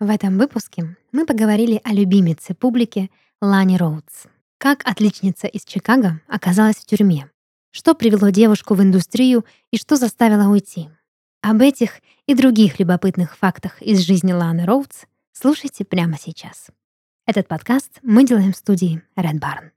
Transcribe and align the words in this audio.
В 0.00 0.10
этом 0.10 0.38
выпуске 0.38 0.96
мы 1.10 1.26
поговорили 1.26 1.80
о 1.82 1.92
любимице 1.92 2.54
публики 2.54 3.10
Лане 3.40 3.76
Роудс. 3.76 4.26
Как 4.56 4.88
отличница 4.88 5.48
из 5.48 5.64
Чикаго 5.64 6.20
оказалась 6.28 6.76
в 6.76 6.86
тюрьме, 6.86 7.28
что 7.72 7.96
привело 7.96 8.28
девушку 8.28 8.74
в 8.74 8.82
индустрию 8.82 9.44
и 9.72 9.76
что 9.76 9.96
заставило 9.96 10.48
уйти. 10.48 10.88
Об 11.42 11.62
этих 11.62 12.00
и 12.26 12.36
других 12.36 12.78
любопытных 12.78 13.36
фактах 13.36 13.82
из 13.82 13.98
жизни 13.98 14.32
Ланы 14.32 14.66
Роудс 14.66 15.06
слушайте 15.32 15.84
прямо 15.84 16.16
сейчас. 16.16 16.68
Этот 17.26 17.48
подкаст 17.48 17.98
мы 18.02 18.24
делаем 18.24 18.52
в 18.52 18.56
студии 18.56 19.02
Red 19.16 19.40
Barn. 19.40 19.72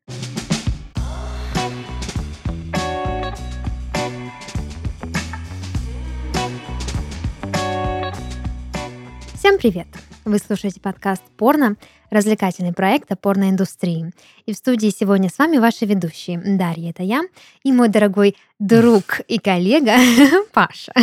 Всем 9.33 9.57
привет! 9.57 9.87
Вы 10.23 10.37
слушаете 10.37 10.79
подкаст 10.79 11.23
«Порно», 11.35 11.77
развлекательный 12.11 12.73
проект 12.73 13.11
о 13.11 13.15
порноиндустрии. 13.15 14.11
И 14.45 14.53
в 14.53 14.57
студии 14.57 14.89
сегодня 14.89 15.29
с 15.29 15.39
вами 15.39 15.57
ваши 15.57 15.85
ведущие. 15.85 16.39
Дарья, 16.39 16.91
это 16.91 17.01
я, 17.03 17.21
и 17.63 17.71
мой 17.71 17.87
дорогой 17.87 18.35
друг 18.59 19.21
и 19.27 19.39
коллега 19.39 19.95
Паша. 20.53 20.93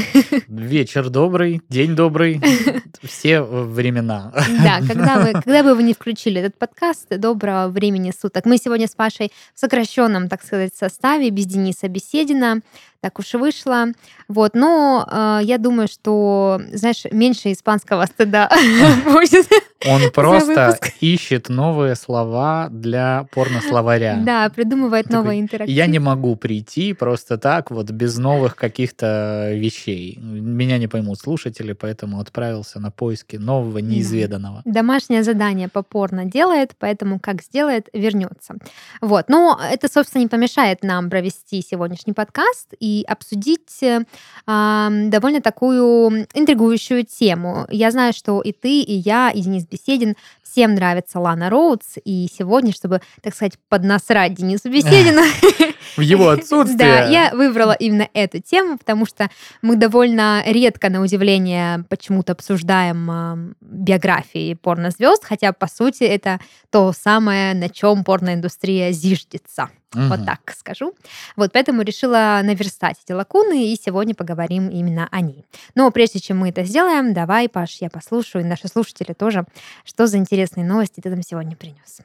Вечер 0.47 1.09
добрый, 1.09 1.61
день 1.69 1.97
добрый, 1.97 2.41
все 3.03 3.41
времена. 3.41 4.33
Да, 4.63 4.81
когда 4.87 5.19
вы, 5.19 5.33
когда 5.33 5.63
бы 5.65 5.75
вы 5.75 5.83
не 5.83 5.95
включили 5.95 6.41
этот 6.41 6.57
подкаст, 6.57 7.09
доброго 7.19 7.69
времени 7.69 8.13
суток. 8.17 8.45
Мы 8.45 8.59
сегодня 8.59 8.87
с 8.87 8.95
Пашей 8.95 9.33
в 9.55 9.59
сокращенном, 9.59 10.29
так 10.29 10.45
сказать, 10.45 10.75
составе, 10.75 11.31
без 11.31 11.47
Дениса 11.47 11.89
Беседина, 11.89 12.61
так 13.01 13.19
уж 13.19 13.35
и 13.35 13.37
вышло. 13.37 13.87
Вот, 14.29 14.55
но 14.55 15.07
э, 15.11 15.41
я 15.45 15.59
думаю, 15.59 15.89
что, 15.89 16.61
знаешь, 16.73 17.05
меньше 17.11 17.53
испанского 17.53 18.07
стыда 18.07 18.51
будет. 19.05 19.47
Он 19.87 20.11
просто 20.13 20.77
ищет 21.01 21.49
новые 21.49 21.95
слова 21.95 22.69
для 22.71 23.27
порнословаря. 23.33 24.19
Да, 24.29 24.51
придумывает 24.51 25.09
новые 25.11 25.41
интерактивы. 25.41 25.77
Я 25.77 25.87
не 25.87 25.99
могу 25.99 26.37
прийти 26.37 26.93
просто 26.93 27.39
так, 27.39 27.71
вот 27.71 27.91
без 27.91 28.19
новых 28.19 28.57
каких-то 28.57 29.53
вещей. 29.55 30.19
Меня 30.21 30.79
не 30.79 30.87
поймут 30.89 31.19
слушатели, 31.19 31.73
поэтому 31.73 32.21
отправился 32.21 32.81
на 32.81 32.91
поиски 32.91 33.37
нового, 33.37 33.79
неизведанного. 33.79 34.63
Домашнее 34.65 35.23
задание 35.23 35.69
по 35.69 35.83
порно 35.83 36.25
делает, 36.25 36.75
поэтому 36.79 37.19
как 37.21 37.43
сделает, 37.43 37.89
вернется. 37.93 38.57
Вот, 39.01 39.29
но 39.29 39.59
это, 39.73 39.89
собственно, 39.89 40.23
не 40.23 40.29
помешает 40.29 40.83
нам 40.83 41.09
провести 41.09 41.63
сегодняшний 41.63 42.13
подкаст 42.13 42.75
и 42.81 43.05
обсудить 43.09 43.83
э, 43.83 44.01
довольно 44.47 45.41
такую 45.41 46.27
интригующую 46.35 47.07
тему. 47.07 47.67
Я 47.71 47.91
знаю, 47.91 48.13
что 48.13 48.41
и 48.41 48.53
ты, 48.53 48.81
и 48.81 48.95
я, 48.95 49.31
и 49.31 49.41
Денис 49.41 49.67
Беседин 49.67 50.17
всем 50.43 50.75
нравится 50.75 50.88
Лана 51.19 51.51
Роудс, 51.51 51.97
и 52.05 52.29
сегодня, 52.33 52.73
чтобы, 52.73 53.01
так 53.23 53.35
сказать, 53.35 53.59
поднасрать 53.69 54.35
Денису 54.35 54.71
Беседину... 54.71 55.23
В 55.97 56.01
его 56.01 56.29
отсутствие. 56.29 56.77
Да, 56.79 57.09
я 57.09 57.35
выбрала 57.35 57.73
именно 57.73 58.09
эту 58.13 58.41
тему, 58.41 58.79
потому 58.79 59.07
что 59.07 59.31
мы 59.63 59.77
довольно 59.77 60.43
редко, 60.47 60.89
на 60.91 61.01
удивление, 61.03 61.85
почему-то 61.89 62.33
обсуждаем 62.33 63.55
биографии 63.61 64.55
порнозвезд, 64.55 65.25
хотя, 65.25 65.53
по 65.53 65.67
сути, 65.67 66.05
это 66.05 66.41
то 66.71 66.93
самое, 66.93 67.55
на 67.55 67.69
чем 67.69 68.05
порноиндустрия 68.05 68.93
зиждется. 68.93 69.71
Угу. 69.95 70.03
Вот 70.05 70.27
так 70.27 70.55
скажу. 70.57 70.95
Вот 71.37 71.53
поэтому 71.53 71.83
решила 71.83 72.41
наверстать 72.43 72.97
эти 73.05 73.13
лакуны, 73.13 73.73
и 73.73 73.77
сегодня 73.83 74.15
поговорим 74.15 74.69
именно 74.69 75.09
о 75.11 75.21
ней. 75.21 75.47
Но 75.75 75.91
прежде 75.91 76.21
чем 76.21 76.39
мы 76.39 76.51
это 76.51 76.65
сделаем, 76.65 77.15
давай, 77.15 77.49
Паш, 77.49 77.79
я 77.81 77.89
послушаю, 77.89 78.45
и 78.45 78.49
наши 78.49 78.69
слушатели 78.69 79.15
тоже, 79.15 79.45
что 79.85 80.07
за 80.07 80.19
интересные 80.19 80.67
новости 80.67 81.01
ты 81.01 81.09
нам 81.11 81.23
сегодня 81.23 81.57
принес. 81.57 82.01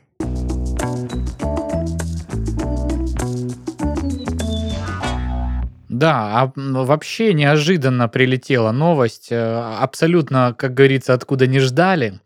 Да, 6.03 6.41
а 6.41 6.51
вообще 6.57 7.33
неожиданно 7.33 8.09
прилетела 8.09 8.73
новость, 8.73 9.27
э, 9.29 9.77
абсолютно, 9.79 10.53
как 10.57 10.73
говорится, 10.73 11.13
откуда 11.13 11.47
не 11.47 11.59
ждали. 11.59 12.19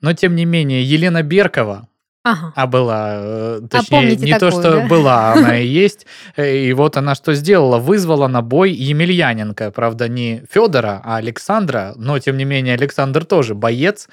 Но 0.00 0.12
тем 0.14 0.34
не 0.34 0.44
менее, 0.44 0.82
Елена 0.82 1.22
Беркова, 1.22 1.86
Ага. 2.22 2.52
А 2.54 2.66
была, 2.66 3.12
э, 3.14 3.60
а 3.62 3.68
точнее, 3.68 3.98
а 3.98 4.04
не 4.04 4.32
такую, 4.32 4.38
то, 4.38 4.50
что 4.50 4.72
да? 4.72 4.86
была, 4.88 5.32
она 5.32 5.58
и 5.58 5.66
есть. 5.84 6.06
Э, 6.36 6.54
и 6.54 6.72
вот 6.74 6.96
она 6.96 7.14
что 7.14 7.32
сделала? 7.34 7.78
Вызвала 7.78 8.26
на 8.26 8.42
бой 8.42 8.72
Емельяненко. 8.72 9.70
Правда, 9.70 10.06
не 10.06 10.42
Федора, 10.50 11.00
а 11.02 11.16
Александра. 11.16 11.94
Но, 11.96 12.18
тем 12.18 12.36
не 12.36 12.44
менее, 12.44 12.74
Александр 12.74 13.24
тоже 13.24 13.54
боец. 13.54 14.08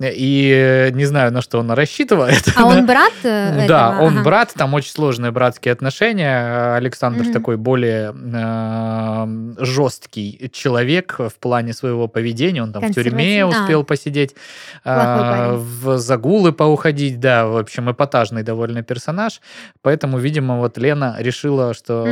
И 0.00 0.90
не 0.94 1.06
знаю, 1.06 1.32
на 1.32 1.42
что 1.42 1.58
он 1.58 1.72
рассчитывает. 1.72 2.44
А 2.56 2.66
он 2.66 2.86
брат 2.86 3.12
этого? 3.22 3.66
Да, 3.66 3.98
он 4.00 4.14
ага. 4.14 4.24
брат. 4.24 4.52
Там 4.54 4.74
очень 4.74 4.92
сложные 4.92 5.32
братские 5.32 5.72
отношения. 5.72 6.76
Александр 6.76 7.22
угу. 7.22 7.32
такой 7.32 7.56
более 7.56 8.14
э, 8.14 9.64
жесткий 9.64 10.50
человек 10.52 11.16
в 11.18 11.34
плане 11.40 11.72
своего 11.72 12.06
поведения. 12.06 12.62
Он 12.62 12.72
там 12.72 12.84
в 12.84 12.94
тюрьме 12.94 13.44
успел 13.44 13.80
а. 13.80 13.84
посидеть, 13.84 14.36
э, 14.84 15.54
в 15.56 15.98
загулы 15.98 16.52
поуходить, 16.52 17.18
да, 17.18 17.46
в 17.46 17.56
общем, 17.56 17.90
эпатажный 17.90 18.44
довольно 18.44 18.82
персонаж, 18.82 19.40
поэтому, 19.82 20.18
видимо, 20.18 20.58
вот 20.58 20.78
Лена 20.78 21.16
решила, 21.18 21.74
что 21.74 22.06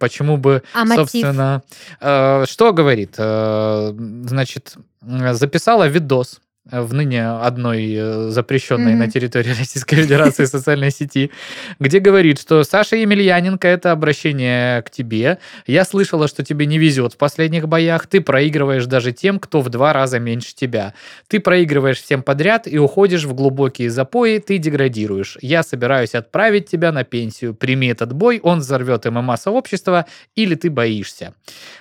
почему 0.00 0.36
бы, 0.36 0.62
а 0.74 0.86
собственно, 0.86 1.62
э, 2.00 2.44
что 2.46 2.72
говорит, 2.72 3.14
э, 3.18 3.92
значит, 4.26 4.74
записала 5.00 5.86
видос 5.86 6.40
в 6.70 6.94
ныне 6.94 7.28
одной 7.28 7.92
э, 7.92 8.28
запрещенной 8.30 8.92
mm-hmm. 8.92 8.96
на 8.96 9.10
территории 9.10 9.48
Российской 9.58 9.96
Федерации 9.96 10.44
социальной 10.44 10.92
сети, 10.92 11.32
где 11.80 11.98
говорит, 11.98 12.40
что 12.40 12.62
Саша 12.62 12.96
Емельяненко, 12.96 13.66
это 13.66 13.90
обращение 13.90 14.82
к 14.82 14.90
тебе. 14.90 15.38
Я 15.66 15.84
слышала, 15.84 16.28
что 16.28 16.44
тебе 16.44 16.66
не 16.66 16.78
везет 16.78 17.14
в 17.14 17.16
последних 17.16 17.66
боях. 17.66 18.06
Ты 18.06 18.20
проигрываешь 18.20 18.86
даже 18.86 19.10
тем, 19.12 19.40
кто 19.40 19.60
в 19.60 19.70
два 19.70 19.92
раза 19.92 20.20
меньше 20.20 20.54
тебя. 20.54 20.94
Ты 21.26 21.40
проигрываешь 21.40 22.00
всем 22.00 22.22
подряд 22.22 22.68
и 22.68 22.78
уходишь 22.78 23.24
в 23.24 23.34
глубокие 23.34 23.90
запои, 23.90 24.38
ты 24.38 24.58
деградируешь. 24.58 25.38
Я 25.40 25.64
собираюсь 25.64 26.14
отправить 26.14 26.70
тебя 26.70 26.92
на 26.92 27.02
пенсию. 27.02 27.54
Прими 27.54 27.88
этот 27.88 28.12
бой, 28.12 28.38
он 28.40 28.60
взорвет 28.60 29.04
ММА-сообщество, 29.04 30.06
или 30.36 30.54
ты 30.54 30.70
боишься. 30.70 31.34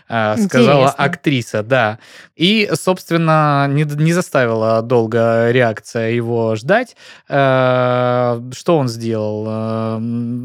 А, 0.10 0.38
сказала 0.38 0.86
Интересно. 0.86 1.04
актриса, 1.04 1.64
да. 1.64 2.00
И, 2.36 2.70
собственно, 2.74 3.68
не, 3.70 3.84
не 3.84 4.14
заставила 4.14 4.71
долго 4.82 5.52
реакция 5.52 6.12
его 6.12 6.56
ждать. 6.56 6.96
Э, 7.28 8.40
что 8.54 8.78
он 8.78 8.88
сделал? 8.88 9.46
Э, 9.48 10.00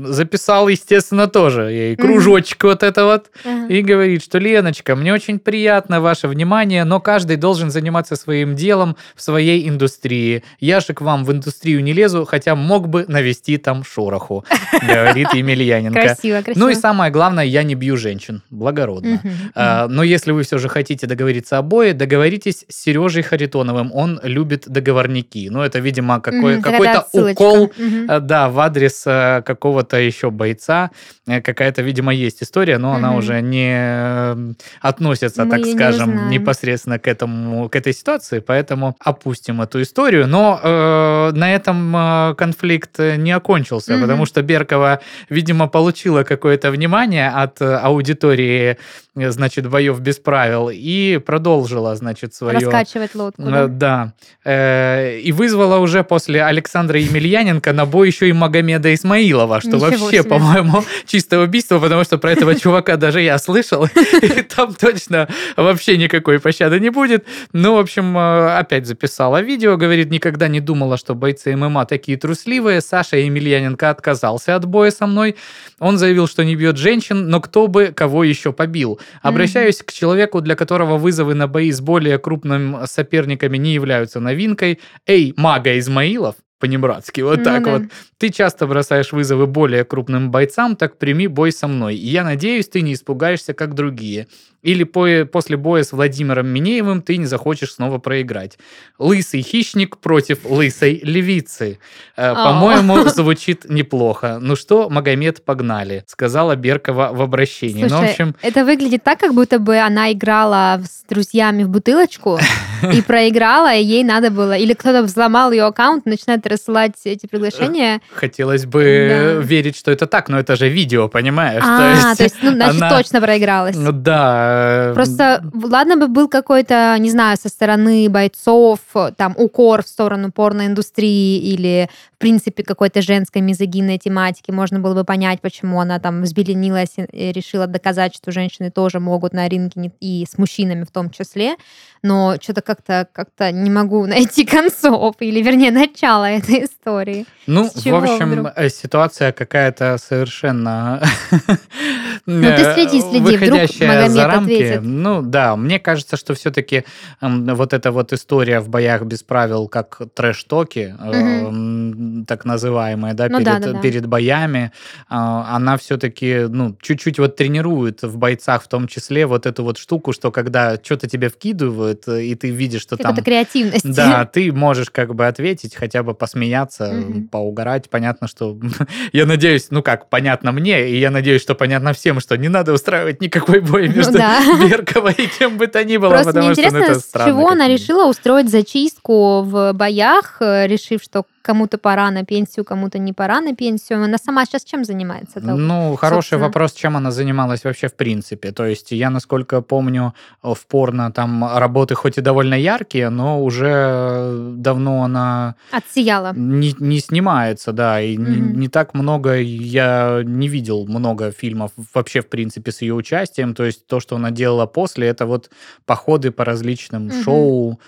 записал, 0.06 0.68
естественно, 0.68 1.28
тоже 1.28 1.70
ей 1.70 1.96
кружочек 1.96 2.64
вот 2.64 2.82
это 2.82 3.04
вот 3.04 3.30
и 3.68 3.82
говорит, 3.82 4.22
что 4.22 4.38
Леночка, 4.38 4.96
мне 4.96 5.12
очень 5.12 5.38
приятно 5.38 6.00
ваше 6.00 6.28
внимание, 6.28 6.84
но 6.84 7.00
каждый 7.00 7.36
должен 7.36 7.70
заниматься 7.70 8.16
своим 8.16 8.56
делом 8.56 8.96
в 9.14 9.22
своей 9.22 9.68
индустрии. 9.68 10.42
Я 10.58 10.80
же 10.80 10.94
к 10.94 11.00
вам 11.00 11.24
в 11.24 11.32
индустрию 11.32 11.82
не 11.82 11.92
лезу, 11.92 12.24
хотя 12.24 12.54
мог 12.54 12.88
бы 12.88 13.04
навести 13.08 13.56
там 13.58 13.84
шороху, 13.84 14.44
говорит 14.86 15.34
Емельяненко. 15.34 16.00
Красиво, 16.00 16.42
красиво. 16.42 16.64
Ну 16.64 16.70
и 16.70 16.74
самое 16.74 17.12
главное, 17.12 17.44
я 17.44 17.62
не 17.62 17.74
бью 17.74 17.96
женщин. 17.96 18.42
Благородно. 18.50 19.20
Uh-huh. 19.54 19.88
Но 19.88 20.02
если 20.02 20.32
вы 20.32 20.42
все 20.42 20.58
же 20.58 20.68
хотите 20.68 21.06
договориться 21.06 21.58
обои, 21.58 21.92
договоритесь 21.92 22.64
с 22.68 22.86
Сережей 22.86 23.22
Харитоновым. 23.22 23.90
Он 23.92 24.15
любит 24.22 24.68
договорники. 24.68 25.48
Ну, 25.50 25.62
это, 25.62 25.78
видимо, 25.78 26.20
какой, 26.20 26.56
mm, 26.56 26.62
какой-то 26.62 27.06
укол, 27.12 27.66
mm-hmm. 27.66 28.20
да, 28.20 28.48
в 28.48 28.58
адрес 28.60 29.02
э, 29.06 29.42
какого-то 29.44 29.96
еще 29.96 30.30
бойца. 30.30 30.90
Э, 31.26 31.40
какая-то, 31.40 31.82
видимо, 31.82 32.12
есть 32.12 32.42
история, 32.42 32.78
но 32.78 32.92
mm-hmm. 32.92 32.96
она 32.96 33.16
уже 33.16 33.40
не 33.40 34.56
относится, 34.80 35.44
Мы 35.44 35.50
так 35.50 35.66
скажем, 35.66 36.28
не 36.28 36.38
непосредственно 36.38 36.98
к 36.98 37.08
этому, 37.08 37.68
к 37.68 37.76
этой 37.76 37.92
ситуации, 37.92 38.40
поэтому 38.40 38.96
опустим 39.00 39.62
эту 39.62 39.82
историю. 39.82 40.26
Но 40.26 40.60
э, 40.62 41.32
на 41.32 41.54
этом 41.54 42.34
конфликт 42.36 42.98
не 42.98 43.32
окончился, 43.32 43.94
mm-hmm. 43.94 44.00
потому 44.00 44.26
что 44.26 44.42
Беркова, 44.42 45.00
видимо, 45.30 45.68
получила 45.68 46.22
какое-то 46.22 46.70
внимание 46.70 47.28
от 47.28 47.60
аудитории, 47.60 48.76
значит, 49.16 49.68
боев 49.68 49.98
без 50.00 50.18
правил 50.18 50.70
и 50.72 51.18
продолжила, 51.18 51.96
значит, 51.96 52.34
свое... 52.34 52.58
Раскачивать 52.58 53.14
лодку. 53.14 53.42
Да. 53.42 53.66
да 53.66 54.12
Э, 54.44 55.18
и 55.18 55.32
вызвала 55.32 55.78
уже 55.78 56.04
после 56.04 56.44
Александра 56.44 57.00
Емельяненко 57.00 57.72
на 57.72 57.84
бой 57.84 58.06
еще 58.06 58.28
и 58.28 58.32
Магомеда 58.32 58.94
Исмаилова, 58.94 59.60
что 59.60 59.70
Ничего 59.70 59.88
вообще, 59.88 60.22
по-моему, 60.22 60.84
чистое 61.04 61.40
убийство, 61.40 61.80
потому 61.80 62.04
что 62.04 62.18
про 62.18 62.30
этого 62.30 62.54
чувака 62.60 62.96
даже 62.96 63.20
я 63.22 63.38
слышал, 63.38 63.86
и 64.22 64.42
там 64.42 64.72
точно 64.72 65.28
вообще 65.56 65.96
никакой 65.96 66.38
пощады 66.38 66.78
не 66.78 66.90
будет. 66.90 67.24
Ну, 67.52 67.74
в 67.74 67.78
общем, 67.78 68.16
э, 68.16 68.56
опять 68.56 68.86
записала 68.86 69.40
видео, 69.40 69.76
говорит, 69.76 70.10
никогда 70.10 70.46
не 70.46 70.60
думала, 70.60 70.96
что 70.96 71.16
бойцы 71.16 71.56
ММА 71.56 71.86
такие 71.86 72.16
трусливые. 72.16 72.80
Саша 72.80 73.16
Емельяненко 73.16 73.90
отказался 73.90 74.54
от 74.54 74.64
боя 74.64 74.92
со 74.92 75.08
мной. 75.08 75.34
Он 75.80 75.98
заявил, 75.98 76.28
что 76.28 76.44
не 76.44 76.54
бьет 76.54 76.76
женщин, 76.76 77.28
но 77.28 77.40
кто 77.40 77.66
бы 77.66 77.86
кого 77.86 78.22
еще 78.22 78.52
побил. 78.52 79.00
Обращаюсь 79.22 79.82
к 79.82 79.92
человеку, 79.92 80.40
для 80.40 80.54
которого 80.54 80.96
вызовы 80.96 81.34
на 81.34 81.48
бои 81.48 81.70
с 81.70 81.80
более 81.80 82.18
крупными 82.18 82.86
соперниками 82.86 83.56
не 83.56 83.74
являются 83.74 83.96
являются 83.96 84.20
новинкой. 84.20 84.80
Эй, 85.06 85.32
мага 85.36 85.78
Измаилов, 85.78 86.36
по-небратски, 86.58 87.20
вот 87.20 87.38
ну, 87.38 87.44
так 87.44 87.64
да. 87.64 87.72
вот. 87.72 87.82
Ты 88.18 88.30
часто 88.30 88.66
бросаешь 88.66 89.12
вызовы 89.12 89.46
более 89.46 89.84
крупным 89.84 90.30
бойцам, 90.30 90.76
так 90.76 90.98
прими 90.98 91.26
бой 91.26 91.52
со 91.52 91.68
мной. 91.68 91.96
И 91.96 92.08
я 92.08 92.24
надеюсь, 92.24 92.68
ты 92.68 92.80
не 92.80 92.94
испугаешься, 92.94 93.52
как 93.52 93.74
другие. 93.74 94.26
Или 94.62 94.82
по, 94.82 95.06
после 95.30 95.56
боя 95.56 95.84
с 95.84 95.92
Владимиром 95.92 96.48
Минеевым 96.48 97.02
ты 97.02 97.18
не 97.18 97.26
захочешь 97.26 97.74
снова 97.74 97.98
проиграть. 97.98 98.58
Лысый 98.98 99.42
хищник 99.42 99.98
против 99.98 100.44
лысой 100.44 101.00
левицы. 101.04 101.78
Э, 102.16 102.34
по-моему, 102.34 103.08
звучит 103.08 103.68
неплохо. 103.68 104.38
Ну 104.40 104.56
что, 104.56 104.88
Магомед, 104.90 105.44
погнали, 105.44 106.04
сказала 106.08 106.56
Беркова 106.56 107.10
в 107.12 107.22
обращении. 107.22 107.86
Слушай, 107.86 108.00
ну, 108.00 108.06
в 108.06 108.10
общем... 108.10 108.34
это 108.42 108.64
выглядит 108.64 109.04
так, 109.04 109.20
как 109.20 109.34
будто 109.34 109.58
бы 109.58 109.78
она 109.78 110.10
играла 110.12 110.80
с 110.82 111.04
друзьями 111.08 111.62
в 111.62 111.68
бутылочку 111.68 112.40
и 112.92 113.02
проиграла, 113.02 113.74
и 113.74 113.82
ей 113.82 114.04
надо 114.04 114.30
было... 114.30 114.56
Или 114.56 114.74
кто-то 114.74 115.02
взломал 115.02 115.52
ее 115.52 115.64
аккаунт, 115.64 116.06
начинает 116.06 116.46
рассылать 116.46 116.94
эти 117.04 117.26
приглашения. 117.26 118.00
Хотелось 118.12 118.66
бы 118.66 119.40
верить, 119.42 119.76
что 119.76 119.90
это 119.90 120.06
так, 120.06 120.28
но 120.28 120.38
это 120.38 120.56
же 120.56 120.68
видео, 120.68 121.08
понимаешь? 121.08 121.62
А, 121.64 122.14
то 122.14 122.22
есть, 122.24 122.36
ну, 122.42 122.52
значит, 122.52 122.82
точно 122.88 123.20
проигралась. 123.20 123.76
Ну 123.76 123.92
да, 123.92 124.46
Э, 124.56 124.92
Просто, 124.94 125.42
ладно 125.54 125.96
бы 125.96 126.08
был 126.08 126.28
какой-то, 126.28 126.96
не 126.98 127.10
знаю, 127.10 127.36
со 127.36 127.48
стороны 127.48 128.08
бойцов, 128.08 128.80
там, 129.16 129.34
укор 129.36 129.82
в 129.82 129.88
сторону 129.88 130.30
порноиндустрии 130.32 131.38
или, 131.38 131.88
в 132.14 132.18
принципе, 132.18 132.62
какой-то 132.62 133.02
женской 133.02 133.42
мизогинной 133.42 133.98
тематики, 133.98 134.50
можно 134.50 134.78
было 134.80 134.94
бы 134.94 135.04
понять, 135.04 135.40
почему 135.40 135.80
она 135.80 135.98
там 135.98 136.22
взбеленилась 136.22 136.94
и 136.96 137.32
решила 137.32 137.66
доказать, 137.66 138.14
что 138.14 138.32
женщины 138.32 138.70
тоже 138.70 139.00
могут 139.00 139.32
на 139.32 139.48
ринге 139.48 139.92
и 140.00 140.26
с 140.28 140.38
мужчинами 140.38 140.84
в 140.84 140.90
том 140.90 141.10
числе, 141.10 141.56
но 142.02 142.36
что-то 142.40 142.62
как-то 142.62 143.08
как 143.12 143.28
не 143.52 143.70
могу 143.70 144.06
найти 144.06 144.44
концов, 144.44 145.16
или, 145.20 145.42
вернее, 145.42 145.70
начало 145.70 146.24
этой 146.24 146.64
истории. 146.64 147.26
Ну, 147.46 147.64
в 147.64 147.94
общем, 147.94 148.30
вдруг? 148.30 148.52
Э, 148.56 148.68
ситуация 148.68 149.32
какая-то 149.32 149.98
совершенно 149.98 151.02
Ну, 152.24 152.42
ты 152.42 152.74
следи, 152.74 153.00
следи, 153.00 153.36
вдруг 153.36 153.60
Магомед 153.80 154.34
ответит. 154.34 154.80
Ну, 154.82 155.22
да, 155.22 155.56
мне 155.56 155.78
кажется, 155.78 156.16
что 156.16 156.34
все-таки 156.34 156.84
вот 157.20 157.72
эта 157.72 157.92
вот 157.92 158.12
история 158.12 158.60
в 158.60 158.68
боях 158.68 159.02
без 159.02 159.22
правил, 159.22 159.68
как 159.68 160.00
трэш-токи, 160.14 160.94
угу. 160.98 162.24
так 162.26 162.44
называемая, 162.44 163.14
да, 163.14 163.28
ну, 163.28 163.38
перед, 163.38 163.44
да, 163.44 163.58
да, 163.58 163.72
да. 163.72 163.80
перед 163.80 164.06
боями, 164.06 164.72
а, 165.08 165.56
она 165.56 165.76
все-таки, 165.76 166.46
ну, 166.48 166.76
чуть-чуть 166.80 167.18
вот 167.18 167.36
тренирует 167.36 168.02
в 168.02 168.16
бойцах 168.16 168.62
в 168.62 168.68
том 168.68 168.86
числе 168.88 169.26
вот 169.26 169.46
эту 169.46 169.64
вот 169.64 169.78
штуку, 169.78 170.12
что 170.12 170.30
когда 170.30 170.76
что-то 170.82 171.08
тебе 171.08 171.28
вкидывают, 171.28 172.06
и 172.08 172.34
ты 172.34 172.50
видишь, 172.50 172.82
что 172.82 172.96
там... 172.96 173.12
Это 173.12 173.22
креативность. 173.22 173.92
Да, 173.92 174.24
ты 174.24 174.52
можешь 174.52 174.90
как 174.90 175.14
бы 175.14 175.26
ответить, 175.26 175.74
хотя 175.74 176.02
бы 176.02 176.14
посмеяться, 176.14 176.90
угу. 176.90 177.22
поугарать. 177.30 177.90
Понятно, 177.90 178.28
что... 178.28 178.58
я 179.12 179.26
надеюсь, 179.26 179.68
ну 179.70 179.82
как, 179.82 180.08
понятно 180.08 180.52
мне, 180.52 180.88
и 180.90 180.98
я 180.98 181.10
надеюсь, 181.10 181.42
что 181.42 181.54
понятно 181.54 181.92
всем, 181.92 182.05
что 182.20 182.36
не 182.36 182.48
надо 182.48 182.72
устраивать 182.72 183.20
никакой 183.20 183.60
бой 183.60 183.88
ну 183.88 183.96
между 183.96 184.12
ну, 184.12 184.18
да. 184.18 184.40
Берковой 184.68 185.12
и 185.12 185.26
кем 185.26 185.58
бы 185.58 185.66
то 185.66 185.84
ни 185.84 185.96
было, 185.96 186.10
Просто 186.10 186.32
потому 186.32 186.54
что 186.54 186.70
ну, 186.70 186.78
это 186.78 187.00
странно. 187.00 187.32
с 187.32 187.34
чего 187.34 187.48
она 187.48 187.68
решила 187.68 188.08
устроить 188.08 188.50
зачистку 188.50 189.42
в 189.42 189.72
боях, 189.72 190.36
решив, 190.40 191.02
что 191.02 191.24
кому-то 191.46 191.78
пора 191.78 192.10
на 192.10 192.24
пенсию, 192.24 192.64
кому-то 192.64 192.98
не 192.98 193.12
пора 193.12 193.40
на 193.40 193.54
пенсию. 193.54 194.04
Она 194.04 194.18
сама 194.18 194.44
сейчас 194.44 194.64
чем 194.64 194.84
занимается? 194.84 195.38
-то, 195.38 195.56
ну, 195.56 195.96
хороший 195.96 196.30
собственно? 196.30 196.46
вопрос, 196.46 196.72
чем 196.72 196.96
она 196.96 197.10
занималась 197.10 197.64
вообще 197.64 197.86
в 197.86 197.94
принципе. 197.94 198.52
То 198.52 198.66
есть 198.66 198.92
я, 198.92 199.10
насколько 199.10 199.62
помню, 199.62 200.12
в 200.42 200.66
порно 200.66 201.10
там 201.10 201.44
работы 201.58 201.94
хоть 201.94 202.18
и 202.18 202.22
довольно 202.22 202.56
яркие, 202.56 203.10
но 203.10 203.44
уже 203.44 204.54
давно 204.56 205.04
она... 205.04 205.54
Отсияла. 205.72 206.32
Не, 206.34 206.74
не 206.80 207.00
снимается, 207.00 207.72
да, 207.72 208.00
и 208.00 208.16
mm-hmm. 208.16 208.52
не, 208.52 208.58
не 208.58 208.68
так 208.68 208.94
много, 208.94 209.40
я 209.40 210.22
не 210.24 210.48
видел 210.48 210.86
много 210.88 211.30
фильмов 211.30 211.70
вообще, 211.94 212.20
в 212.20 212.26
принципе, 212.26 212.70
с 212.70 212.82
ее 212.82 212.94
участием. 212.94 213.54
То 213.54 213.64
есть 213.64 213.86
то, 213.86 214.00
что 214.00 214.16
она 214.16 214.30
делала 214.30 214.66
после, 214.66 215.06
это 215.06 215.26
вот 215.26 215.50
походы 215.84 216.30
по 216.30 216.44
различным 216.44 217.06
mm-hmm. 217.06 217.24
шоу, 217.24 217.78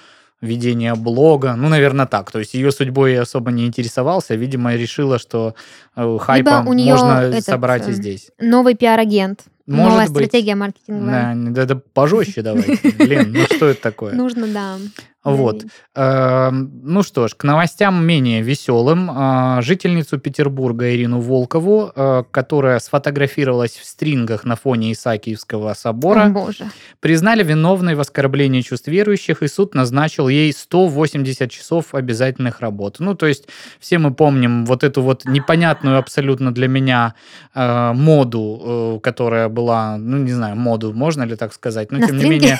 ведение 0.40 0.94
блога. 0.94 1.54
Ну, 1.56 1.68
наверное, 1.68 2.06
так. 2.06 2.30
То 2.30 2.38
есть 2.38 2.54
ее 2.54 2.70
судьбой 2.70 3.14
я 3.14 3.22
особо 3.22 3.50
не 3.50 3.66
интересовался. 3.66 4.34
Видимо, 4.34 4.74
решила, 4.74 5.18
что 5.18 5.54
э, 5.96 6.18
хайпа 6.20 6.62
можно 6.62 7.20
этот, 7.22 7.44
собрать 7.44 7.88
и 7.88 7.90
э, 7.90 7.94
здесь. 7.94 8.30
Новый 8.40 8.74
пиар-агент. 8.74 9.44
Может 9.66 9.90
Новая 9.90 10.08
быть. 10.08 10.26
стратегия 10.26 10.54
маркетинговая. 10.54 11.34
Да, 11.34 11.50
да, 11.50 11.74
да 11.74 11.80
пожестче 11.92 12.40
давай. 12.42 12.64
Блин, 12.98 13.32
ну 13.32 13.44
что 13.44 13.66
это 13.66 13.82
такое? 13.82 14.14
Нужно, 14.14 14.46
да. 14.46 14.76
Вот. 15.24 15.64
Эм, 15.94 16.70
ну 16.84 17.02
что 17.02 17.28
ж, 17.28 17.34
к 17.34 17.44
новостям 17.44 18.04
менее 18.06 18.40
веселым. 18.40 19.10
А, 19.10 19.60
жительницу 19.62 20.18
Петербурга 20.18 20.94
Ирину 20.94 21.20
Волкову, 21.20 21.92
э, 21.94 22.22
которая 22.30 22.78
сфотографировалась 22.78 23.76
в 23.76 23.84
стрингах 23.84 24.44
на 24.44 24.56
фоне 24.56 24.92
Исаакиевского 24.92 25.74
собора, 25.74 26.34
признали 27.00 27.42
виновной 27.42 27.94
в 27.94 28.00
оскорблении 28.00 28.60
чувств 28.60 28.88
верующих, 28.88 29.42
и 29.42 29.48
суд 29.48 29.74
назначил 29.74 30.28
ей 30.28 30.52
180 30.52 31.50
часов 31.50 31.94
обязательных 31.94 32.60
работ. 32.60 32.96
Ну, 33.00 33.14
то 33.14 33.26
есть 33.26 33.48
все 33.80 33.98
мы 33.98 34.14
помним 34.14 34.64
вот 34.66 34.84
эту 34.84 35.02
вот 35.02 35.24
непонятную 35.24 35.98
абсолютно 35.98 36.54
для 36.54 36.68
меня 36.68 37.14
э, 37.54 37.92
моду, 37.92 38.62
э, 38.64 39.00
которая 39.02 39.48
была, 39.48 39.96
ну, 39.96 40.18
не 40.18 40.32
знаю, 40.32 40.56
моду, 40.56 40.92
можно 40.92 41.24
ли 41.24 41.34
так 41.36 41.52
сказать, 41.52 41.90
но 41.90 41.98
на 41.98 42.06
тем 42.06 42.18
стринге? 42.18 42.38
не 42.38 42.40
менее... 42.40 42.58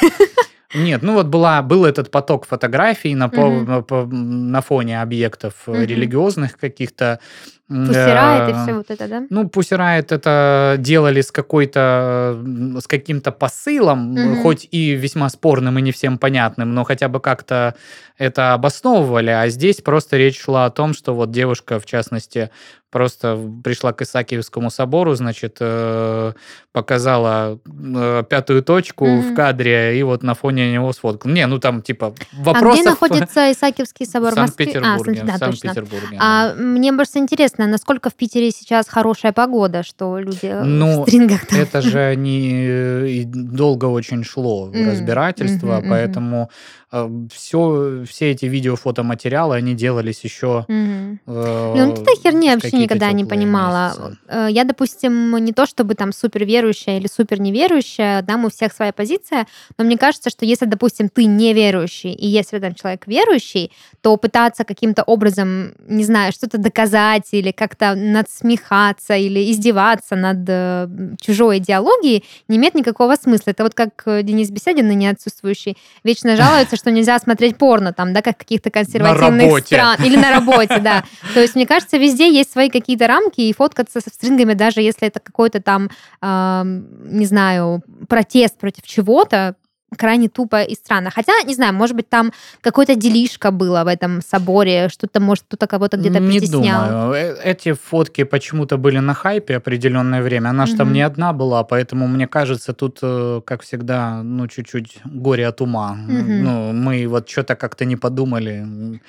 Нет, 0.74 1.02
ну 1.02 1.14
вот 1.14 1.26
была, 1.26 1.62
был 1.62 1.86
этот 1.86 2.10
поток 2.10 2.44
фотографий 2.44 3.14
на, 3.14 3.28
mm-hmm. 3.28 3.82
по, 3.84 4.04
на 4.04 4.60
фоне 4.60 5.00
объектов 5.00 5.54
mm-hmm. 5.66 5.86
религиозных 5.86 6.58
каких-то. 6.58 7.20
Пусирает 7.68 8.50
и 8.50 8.52
все 8.52 8.74
вот 8.74 8.90
это, 8.90 9.08
да? 9.08 9.26
Ну, 9.30 9.48
Пусирает 9.48 10.12
это 10.12 10.76
делали 10.78 11.22
с 11.22 11.30
какой-то, 11.30 12.38
с 12.80 12.86
каким-то 12.86 13.32
посылом, 13.32 14.14
mm-hmm. 14.14 14.42
хоть 14.42 14.68
и 14.70 14.90
весьма 14.90 15.30
спорным 15.30 15.78
и 15.78 15.82
не 15.82 15.92
всем 15.92 16.18
понятным, 16.18 16.74
но 16.74 16.84
хотя 16.84 17.08
бы 17.08 17.20
как-то 17.20 17.74
это 18.18 18.52
обосновывали, 18.52 19.30
а 19.30 19.48
здесь 19.48 19.80
просто 19.80 20.18
речь 20.18 20.40
шла 20.40 20.66
о 20.66 20.70
том, 20.70 20.92
что 20.92 21.14
вот 21.14 21.30
девушка, 21.30 21.80
в 21.80 21.86
частности, 21.86 22.50
просто 22.90 23.38
пришла 23.62 23.92
к 23.92 24.02
Исаакиевскому 24.02 24.70
собору, 24.70 25.14
значит, 25.14 25.58
э, 25.60 26.32
показала 26.72 27.58
э, 27.66 28.24
пятую 28.28 28.62
точку 28.62 29.06
mm-hmm. 29.06 29.32
в 29.32 29.34
кадре 29.34 29.98
и 29.98 30.02
вот 30.02 30.22
на 30.22 30.34
фоне 30.34 30.72
него 30.72 30.92
сфоткала. 30.92 31.30
Не, 31.32 31.46
ну 31.46 31.58
там 31.58 31.82
типа 31.82 32.14
вопросов... 32.32 32.78
А 32.78 32.80
где 32.80 32.90
находится 32.90 33.52
Исаакиевский 33.52 34.06
собор? 34.06 34.32
В 34.32 34.34
Санкт-Петербурге. 34.34 35.20
А, 35.22 35.26
да, 35.26 35.38
Санкт-Петербурге. 35.38 36.16
А 36.20 36.54
мне 36.54 36.92
просто 36.92 37.18
интересно, 37.18 37.66
насколько 37.66 38.10
в 38.10 38.14
Питере 38.14 38.50
сейчас 38.50 38.88
хорошая 38.88 39.32
погода, 39.32 39.82
что 39.82 40.18
люди 40.18 40.50
ну, 40.64 41.02
в 41.02 41.08
стрингах 41.08 41.46
там... 41.46 41.60
это 41.60 41.82
же 41.82 42.14
не 42.16 43.24
долго 43.24 43.84
очень 43.86 44.24
шло 44.24 44.70
mm-hmm. 44.70 44.90
разбирательство, 44.90 45.80
mm-hmm. 45.80 45.88
поэтому 45.88 46.50
все, 46.90 48.04
все 48.08 48.30
эти 48.30 48.46
видео, 48.46 48.74
фотоматериалы, 48.74 49.56
они 49.56 49.74
делались 49.74 50.24
еще... 50.24 50.64
Mm-hmm. 50.68 51.18
Э, 51.26 51.74
ну, 51.76 51.92
это 51.92 52.22
херня 52.22 52.54
вообще 52.54 52.78
никогда 52.78 53.12
не 53.12 53.26
понимала. 53.26 53.88
Месяцы. 53.88 54.18
Э, 54.28 54.46
я, 54.50 54.64
допустим, 54.64 55.36
не 55.36 55.52
то 55.52 55.66
чтобы 55.66 55.94
там 55.94 56.12
супер 56.12 56.46
верующая 56.46 56.96
или 56.96 57.06
супер 57.06 57.40
неверующая, 57.40 58.22
да, 58.22 58.36
у 58.36 58.48
всех 58.48 58.72
своя 58.72 58.92
позиция, 58.94 59.46
но 59.76 59.84
мне 59.84 59.98
кажется, 59.98 60.30
что 60.30 60.46
если, 60.46 60.64
допустим, 60.64 61.10
ты 61.10 61.26
неверующий, 61.26 62.12
и 62.12 62.26
если 62.26 62.58
там 62.58 62.74
человек 62.74 63.06
верующий, 63.06 63.70
то 64.00 64.16
пытаться 64.16 64.64
каким-то 64.64 65.02
образом, 65.02 65.74
не 65.86 66.04
знаю, 66.04 66.32
что-то 66.32 66.56
доказать 66.56 67.28
или 67.32 67.50
как-то 67.50 67.94
надсмехаться 67.96 69.14
или 69.14 69.50
издеваться 69.52 70.16
над 70.16 70.38
э, 70.48 70.88
чужой 71.20 71.58
идеологией 71.58 72.24
не 72.48 72.56
имеет 72.56 72.74
никакого 72.74 73.16
смысла. 73.16 73.50
Это 73.50 73.64
вот 73.64 73.74
как 73.74 74.02
Денис 74.22 74.50
Беседин, 74.50 74.86
ныне 74.88 75.10
отсутствующий, 75.10 75.76
вечно 76.02 76.34
жалуется, 76.34 76.77
что 76.78 76.90
нельзя 76.90 77.18
смотреть 77.18 77.58
порно 77.58 77.92
там, 77.92 78.12
да, 78.14 78.22
как 78.22 78.38
каких-то 78.38 78.70
консервативных 78.70 79.64
стран. 79.66 79.96
Или 80.04 80.16
на 80.16 80.30
работе, 80.30 80.78
да. 80.78 81.04
То 81.34 81.40
есть, 81.40 81.54
мне 81.54 81.66
кажется, 81.66 81.98
везде 81.98 82.32
есть 82.32 82.50
свои 82.50 82.70
какие-то 82.70 83.06
рамки, 83.06 83.42
и 83.42 83.52
фоткаться 83.52 84.00
со 84.00 84.08
стрингами, 84.08 84.54
даже 84.54 84.80
если 84.80 85.08
это 85.08 85.20
какой-то 85.20 85.60
там, 85.60 85.90
не 86.22 87.26
знаю, 87.26 87.82
протест 88.08 88.58
против 88.58 88.84
чего-то, 88.84 89.56
крайне 89.96 90.28
тупо 90.28 90.62
и 90.62 90.74
странно. 90.74 91.10
Хотя, 91.10 91.32
не 91.44 91.54
знаю, 91.54 91.74
может 91.74 91.96
быть, 91.96 92.08
там 92.08 92.32
какое-то 92.60 92.94
делишка 92.94 93.50
было 93.50 93.84
в 93.84 93.86
этом 93.86 94.20
соборе, 94.22 94.88
что-то, 94.88 95.20
может, 95.20 95.44
кто-то 95.44 95.66
кого-то 95.66 95.96
где-то 95.96 96.20
не 96.20 96.38
притеснял. 96.38 96.62
Не 96.62 96.70
думаю. 96.70 97.12
Э, 97.12 97.36
эти 97.44 97.72
фотки 97.72 98.24
почему-то 98.24 98.76
были 98.76 98.98
на 98.98 99.14
хайпе 99.14 99.56
определенное 99.56 100.22
время. 100.22 100.50
Она 100.50 100.66
же 100.66 100.74
mm-hmm. 100.74 100.78
там 100.78 100.92
не 100.92 101.02
одна 101.02 101.32
была, 101.32 101.64
поэтому, 101.64 102.06
мне 102.06 102.26
кажется, 102.26 102.72
тут, 102.72 102.98
э, 103.02 103.40
как 103.44 103.62
всегда, 103.62 104.22
ну, 104.22 104.46
чуть-чуть 104.46 104.98
горе 105.04 105.46
от 105.46 105.60
ума. 105.60 105.96
Mm-hmm. 105.98 106.42
Ну, 106.42 106.72
мы 106.72 107.06
вот 107.08 107.28
что-то 107.28 107.56
как-то 107.56 107.84
не 107.84 107.96
подумали 107.96 109.00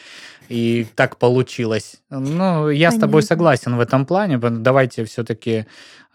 и 0.49 0.87
так 0.95 1.17
получилось. 1.17 1.97
Ну, 2.09 2.69
я 2.69 2.89
Понятно. 2.89 2.97
с 2.97 3.01
тобой 3.01 3.23
согласен 3.23 3.77
в 3.77 3.79
этом 3.79 4.05
плане. 4.05 4.37
Давайте 4.37 5.05
все-таки 5.05 5.65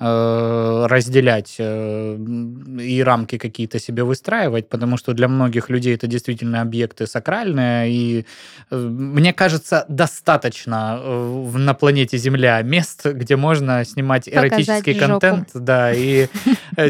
Э, 0.00 0.86
разделять 0.88 1.54
э, 1.58 2.16
и 2.80 3.00
рамки 3.04 3.38
какие-то 3.38 3.78
себе 3.78 4.02
выстраивать, 4.02 4.68
потому 4.68 4.96
что 4.96 5.12
для 5.12 5.28
многих 5.28 5.70
людей 5.70 5.94
это 5.94 6.08
действительно 6.08 6.62
объекты 6.62 7.06
сакральные, 7.06 7.92
и 7.92 8.26
э, 8.72 8.76
мне 8.76 9.32
кажется, 9.32 9.86
достаточно 9.88 11.00
на 11.00 11.74
планете 11.74 12.18
Земля 12.18 12.60
мест, 12.62 13.06
где 13.06 13.36
можно 13.36 13.84
снимать 13.84 14.24
Показать 14.24 14.50
эротический 14.50 14.94
жопу. 14.94 15.06
контент, 15.06 15.50
да, 15.54 15.92
и 15.94 16.26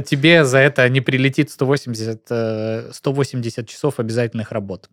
тебе 0.06 0.46
за 0.46 0.58
это 0.58 0.88
не 0.88 1.02
прилетит 1.02 1.50
180, 1.50 2.94
180 2.94 3.68
часов 3.68 4.00
обязательных 4.00 4.50
работ. 4.50 4.88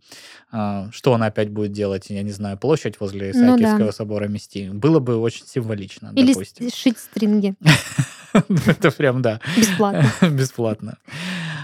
Что 0.51 1.13
она 1.13 1.27
опять 1.27 1.50
будет 1.50 1.72
делать, 1.72 2.08
я 2.10 2.24
не 2.24 2.32
знаю, 2.32 2.58
площадь 2.58 3.00
возле 3.00 3.32
Исаакиевского 3.32 3.80
ну, 3.80 3.86
да. 3.86 3.91
собора 3.94 4.27
мести. 4.27 4.70
Было 4.70 5.00
бы 5.00 5.15
очень 5.15 5.46
символично, 5.48 6.12
Или 6.13 6.34
допустим. 6.34 6.70
шить 6.70 7.00
стринги. 7.00 7.56
Это 8.68 8.92
прям, 8.92 9.22
да. 9.22 9.40
Бесплатно. 9.56 10.12
Бесплатно. 10.30 10.98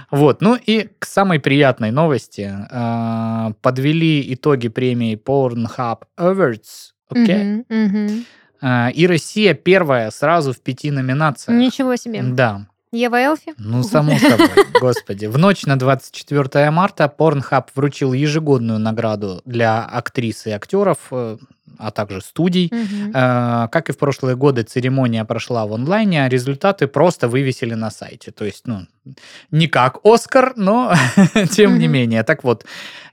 Вот, 0.10 0.42
ну 0.42 0.56
и 0.56 0.90
к 1.00 1.06
самой 1.06 1.40
приятной 1.40 1.92
новости. 1.92 2.54
А, 2.72 3.52
подвели 3.62 4.34
итоги 4.34 4.70
премии 4.70 5.16
Pornhub 5.16 6.04
Awards. 6.18 6.94
Окей? 7.10 7.66
А, 8.62 8.90
и 8.90 9.06
Россия 9.06 9.54
первая 9.54 10.10
сразу 10.12 10.54
в 10.54 10.62
пяти 10.62 10.92
номинациях. 10.92 11.58
Ничего 11.58 11.96
себе. 11.96 12.24
Да. 12.24 12.68
Ева 12.92 13.18
Элфи? 13.18 13.54
Ну, 13.58 13.84
само 13.84 14.18
собой, 14.18 14.50
господи. 14.82 15.26
В 15.26 15.38
ночь 15.38 15.66
на 15.66 15.78
24 15.78 16.72
марта 16.72 17.14
Pornhub 17.16 17.66
вручил 17.76 18.14
ежегодную 18.14 18.80
награду 18.80 19.42
для 19.44 19.84
актрис 19.84 20.48
и 20.48 20.52
актеров 20.52 20.98
э, 21.12 21.38
а 21.78 21.92
также 21.92 22.22
студий. 22.22 22.72
Угу. 22.72 23.12
Как 23.14 23.90
и 23.90 23.94
в 23.94 23.98
прошлые 23.98 24.36
годы, 24.36 24.64
церемония 24.64 25.26
прошла 25.26 25.66
в 25.66 25.74
онлайне, 25.74 26.24
а 26.24 26.30
результаты 26.30 26.88
просто 26.88 27.28
вывесили 27.28 27.74
на 27.74 27.92
сайте. 27.92 28.32
То 28.32 28.46
есть, 28.46 28.68
ну, 28.68 28.88
не 29.52 29.68
как 29.68 30.00
Оскар, 30.04 30.54
но 30.56 30.94
тем 31.52 31.74
угу. 31.74 31.80
не 31.80 31.88
менее. 31.88 32.24
Так 32.24 32.44
вот, 32.44 32.66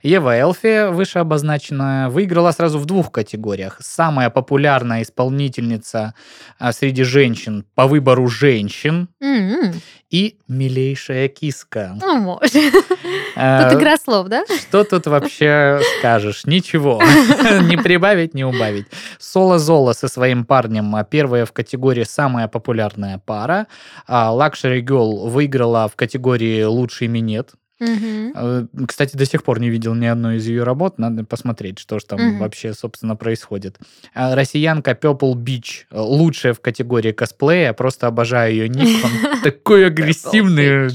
Ева 0.03 0.35
Элфи, 0.35 0.91
выше 0.91 1.19
обозначенная, 1.19 2.09
выиграла 2.09 2.51
сразу 2.51 2.79
в 2.79 2.85
двух 2.85 3.11
категориях. 3.11 3.77
Самая 3.81 4.29
популярная 4.29 5.01
исполнительница 5.01 6.13
а, 6.59 6.73
среди 6.73 7.03
женщин 7.03 7.65
по 7.75 7.87
выбору 7.87 8.27
женщин 8.27 9.09
угу. 9.19 9.73
И 10.09 10.37
милейшая 10.47 11.27
киска. 11.27 11.97
О, 12.01 12.15
может. 12.15 12.53
Тут 12.53 13.73
игра 13.73 13.97
слов, 13.97 14.27
да? 14.27 14.45
Что 14.45 14.83
тут 14.83 15.07
вообще 15.07 15.79
скажешь? 15.99 16.45
Ничего. 16.45 17.01
Не 17.63 17.77
прибавить, 17.77 18.33
не 18.33 18.45
убавить. 18.45 18.85
Соло 19.19 19.59
Зола 19.59 19.93
со 19.93 20.07
своим 20.07 20.45
парнем 20.45 20.95
первая 21.09 21.45
в 21.45 21.51
категории 21.51 22.03
самая 22.03 22.47
популярная 22.47 23.21
пара. 23.25 23.67
А 24.07 24.31
Luxury 24.31 24.81
Girl 24.81 25.27
выиграла 25.29 25.87
в 25.87 25.95
категории 25.95 26.63
лучший 26.63 27.07
минет. 27.07 27.51
Угу. 27.79 28.85
Кстати, 28.87 29.17
до 29.17 29.25
сих 29.25 29.43
пор 29.43 29.59
не 29.59 29.69
видел 29.69 29.93
ни 29.95 30.05
одной 30.05 30.37
из 30.37 30.47
ее 30.47 30.63
работ. 30.63 30.97
Надо 30.97 31.25
посмотреть, 31.25 31.79
что 31.79 31.99
же 31.99 32.05
там 32.05 32.19
угу. 32.19 32.37
вообще, 32.39 32.73
собственно, 32.73 33.15
происходит. 33.15 33.77
А 34.13 34.33
россиянка 34.35 34.91
Purple 34.91 35.33
Bitch, 35.35 35.85
лучшая 35.91 36.53
в 36.53 36.61
категории 36.61 37.11
косплея. 37.11 37.73
Просто 37.73 38.07
обожаю 38.07 38.53
ее 38.53 38.69
ник. 38.69 39.03
Он 39.03 39.41
такой 39.43 39.87
агрессивный. 39.87 40.89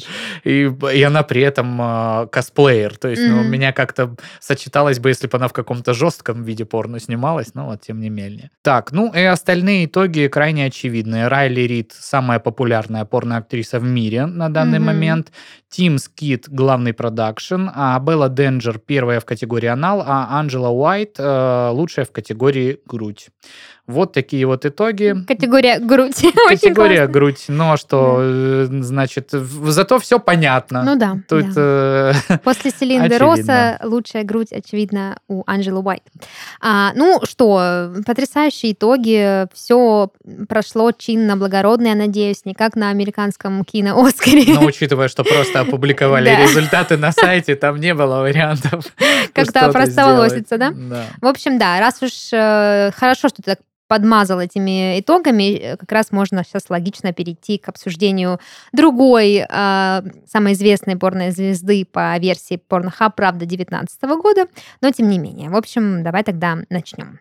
И, 0.45 0.73
и 0.95 1.03
она 1.03 1.23
при 1.23 1.43
этом 1.43 1.79
э, 1.81 2.27
косплеер. 2.29 2.97
То 2.97 3.09
есть, 3.09 3.23
ну, 3.27 3.41
у 3.41 3.45
меня 3.45 3.73
как-то 3.73 4.17
сочеталось 4.41 4.99
бы, 4.99 5.11
если 5.11 5.27
бы 5.27 5.37
она 5.37 5.49
в 5.49 5.53
каком-то 5.53 5.93
жестком 5.93 6.45
виде 6.45 6.65
порно 6.65 6.99
снималась. 6.99 7.55
Но 7.55 7.67
вот, 7.67 7.83
тем 7.83 8.01
не 8.01 8.09
менее. 8.09 8.51
Так, 8.63 8.93
ну 8.93 9.13
и 9.13 9.23
остальные 9.23 9.85
итоги 9.85 10.29
крайне 10.29 10.67
очевидные. 10.67 11.29
Райли 11.29 11.61
Рид 11.63 11.93
самая 11.93 12.39
популярная 12.39 13.05
порноактриса 13.05 13.79
в 13.79 13.85
мире 13.85 14.27
на 14.27 14.49
данный 14.49 14.79
момент. 14.79 15.31
Team 15.71 15.99
Skeet 15.99 16.49
главный 16.49 16.93
продакшн, 16.93 17.69
а 17.73 17.99
Белла 18.01 18.29
Денджер 18.29 18.79
первая 18.79 19.21
в 19.21 19.25
категории 19.25 19.69
анал, 19.69 20.03
а 20.05 20.39
Анджела 20.39 20.69
Уайт 20.69 21.19
лучшая 21.19 22.05
в 22.05 22.11
категории 22.11 22.81
грудь. 22.85 23.29
Вот 23.91 24.13
такие 24.13 24.47
вот 24.47 24.65
итоги. 24.65 25.15
Категория 25.27 25.79
грудь. 25.79 26.25
Категория 26.49 27.07
грудь. 27.07 27.45
Но 27.49 27.77
что, 27.77 28.67
да. 28.71 28.83
значит, 28.83 29.31
зато 29.33 29.99
все 29.99 30.19
понятно. 30.19 30.83
Ну 30.83 30.97
да. 30.97 31.19
Тут 31.29 31.53
да. 31.53 32.13
Э, 32.29 32.39
После 32.45 32.71
Селинды 32.71 33.19
Росса 33.19 33.79
лучшая 33.83 34.25
грудь, 34.25 34.53
очевидно, 34.53 35.19
у 35.29 35.43
Анджелы 35.47 35.83
Уайт. 35.83 36.03
А, 36.61 36.93
ну 36.95 37.21
что, 37.25 37.93
потрясающие 38.07 38.73
итоги. 38.73 39.47
Все 39.53 40.11
прошло 40.49 40.93
чинно, 40.93 41.37
благородно, 41.37 41.89
я 41.89 41.95
надеюсь, 41.95 42.45
не 42.45 42.55
как 42.55 42.77
на 42.77 42.91
американском 42.91 43.65
кино-Оскаре. 43.65 44.55
Но 44.55 44.65
учитывая, 44.65 45.09
что 45.09 45.25
просто 45.25 45.61
опубликовали 45.61 46.31
результаты 46.43 46.97
на 46.97 47.13
сайте, 47.13 47.57
там 47.57 47.79
не 47.79 47.95
было 47.95 48.21
вариантов. 48.21 48.85
Как-то 49.33 49.71
простоволоситься, 49.73 50.59
да? 50.59 50.73
Да. 50.75 51.05
В 51.21 51.27
общем, 51.27 51.59
да, 51.59 51.81
раз 51.81 52.03
уж 52.03 52.33
э, 52.33 52.91
хорошо, 52.97 53.29
что 53.29 53.43
ты 53.43 53.43
так 53.43 53.59
подмазал 53.91 54.39
этими 54.39 55.01
итогами, 55.01 55.57
э, 55.57 55.77
как 55.77 55.91
раз 55.91 56.13
можно 56.13 56.45
сейчас 56.45 56.71
логично 56.71 57.13
перейти 57.13 57.59
к 57.59 57.69
обсуждению 57.69 58.39
другой 58.73 59.39
э, 59.39 60.03
самой 60.29 60.53
известной 60.53 60.97
порной 60.97 61.33
звезды 61.33 61.85
по 61.85 62.17
версии 62.19 62.61
Pornhub, 62.71 63.13
правда, 63.17 63.47
2019 63.47 64.03
года, 64.23 64.47
но 64.81 64.93
тем 64.93 65.09
не 65.09 65.19
менее. 65.19 65.51
В 65.51 65.57
общем, 65.57 66.05
давай 66.05 66.23
тогда 66.23 66.59
начнем. 66.69 67.19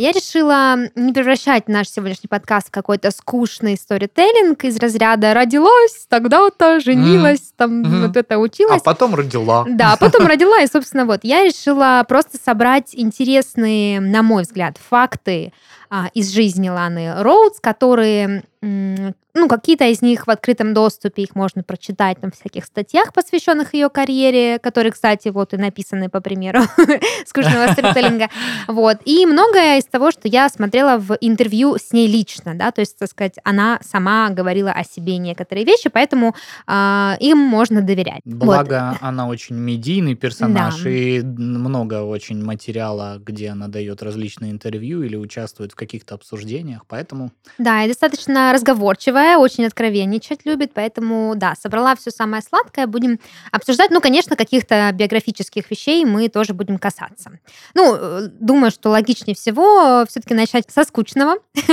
Я 0.00 0.12
решила 0.12 0.78
не 0.94 1.12
превращать 1.12 1.68
наш 1.68 1.90
сегодняшний 1.90 2.28
подкаст 2.28 2.68
в 2.68 2.70
какой-то 2.70 3.10
скучный 3.10 3.76
сторителлинг 3.76 4.64
из 4.64 4.78
разряда 4.78 5.34
«родилась, 5.34 6.06
тогда-то, 6.08 6.80
женилась, 6.80 7.40
mm-hmm. 7.40 7.54
там 7.58 7.82
mm-hmm. 7.82 8.06
вот 8.06 8.16
это 8.16 8.38
училась». 8.38 8.80
А 8.80 8.82
потом 8.82 9.14
родила. 9.14 9.66
Да, 9.68 9.92
а 9.92 9.96
потом 9.98 10.26
родила, 10.26 10.62
и, 10.62 10.66
собственно, 10.68 11.04
вот 11.04 11.20
я 11.22 11.44
решила 11.44 12.02
просто 12.08 12.38
собрать 12.42 12.94
интересные, 12.94 14.00
на 14.00 14.22
мой 14.22 14.44
взгляд, 14.44 14.78
факты 14.88 15.52
а, 15.90 16.08
из 16.14 16.30
жизни 16.30 16.68
Ланы 16.68 17.22
Роудс, 17.22 17.60
которые 17.60 18.44
ну, 18.62 19.48
какие-то 19.48 19.86
из 19.86 20.02
них 20.02 20.26
в 20.26 20.30
открытом 20.30 20.74
доступе, 20.74 21.22
их 21.22 21.34
можно 21.34 21.62
прочитать 21.62 22.20
на 22.22 22.30
всяких 22.30 22.64
статьях, 22.64 23.12
посвященных 23.12 23.72
ее 23.72 23.88
карьере, 23.88 24.58
которые, 24.58 24.92
кстати, 24.92 25.28
вот 25.28 25.54
и 25.54 25.56
написаны 25.56 26.08
по 26.08 26.20
примеру 26.20 26.60
скучного 27.26 27.72
сторителлинга. 27.72 28.28
Вот. 28.66 28.98
И 29.04 29.26
многое 29.26 29.78
из 29.78 29.84
того, 29.84 30.10
что 30.10 30.28
я 30.28 30.48
смотрела 30.48 30.98
в 30.98 31.16
интервью 31.20 31.76
с 31.76 31.92
ней 31.92 32.06
лично, 32.06 32.54
да, 32.54 32.70
то 32.70 32.80
есть, 32.80 32.98
так 32.98 33.08
сказать, 33.08 33.34
она 33.44 33.78
сама 33.82 34.30
говорила 34.30 34.70
о 34.70 34.84
себе 34.84 35.18
некоторые 35.18 35.64
вещи, 35.64 35.88
поэтому 35.88 36.34
э, 36.66 37.12
им 37.20 37.38
можно 37.38 37.80
доверять. 37.80 38.20
Благо, 38.24 38.90
вот. 38.92 39.08
она 39.08 39.28
очень 39.28 39.56
медийный 39.56 40.14
персонаж, 40.14 40.82
да. 40.82 40.90
и 40.90 41.22
много 41.22 42.02
очень 42.02 42.44
материала, 42.44 43.20
где 43.24 43.50
она 43.50 43.68
дает 43.68 44.02
различные 44.02 44.50
интервью 44.50 45.02
или 45.02 45.16
участвует 45.16 45.72
в 45.72 45.74
каких-то 45.80 46.14
обсуждениях, 46.14 46.84
поэтому... 46.86 47.32
Да, 47.58 47.84
и 47.84 47.88
достаточно 47.88 48.52
разговорчивая, 48.52 49.38
очень 49.38 49.64
откровенничать 49.66 50.40
любит, 50.44 50.72
поэтому, 50.74 51.34
да, 51.36 51.54
собрала 51.60 51.96
все 51.96 52.10
самое 52.10 52.42
сладкое, 52.42 52.86
будем 52.86 53.18
обсуждать. 53.50 53.90
Ну, 53.90 54.00
конечно, 54.00 54.36
каких-то 54.36 54.90
биографических 54.92 55.70
вещей 55.70 56.04
мы 56.04 56.28
тоже 56.28 56.52
будем 56.52 56.78
касаться. 56.78 57.30
Ну, 57.74 57.96
э, 57.96 58.28
думаю, 58.40 58.70
что 58.70 58.90
логичнее 58.90 59.34
всего 59.34 60.04
все-таки 60.06 60.34
начать 60.34 60.70
со 60.70 60.84
скучного. 60.84 61.36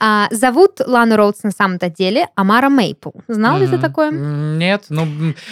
А, 0.00 0.28
зовут 0.30 0.80
Лану 0.86 1.16
Роудс 1.16 1.42
на 1.42 1.50
самом-то 1.50 1.90
деле 1.90 2.28
Амара 2.34 2.68
Мейпл. 2.68 3.10
Знал 3.26 3.58
ли 3.58 3.66
ты 3.66 3.78
такое? 3.78 4.10
Нет, 4.10 4.84
ну, 4.90 5.06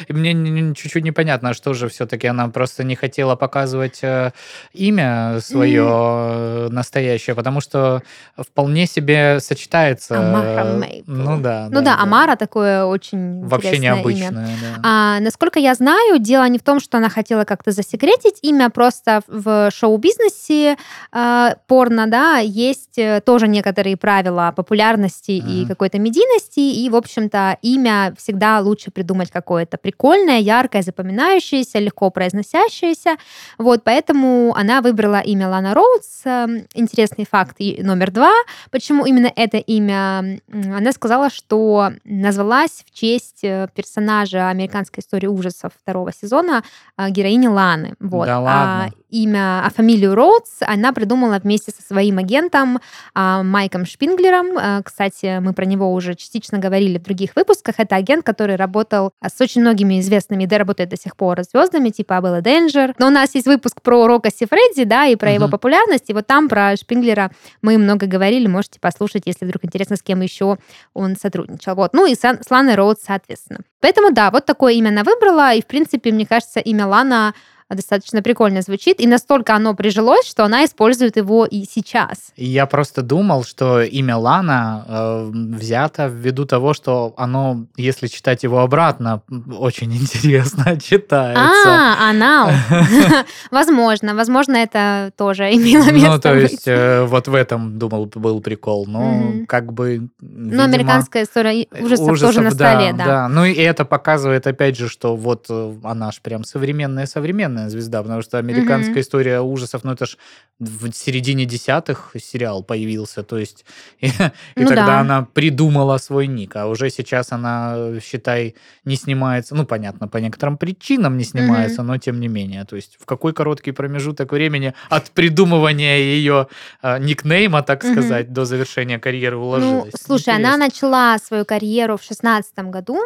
мне 0.08 0.74
чуть-чуть 0.74 1.04
непонятно, 1.04 1.54
что 1.54 1.74
же 1.74 1.88
все-таки 1.88 2.26
она 2.26 2.48
просто 2.48 2.84
не 2.84 2.94
хотела 2.94 3.34
показывать 3.34 4.00
э, 4.02 4.32
имя 4.72 5.40
свое 5.40 5.86
э, 5.88 6.68
настоящее, 6.70 7.34
потому 7.46 7.60
что 7.60 8.02
вполне 8.36 8.86
себе 8.86 9.38
сочетается 9.38 10.18
Амара 10.18 10.64
Мейпл. 10.64 11.12
Ну 11.12 11.40
да. 11.40 11.68
Ну 11.70 11.76
да, 11.76 11.96
да, 11.96 12.02
Амара 12.02 12.34
такое 12.34 12.84
очень 12.84 13.46
Вообще 13.46 13.78
необычное, 13.78 14.48
имя. 14.48 14.58
да. 14.60 14.80
А, 14.82 15.20
насколько 15.20 15.60
я 15.60 15.76
знаю, 15.76 16.18
дело 16.18 16.48
не 16.48 16.58
в 16.58 16.62
том, 16.64 16.80
что 16.80 16.98
она 16.98 17.08
хотела 17.08 17.44
как-то 17.44 17.70
засекретить 17.70 18.40
имя, 18.42 18.68
просто 18.68 19.20
в 19.28 19.70
шоу-бизнесе 19.70 20.76
э, 21.12 21.54
порно, 21.68 22.08
да, 22.08 22.38
есть 22.38 22.98
э, 22.98 23.20
тоже 23.24 23.46
некоторые 23.46 23.96
правила 23.96 24.52
популярности 24.56 25.30
mm-hmm. 25.30 25.62
и 25.62 25.66
какой-то 25.66 26.00
медийности, 26.00 26.58
и, 26.58 26.90
в 26.90 26.96
общем-то, 26.96 27.58
имя 27.62 28.12
всегда 28.18 28.58
лучше 28.58 28.90
придумать 28.90 29.30
какое-то 29.30 29.76
прикольное, 29.76 30.40
яркое, 30.40 30.82
запоминающееся, 30.82 31.78
легко 31.78 32.10
произносящееся. 32.10 33.18
Вот, 33.56 33.84
поэтому 33.84 34.52
она 34.56 34.80
выбрала 34.80 35.20
имя 35.20 35.48
Лана 35.48 35.74
Роудс. 35.74 36.22
Эм, 36.24 36.66
интересный 36.74 37.24
факт 37.24 37.35
номер 37.82 38.10
два. 38.10 38.32
Почему 38.70 39.06
именно 39.06 39.30
это 39.34 39.58
имя 39.58 40.40
она 40.52 40.92
сказала, 40.92 41.30
что 41.30 41.90
назвалась 42.04 42.84
в 42.86 42.92
честь 42.92 43.44
э, 43.44 43.68
персонажа 43.74 44.48
американской 44.48 45.02
истории 45.02 45.26
ужасов 45.26 45.72
второго 45.80 46.12
сезона 46.12 46.62
а, 46.96 47.10
героини 47.10 47.46
Ланы. 47.46 47.94
Вот. 48.00 48.26
Да 48.26 48.40
ладно. 48.40 48.84
А 48.84 48.90
имя, 49.10 49.64
а 49.64 49.70
фамилию 49.70 50.14
Роудс 50.14 50.58
она 50.60 50.92
придумала 50.92 51.38
вместе 51.38 51.72
со 51.72 51.82
своим 51.82 52.18
агентом 52.18 52.80
а, 53.14 53.42
Майком 53.42 53.86
Шпинглером. 53.86 54.58
А, 54.58 54.82
кстати, 54.82 55.38
мы 55.40 55.52
про 55.52 55.64
него 55.64 55.92
уже 55.92 56.14
частично 56.14 56.58
говорили 56.58 56.98
в 56.98 57.02
других 57.02 57.36
выпусках. 57.36 57.76
Это 57.78 57.96
агент, 57.96 58.24
который 58.24 58.56
работал 58.56 59.12
с 59.24 59.40
очень 59.40 59.60
многими 59.60 60.00
известными, 60.00 60.46
да, 60.46 60.58
работает 60.58 60.90
до 60.90 60.96
сих 60.96 61.16
пор 61.16 61.42
звездами, 61.42 61.90
типа 61.90 62.18
Абелла 62.18 62.40
Денджер. 62.40 62.94
Но 62.98 63.06
у 63.08 63.10
нас 63.10 63.34
есть 63.34 63.46
выпуск 63.46 63.80
про 63.82 64.06
Рока 64.06 64.30
Сифредди, 64.30 64.84
да, 64.84 65.06
и 65.06 65.16
про 65.16 65.30
uh-huh. 65.30 65.34
его 65.34 65.48
популярность. 65.48 66.10
И 66.10 66.12
вот 66.12 66.26
там 66.26 66.48
про 66.48 66.76
Шпинглера 66.76 67.30
мы 67.62 67.78
много 67.78 68.06
говорили. 68.06 68.46
Можете 68.46 68.80
послушать, 68.80 69.22
если 69.26 69.44
вдруг 69.44 69.64
интересно, 69.64 69.96
с 69.96 70.02
кем 70.02 70.20
еще 70.20 70.58
он 70.94 71.16
сотрудничал. 71.16 71.74
Вот. 71.74 71.92
Ну 71.94 72.06
и 72.06 72.14
с, 72.14 72.20
с 72.24 72.50
Ланой 72.50 72.74
Роудс, 72.74 73.02
соответственно. 73.04 73.60
Поэтому, 73.80 74.10
да, 74.10 74.30
вот 74.30 74.46
такое 74.46 74.72
имя 74.74 74.88
она 74.88 75.04
выбрала. 75.04 75.54
И, 75.54 75.62
в 75.62 75.66
принципе, 75.66 76.10
мне 76.10 76.26
кажется, 76.26 76.60
имя 76.60 76.86
Лана 76.86 77.34
достаточно 77.74 78.22
прикольно 78.22 78.62
звучит, 78.62 79.00
и 79.00 79.06
настолько 79.06 79.54
оно 79.54 79.74
прижилось, 79.74 80.26
что 80.26 80.44
она 80.44 80.64
использует 80.64 81.16
его 81.16 81.44
и 81.44 81.64
сейчас. 81.64 82.32
Я 82.36 82.66
просто 82.66 83.02
думал, 83.02 83.44
что 83.44 83.82
имя 83.82 84.16
Лана 84.16 84.84
э, 84.86 85.30
взято 85.32 86.06
ввиду 86.06 86.46
того, 86.46 86.74
что 86.74 87.14
оно, 87.16 87.66
если 87.76 88.06
читать 88.06 88.44
его 88.44 88.60
обратно, 88.60 89.22
очень 89.58 89.92
интересно 89.96 90.80
читается. 90.80 91.42
А, 91.66 92.10
анал. 92.10 92.50
Возможно, 93.50 94.14
возможно, 94.14 94.56
это 94.56 95.12
тоже 95.16 95.44
имело 95.52 95.90
место 95.90 96.10
Ну, 96.10 96.20
то 96.20 96.34
есть, 96.34 96.68
э, 96.68 97.04
вот 97.04 97.28
в 97.28 97.34
этом, 97.34 97.78
думал, 97.78 98.06
был 98.06 98.40
прикол. 98.40 98.86
Но 98.86 99.44
как 99.48 99.72
бы... 99.72 100.08
Ну, 100.20 100.62
американская 100.62 101.24
история 101.24 101.66
ужасов 101.80 102.18
тоже 102.20 102.40
на 102.42 102.50
столе, 102.50 102.92
да. 102.92 103.28
Ну, 103.28 103.44
и 103.44 103.54
это 103.54 103.84
показывает, 103.84 104.46
опять 104.46 104.76
же, 104.76 104.88
что 104.88 105.16
вот 105.16 105.46
э, 105.48 105.74
она 105.82 106.12
ж 106.12 106.20
прям 106.22 106.44
современная-современная 106.44 107.55
современная 107.56 107.68
звезда, 107.70 108.02
потому 108.02 108.22
что 108.22 108.38
американская 108.38 108.94
угу. 108.94 109.00
история 109.00 109.40
ужасов, 109.40 109.84
ну 109.84 109.92
это 109.92 110.06
ж 110.06 110.16
в 110.58 110.92
середине 110.92 111.44
десятых 111.44 112.12
сериал 112.18 112.62
появился, 112.62 113.22
то 113.22 113.38
есть 113.38 113.64
и, 114.00 114.06
и 114.06 114.10
ну, 114.56 114.66
тогда 114.66 114.86
да. 114.86 115.00
она 115.00 115.22
придумала 115.22 115.98
свой 115.98 116.26
ник, 116.26 116.56
а 116.56 116.66
уже 116.66 116.90
сейчас 116.90 117.32
она, 117.32 118.00
считай, 118.02 118.54
не 118.84 118.96
снимается, 118.96 119.54
ну 119.54 119.66
понятно, 119.66 120.08
по 120.08 120.18
некоторым 120.18 120.56
причинам 120.56 121.16
не 121.16 121.24
снимается, 121.24 121.82
угу. 121.82 121.88
но 121.88 121.98
тем 121.98 122.20
не 122.20 122.28
менее, 122.28 122.64
то 122.64 122.76
есть 122.76 122.96
в 123.00 123.06
какой 123.06 123.32
короткий 123.32 123.72
промежуток 123.72 124.32
времени 124.32 124.74
от 124.90 125.10
придумывания 125.10 125.98
ее 125.98 126.46
э, 126.82 126.98
никнейма, 126.98 127.62
так 127.62 127.84
угу. 127.84 127.92
сказать, 127.92 128.32
до 128.32 128.44
завершения 128.44 128.98
карьеры 128.98 129.36
уложилась. 129.36 129.92
Ну, 129.92 129.98
слушай, 129.98 130.34
Интересно. 130.34 130.54
она 130.54 130.56
начала 130.56 131.18
свою 131.18 131.44
карьеру 131.44 131.96
в 131.96 132.02
шестнадцатом 132.02 132.70
году, 132.70 132.98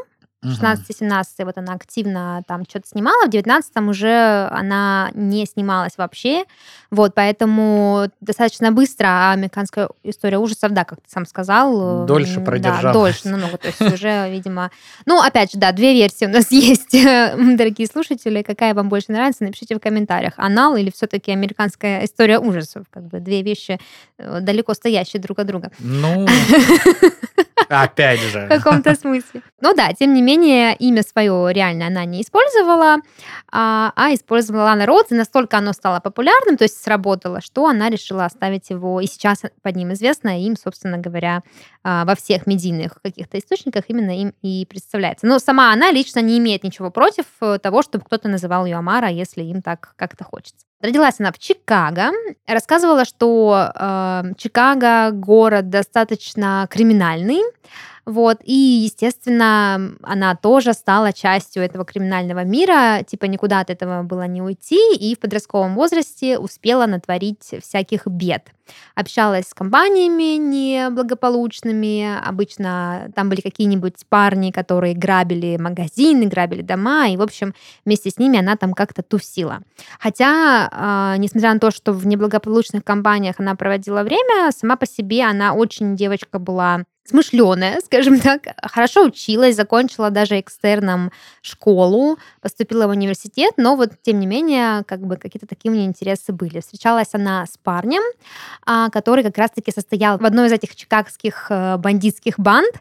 16-17 0.45 1.25
вот 1.45 1.59
она 1.59 1.75
активно 1.75 2.43
там 2.47 2.65
что-то 2.69 2.89
снимала, 2.89 3.27
в 3.27 3.29
19-м 3.29 3.89
уже 3.89 4.49
она 4.51 5.11
не 5.15 5.45
снималась 5.47 5.99
вообще, 5.99 6.45
вот, 6.91 7.15
поэтому 7.15 8.09
достаточно 8.21 8.73
быстро 8.73 9.33
американская 9.33 9.89
история 10.03 10.39
ужасов, 10.39 10.73
да, 10.73 10.85
как 10.85 11.01
ты 11.01 11.11
сам 11.11 11.27
сказал. 11.27 12.07
Дольше 12.07 12.41
продержалась. 12.41 12.83
Да, 12.83 12.93
дольше, 12.93 13.29
намного, 13.29 13.59
то 13.59 13.69
есть 13.69 13.81
уже, 13.81 14.31
видимо... 14.31 14.71
Ну, 15.07 15.21
опять 15.21 15.53
же, 15.53 15.59
да, 15.59 15.73
две 15.73 15.93
версии 15.93 16.25
у 16.25 16.31
нас 16.31 16.51
есть, 16.51 16.93
дорогие 16.93 17.87
слушатели, 17.87 18.43
какая 18.43 18.75
вам 18.75 18.89
больше 18.89 19.13
нравится, 19.13 19.45
напишите 19.45 19.77
в 19.77 19.81
комментариях, 19.81 20.35
анал 20.37 20.77
или 20.77 20.91
все-таки 20.91 21.31
американская 21.33 22.05
история 22.05 22.39
ужасов, 22.39 22.87
как 22.91 23.05
бы 23.05 23.21
две 23.21 23.43
вещи 23.43 23.79
э, 24.19 24.41
далеко 24.41 24.75
стоящие 24.75 25.21
друг 25.21 25.39
от 25.39 25.47
друга. 25.47 25.71
Ну, 25.79 26.27
опять 27.69 28.21
же. 28.33 28.47
В 28.47 28.49
каком-то 28.49 28.95
смысле. 28.95 29.43
Ну 29.61 29.75
да, 29.75 29.93
тем 29.93 30.15
не 30.15 30.23
менее, 30.23 30.75
имя 30.77 31.03
свое 31.03 31.53
реально 31.53 31.89
она 31.89 32.05
не 32.05 32.23
использовала, 32.23 32.97
а, 33.53 33.93
а 33.97 34.15
использовала 34.15 34.63
Лана 34.65 34.87
Роудс, 34.87 35.13
и 35.13 35.15
настолько 35.15 35.59
оно 35.59 35.73
стало 35.73 36.01
популярным, 36.01 36.57
то 36.57 36.65
есть 36.65 36.83
сработало, 36.83 37.41
что 37.41 37.67
она 37.67 37.91
решила 37.91 38.25
оставить 38.25 38.71
его, 38.71 39.01
и 39.01 39.07
сейчас 39.07 39.43
под 39.63 39.77
ним 39.77 39.93
известно, 39.93 40.41
им, 40.43 40.57
собственно 40.57 40.99
говоря, 40.99 41.43
а, 41.83 42.05
во 42.05 42.15
всех 42.15 42.47
медийных 42.47 43.01
каких-то 43.03 43.39
источниках 43.39 43.85
именно 43.89 44.19
им 44.19 44.35
и 44.43 44.67
представляется. 44.67 45.27
Но 45.27 45.39
сама 45.39 45.73
она 45.73 45.91
лично 45.91 46.21
не 46.21 46.39
имеет 46.39 46.65
ничего 46.65 46.91
против 46.91 47.25
э, 47.41 47.59
того, 47.59 47.83
чтобы 47.83 48.05
кто-то 48.05 48.29
называл 48.29 48.67
ее 48.67 48.77
Амара, 48.77 49.09
если 49.09 49.43
им 49.43 49.63
так 49.63 49.95
как-то 49.97 50.25
хочется. 50.25 50.67
Родилась 50.81 51.21
она 51.21 51.31
в 51.31 51.39
Чикаго. 51.39 52.11
Рассказывала, 52.47 53.05
что 53.05 53.71
э, 53.75 54.23
Чикаго 54.39 55.11
город 55.11 55.69
достаточно 55.69 56.67
криминальный. 56.71 57.43
Вот, 58.07 58.39
и, 58.45 58.53
естественно, 58.53 59.93
она 60.03 60.35
тоже 60.35 60.73
стала 60.73 61.13
частью 61.13 61.63
этого 61.63 61.85
криминального 61.85 62.45
мира, 62.45 63.03
типа 63.07 63.27
никуда 63.27 63.61
от 63.61 63.71
этого 63.71 64.03
было 64.03 64.27
не 64.27 64.43
уйти, 64.43 64.95
и 64.97 65.15
в 65.15 65.19
подростковом 65.19 65.75
возрасте 65.75 66.39
успела 66.39 66.87
натворить 66.87 67.55
всяких 67.63 68.07
бед. 68.07 68.49
Общалась 68.95 69.49
с 69.49 69.55
компаниями 69.55 70.37
неблагополучными, 70.37 72.19
обычно 72.25 73.11
там 73.15 73.29
были 73.29 73.41
какие-нибудь 73.41 73.95
парни, 74.09 74.51
которые 74.51 74.95
грабили 74.95 75.57
магазины, 75.57 76.27
грабили 76.27 76.63
дома, 76.63 77.09
и, 77.09 77.17
в 77.17 77.23
общем, 77.23 77.55
вместе 77.85 78.11
с 78.11 78.19
ними 78.19 78.39
она 78.39 78.57
там 78.57 78.73
как-то 78.73 79.03
тусила. 79.03 79.61
Хотя, 79.99 80.69
э, 81.15 81.19
несмотря 81.19 81.55
на 81.55 81.61
то, 81.61 81.71
что 81.71 81.93
в 81.93 82.07
неблагополучных 82.07 82.85
компаниях 82.85 83.37
она 83.39 83.55
проводила 83.55 84.03
время, 84.03 84.51
сама 84.53 84.77
по 84.77 84.87
себе 84.87 85.25
она 85.25 85.55
очень 85.55 85.97
девочка 85.97 86.39
была 86.39 86.85
смышленая, 87.11 87.81
скажем 87.85 88.21
так, 88.21 88.43
хорошо 88.63 89.05
училась, 89.05 89.57
закончила 89.57 90.11
даже 90.11 90.41
экстерном 90.41 91.11
школу, 91.43 92.19
поступила 92.41 92.87
в 92.87 92.91
университет, 92.91 93.55
но 93.57 93.77
вот 93.77 93.91
тем 94.03 94.21
не 94.21 94.27
менее 94.27 94.85
как 94.85 95.01
бы 95.01 95.17
какие-то 95.17 95.47
такие 95.47 95.71
у 95.71 95.75
нее 95.75 95.87
интересы 95.87 96.33
были. 96.33 96.61
Встречалась 96.61 97.09
она 97.13 97.47
с 97.47 97.59
парнем, 97.63 98.03
а, 98.65 98.91
который 98.91 99.25
как 99.25 99.37
раз-таки 99.37 99.73
состоял 99.73 100.19
в 100.19 100.25
одной 100.25 100.49
из 100.49 100.53
этих 100.53 100.75
чикагских 100.77 101.47
э, 101.51 101.77
бандитских 101.77 102.39
банд, 102.39 102.75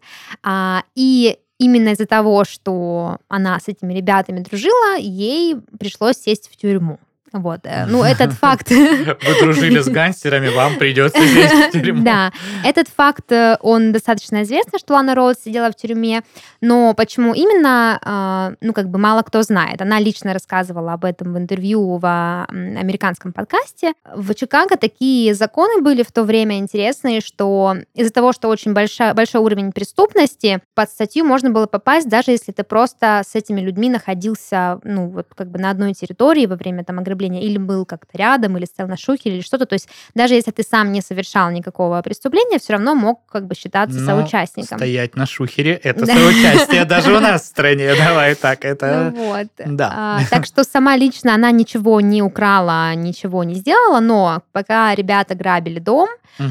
а, 0.43 0.83
и 0.95 1.39
именно 1.57 1.89
из-за 1.89 2.05
того, 2.05 2.45
что 2.45 3.17
она 3.27 3.59
с 3.59 3.67
этими 3.67 3.93
ребятами 3.93 4.39
дружила, 4.39 4.97
ей 4.97 5.57
пришлось 5.77 6.17
сесть 6.17 6.49
в 6.51 6.55
тюрьму. 6.55 6.99
Вот, 7.33 7.61
э, 7.63 7.85
ну 7.87 8.03
этот 8.03 8.33
факт... 8.33 8.69
Вы 8.69 9.39
дружили 9.41 9.79
с 9.79 9.87
гангстерами, 9.89 10.49
вам 10.49 10.77
придется 10.77 11.19
сесть 11.19 11.53
в 11.53 11.71
тюрьму. 11.71 12.03
Да, 12.03 12.31
этот 12.63 12.87
факт, 12.87 13.31
э, 13.31 13.57
он 13.61 13.91
достаточно 13.91 14.43
известно, 14.43 14.79
что 14.79 14.93
Лана 14.93 15.15
Роуз 15.15 15.37
сидела 15.43 15.71
в 15.71 15.75
тюрьме, 15.75 16.23
но 16.61 16.93
почему 16.93 17.33
именно, 17.33 17.99
а, 18.03 18.53
ну 18.61 18.73
как 18.73 18.89
бы 18.89 18.99
мало 18.99 19.21
кто 19.21 19.41
знает. 19.43 19.81
Она 19.81 19.99
лично 19.99 20.33
рассказывала 20.33 20.93
об 20.93 21.05
этом 21.05 21.33
в 21.33 21.37
интервью 21.37 21.97
в 21.97 22.45
американском 22.49 23.33
подкасте. 23.33 23.93
В 24.13 24.33
Чикаго 24.33 24.77
такие 24.77 25.33
законы 25.33 25.81
были 25.81 26.03
в 26.03 26.11
то 26.11 26.23
время 26.23 26.57
интересные, 26.57 27.21
что 27.21 27.75
из-за 27.93 28.11
того, 28.11 28.33
что 28.33 28.47
очень 28.49 28.73
большой, 28.73 29.13
большой 29.13 29.41
уровень 29.41 29.71
преступности, 29.71 30.61
под 30.75 30.89
статью 30.89 31.25
можно 31.25 31.49
было 31.49 31.65
попасть, 31.67 32.09
даже 32.09 32.31
если 32.31 32.51
ты 32.51 32.63
просто 32.63 33.21
с 33.25 33.35
этими 33.35 33.61
людьми 33.61 33.89
находился, 33.89 34.79
ну 34.83 35.07
вот 35.09 35.27
как 35.35 35.49
бы 35.49 35.59
на 35.59 35.69
одной 35.69 35.93
территории 35.93 36.45
во 36.45 36.55
время 36.55 36.83
там 36.83 36.99
ограбления 36.99 37.18
преступления, 37.19 37.41
или 37.41 37.57
был 37.57 37.85
как-то 37.85 38.17
рядом, 38.17 38.57
или 38.57 38.65
стоял 38.65 38.89
на 38.89 38.97
шухере, 38.97 39.35
или 39.35 39.41
что-то. 39.41 39.65
То 39.65 39.73
есть 39.73 39.89
даже 40.15 40.33
если 40.33 40.51
ты 40.51 40.63
сам 40.63 40.91
не 40.91 41.01
совершал 41.01 41.51
никакого 41.51 42.01
преступления, 42.01 42.59
все 42.59 42.73
равно 42.73 42.95
мог 42.95 43.21
как 43.31 43.45
бы 43.45 43.55
считаться 43.55 43.99
Но 43.99 44.05
соучастником. 44.05 44.77
стоять 44.77 45.15
на 45.15 45.25
шухере— 45.25 45.73
это 45.83 46.05
соучастие 46.05 46.85
даже 46.85 47.15
у 47.15 47.19
нас 47.19 47.43
в 47.43 47.45
стране. 47.45 47.93
Давай 47.95 48.35
так, 48.35 48.65
это... 48.65 49.11
Ну 49.15 49.25
вот. 49.25 49.47
Да. 49.57 49.93
А, 49.95 50.19
так 50.29 50.45
что 50.45 50.63
сама 50.63 50.95
лично 50.95 51.35
она 51.35 51.51
ничего 51.51 52.01
не 52.01 52.21
украла, 52.21 52.95
ничего 52.95 53.43
не 53.43 53.55
сделала, 53.55 53.99
но 53.99 54.41
пока 54.51 54.95
ребята 54.95 55.35
грабили 55.35 55.79
дом, 55.79 56.09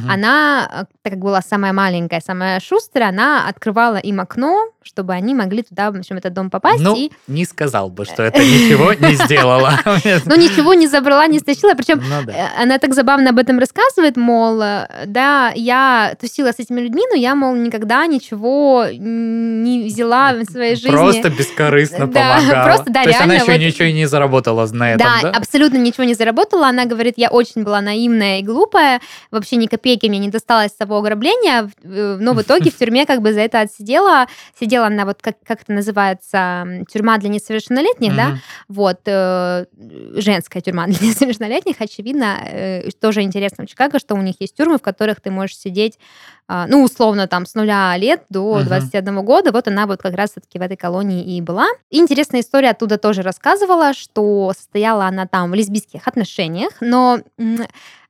она, 0.08 0.86
так 1.02 1.14
как 1.14 1.18
была 1.18 1.40
самая 1.40 1.72
маленькая, 1.72 2.20
самая 2.20 2.60
шустрая, 2.60 3.08
она 3.08 3.48
открывала 3.48 3.96
им 3.96 4.20
окно, 4.20 4.70
чтобы 4.88 5.12
они 5.12 5.34
могли 5.34 5.62
туда, 5.62 5.90
в 5.90 5.96
общем, 5.96 6.16
этот 6.16 6.32
дом 6.32 6.50
попасть. 6.50 6.80
Ну, 6.80 6.96
и... 6.96 7.10
не 7.26 7.44
сказал 7.44 7.90
бы, 7.90 8.04
что 8.04 8.22
это 8.22 8.40
ничего 8.40 8.92
не 8.94 9.14
сделала. 9.24 9.78
Ну, 10.24 10.36
ничего 10.36 10.74
не 10.74 10.86
забрала, 10.86 11.26
не 11.26 11.38
стащила. 11.38 11.74
Причем 11.74 12.02
ну 12.08 12.32
э, 12.32 12.46
она 12.58 12.78
так 12.78 12.94
забавно 12.94 13.30
об 13.30 13.38
этом 13.38 13.58
рассказывает, 13.58 14.16
мол, 14.16 14.60
э, 14.62 15.04
да, 15.06 15.52
я 15.54 16.16
тусила 16.20 16.52
с 16.52 16.58
этими 16.58 16.80
людьми, 16.80 17.02
но 17.10 17.16
я, 17.16 17.34
мол, 17.34 17.54
никогда 17.54 18.06
ничего 18.06 18.86
не 18.90 19.84
взяла 19.84 20.32
в 20.32 20.44
своей 20.44 20.74
жизни. 20.76 20.90
Просто 20.90 21.30
бескорыстно 21.30 22.08
помогала. 22.08 22.64
Просто, 22.64 22.92
да, 22.92 23.02
То 23.02 23.08
есть 23.10 23.20
она 23.20 23.34
еще 23.34 23.58
ничего 23.58 23.88
не 23.88 24.06
заработала 24.06 24.66
на 24.72 24.92
этом, 24.92 25.06
да? 25.22 25.30
абсолютно 25.30 25.76
ничего 25.76 26.04
не 26.04 26.14
заработала. 26.14 26.68
Она 26.68 26.86
говорит, 26.86 27.14
я 27.16 27.28
очень 27.28 27.62
была 27.62 27.80
наивная 27.80 28.40
и 28.40 28.42
глупая, 28.42 29.00
вообще 29.30 29.56
ни 29.56 29.66
копейки 29.66 30.06
мне 30.06 30.18
не 30.18 30.28
досталось 30.28 30.72
с 30.72 30.74
того 30.74 30.98
ограбления, 30.98 31.70
э, 31.82 32.16
но 32.20 32.32
в 32.32 32.42
итоге 32.42 32.70
в 32.70 32.76
тюрьме 32.76 33.06
как 33.06 33.22
бы 33.22 33.32
за 33.32 33.40
это 33.40 33.60
отсидела, 33.60 34.26
сидела 34.58 34.77
сидела 34.78 34.88
на 34.88 35.04
вот, 35.04 35.20
как, 35.20 35.36
как 35.44 35.62
это 35.62 35.72
называется, 35.72 36.84
тюрьма 36.90 37.18
для 37.18 37.28
несовершеннолетних, 37.28 38.12
mm-hmm. 38.12 38.16
да, 38.16 38.38
вот, 38.68 39.00
э, 39.06 39.64
женская 40.20 40.60
тюрьма 40.60 40.86
для 40.86 41.08
несовершеннолетних, 41.08 41.76
очевидно, 41.80 42.38
э, 42.44 42.90
тоже 43.00 43.22
интересно 43.22 43.64
в 43.64 43.68
Чикаго, 43.68 43.98
что 43.98 44.14
у 44.14 44.22
них 44.22 44.36
есть 44.40 44.56
тюрьмы, 44.56 44.78
в 44.78 44.82
которых 44.82 45.20
ты 45.20 45.30
можешь 45.30 45.56
сидеть, 45.56 45.98
э, 46.48 46.64
ну, 46.68 46.82
условно, 46.82 47.26
там, 47.26 47.46
с 47.46 47.54
нуля 47.54 47.96
лет 47.96 48.22
до 48.28 48.60
mm-hmm. 48.60 48.64
21 48.64 49.24
года, 49.24 49.52
вот 49.52 49.68
она 49.68 49.86
вот 49.86 50.00
как 50.00 50.14
раз-таки 50.14 50.58
в 50.58 50.62
этой 50.62 50.76
колонии 50.76 51.36
и 51.36 51.40
была. 51.40 51.66
И 51.90 51.98
интересная 51.98 52.40
история 52.40 52.70
оттуда 52.70 52.98
тоже 52.98 53.22
рассказывала, 53.22 53.94
что 53.94 54.52
состояла 54.56 55.06
она 55.06 55.26
там 55.26 55.50
в 55.50 55.54
лесбийских 55.54 56.06
отношениях, 56.06 56.72
но 56.80 57.18
а, 57.38 57.42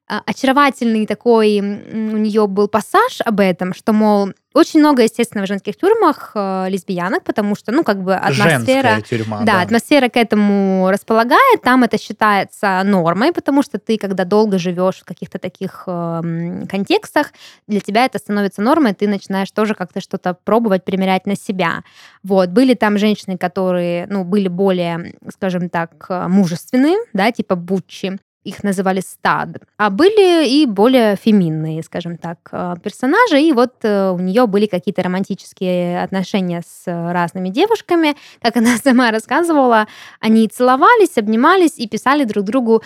очаровательный 0.09 1.07
такой 1.07 1.61
у 1.61 2.17
нее 2.17 2.47
был 2.47 2.69
пассаж 2.69 3.21
об 3.25 3.41
этом, 3.41 3.75
что, 3.75 3.93
мол, 3.93 4.31
очень 4.55 4.81
много, 4.81 5.03
естественно, 5.03 5.45
в 5.45 5.47
женских 5.47 5.77
тюрьмах 5.77 6.33
э, 6.35 6.67
лесбиянок, 6.71 7.23
потому 7.23 7.55
что, 7.55 7.71
ну, 7.71 7.85
как 7.85 8.03
бы 8.03 8.15
атмосфера... 8.15 8.95
Женская 8.95 9.03
тюрьма, 9.03 9.39
да, 9.41 9.45
да, 9.45 9.61
атмосфера 9.61 10.09
к 10.09 10.17
этому 10.17 10.89
располагает, 10.91 11.63
там 11.63 11.85
это 11.85 11.99
считается 11.99 12.83
нормой, 12.85 13.33
потому 13.33 13.63
что 13.63 13.79
ты, 13.79 13.99
когда 13.99 14.25
долго 14.25 14.59
живешь 14.59 15.01
в 15.01 15.05
каких-то 15.05 15.39
таких 15.39 15.85
э, 15.87 16.65
контекстах, 16.69 17.33
для 17.67 17.81
тебя 17.81 18.07
это 18.07 18.19
становится 18.19 18.63
нормой, 18.63 18.95
ты 18.95 19.07
начинаешь 19.07 19.51
тоже 19.51 19.75
как-то 19.75 20.01
что-то 20.01 20.35
пробовать, 20.45 20.85
примерять 20.85 21.27
на 21.27 21.37
себя. 21.37 21.85
Вот, 22.23 22.49
были 22.49 22.73
там 22.73 22.97
женщины, 22.97 23.37
которые, 23.37 24.07
ну, 24.09 24.25
были 24.25 24.49
более, 24.49 25.15
скажем 25.33 25.69
так, 25.69 26.07
э, 26.09 26.27
мужественные, 26.27 26.97
да, 27.13 27.31
типа 27.31 27.55
Буччи, 27.55 28.19
их 28.49 28.65
называли 28.65 29.01
стад. 29.01 29.49
А 29.77 29.91
были 29.91 30.49
и 30.49 30.67
более 30.67 31.17
феминные, 31.17 31.83
скажем 31.83 32.17
так, 32.17 32.39
э, 32.53 32.75
персонажи. 32.83 33.41
И 33.41 33.53
вот 33.53 33.75
э, 33.83 34.11
у 34.11 34.19
нее 34.19 34.47
были 34.47 34.67
какие-то 34.67 35.03
романтические 35.03 36.03
отношения 36.03 36.63
с 36.67 36.83
разными 36.87 37.49
девушками. 37.51 38.17
Как 38.43 38.57
она 38.57 38.77
сама 38.83 39.11
рассказывала, 39.11 39.87
они 40.21 40.49
целовались, 40.49 41.19
обнимались 41.19 41.79
и 41.79 41.87
писали 41.89 42.25
друг 42.25 42.45
другу 42.45 42.83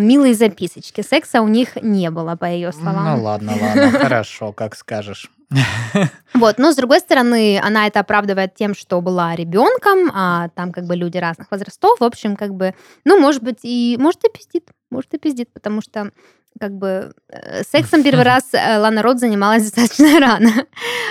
милые 0.00 0.34
записочки. 0.34 1.02
Секса 1.02 1.40
у 1.42 1.48
них 1.48 1.76
не 1.82 2.10
было, 2.10 2.36
по 2.36 2.46
ее 2.46 2.72
словам. 2.72 3.18
Ну 3.18 3.24
ладно, 3.24 3.52
ладно, 3.60 3.90
хорошо, 3.90 4.52
как 4.52 4.76
скажешь. 4.76 5.30
Вот, 6.34 6.58
но 6.58 6.72
с 6.72 6.76
другой 6.76 7.00
стороны, 7.00 7.60
она 7.62 7.86
это 7.86 8.00
оправдывает 8.00 8.54
тем, 8.54 8.74
что 8.74 9.00
была 9.00 9.36
ребенком, 9.36 10.10
а 10.14 10.48
там 10.54 10.72
как 10.72 10.84
бы 10.86 10.96
люди 10.96 11.18
разных 11.18 11.50
возрастов, 11.50 12.00
в 12.00 12.04
общем, 12.04 12.36
как 12.36 12.54
бы, 12.54 12.74
ну, 13.04 13.20
может 13.20 13.42
быть, 13.42 13.60
и, 13.62 13.96
может, 14.00 14.24
и 14.24 14.30
пиздит, 14.30 14.70
может, 14.90 15.12
и 15.14 15.18
пиздит, 15.18 15.52
потому 15.52 15.82
что 15.82 16.10
как 16.58 16.72
бы 16.72 17.12
э, 17.28 17.62
сексом 17.64 18.02
первый 18.02 18.24
раз 18.24 18.50
э, 18.52 18.78
Лана 18.78 19.02
Рот 19.02 19.18
занималась 19.18 19.62
достаточно 19.70 20.20
рано. 20.20 20.50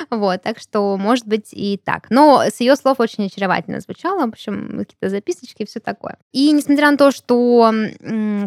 Вот, 0.09 0.41
так 0.41 0.59
что, 0.59 0.97
может 0.97 1.27
быть, 1.27 1.49
и 1.51 1.77
так. 1.83 2.07
Но 2.09 2.43
с 2.43 2.59
ее 2.59 2.75
слов 2.75 2.99
очень 2.99 3.25
очаровательно 3.25 3.79
звучало, 3.79 4.25
в 4.25 4.29
общем, 4.29 4.77
какие-то 4.79 5.09
записочки 5.09 5.63
и 5.63 5.65
все 5.65 5.79
такое. 5.79 6.17
И 6.31 6.51
несмотря 6.51 6.91
на 6.91 6.97
то, 6.97 7.11
что 7.11 7.73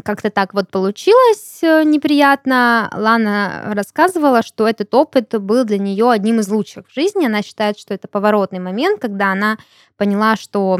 как-то 0.04 0.30
так 0.30 0.54
вот 0.54 0.70
получилось 0.70 1.60
э, 1.62 1.84
неприятно, 1.84 2.90
Лана 2.94 3.72
рассказывала, 3.74 4.42
что 4.42 4.68
этот 4.68 4.92
опыт 4.94 5.34
был 5.40 5.64
для 5.64 5.78
нее 5.78 6.10
одним 6.10 6.40
из 6.40 6.48
лучших 6.48 6.88
в 6.88 6.94
жизни. 6.94 7.26
Она 7.26 7.42
считает, 7.42 7.78
что 7.78 7.94
это 7.94 8.08
поворотный 8.08 8.58
момент, 8.58 9.00
когда 9.00 9.32
она 9.32 9.58
поняла, 9.96 10.36
что 10.36 10.78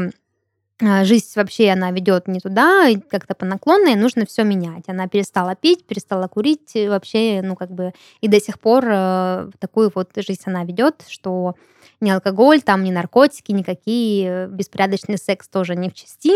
жизнь 0.81 1.31
вообще 1.35 1.69
она 1.69 1.91
ведет 1.91 2.27
не 2.27 2.39
туда, 2.39 2.89
как-то 3.09 3.33
по 3.33 3.45
наклонной, 3.45 3.95
нужно 3.95 4.25
все 4.25 4.43
менять. 4.43 4.83
Она 4.87 5.07
перестала 5.07 5.55
пить, 5.55 5.85
перестала 5.85 6.27
курить, 6.27 6.73
вообще, 6.75 7.41
ну, 7.41 7.55
как 7.55 7.71
бы, 7.71 7.93
и 8.21 8.27
до 8.27 8.39
сих 8.41 8.59
пор 8.59 8.85
э, 8.87 9.49
такую 9.59 9.91
вот 9.95 10.11
жизнь 10.17 10.41
она 10.45 10.65
ведет, 10.65 11.05
что 11.07 11.55
ни 12.01 12.09
алкоголь, 12.09 12.61
там, 12.61 12.83
ни 12.83 12.91
наркотики, 12.91 13.51
никакие, 13.51 14.47
беспорядочный 14.47 15.17
секс 15.17 15.47
тоже 15.47 15.75
не 15.75 15.89
в 15.89 15.93
части. 15.93 16.31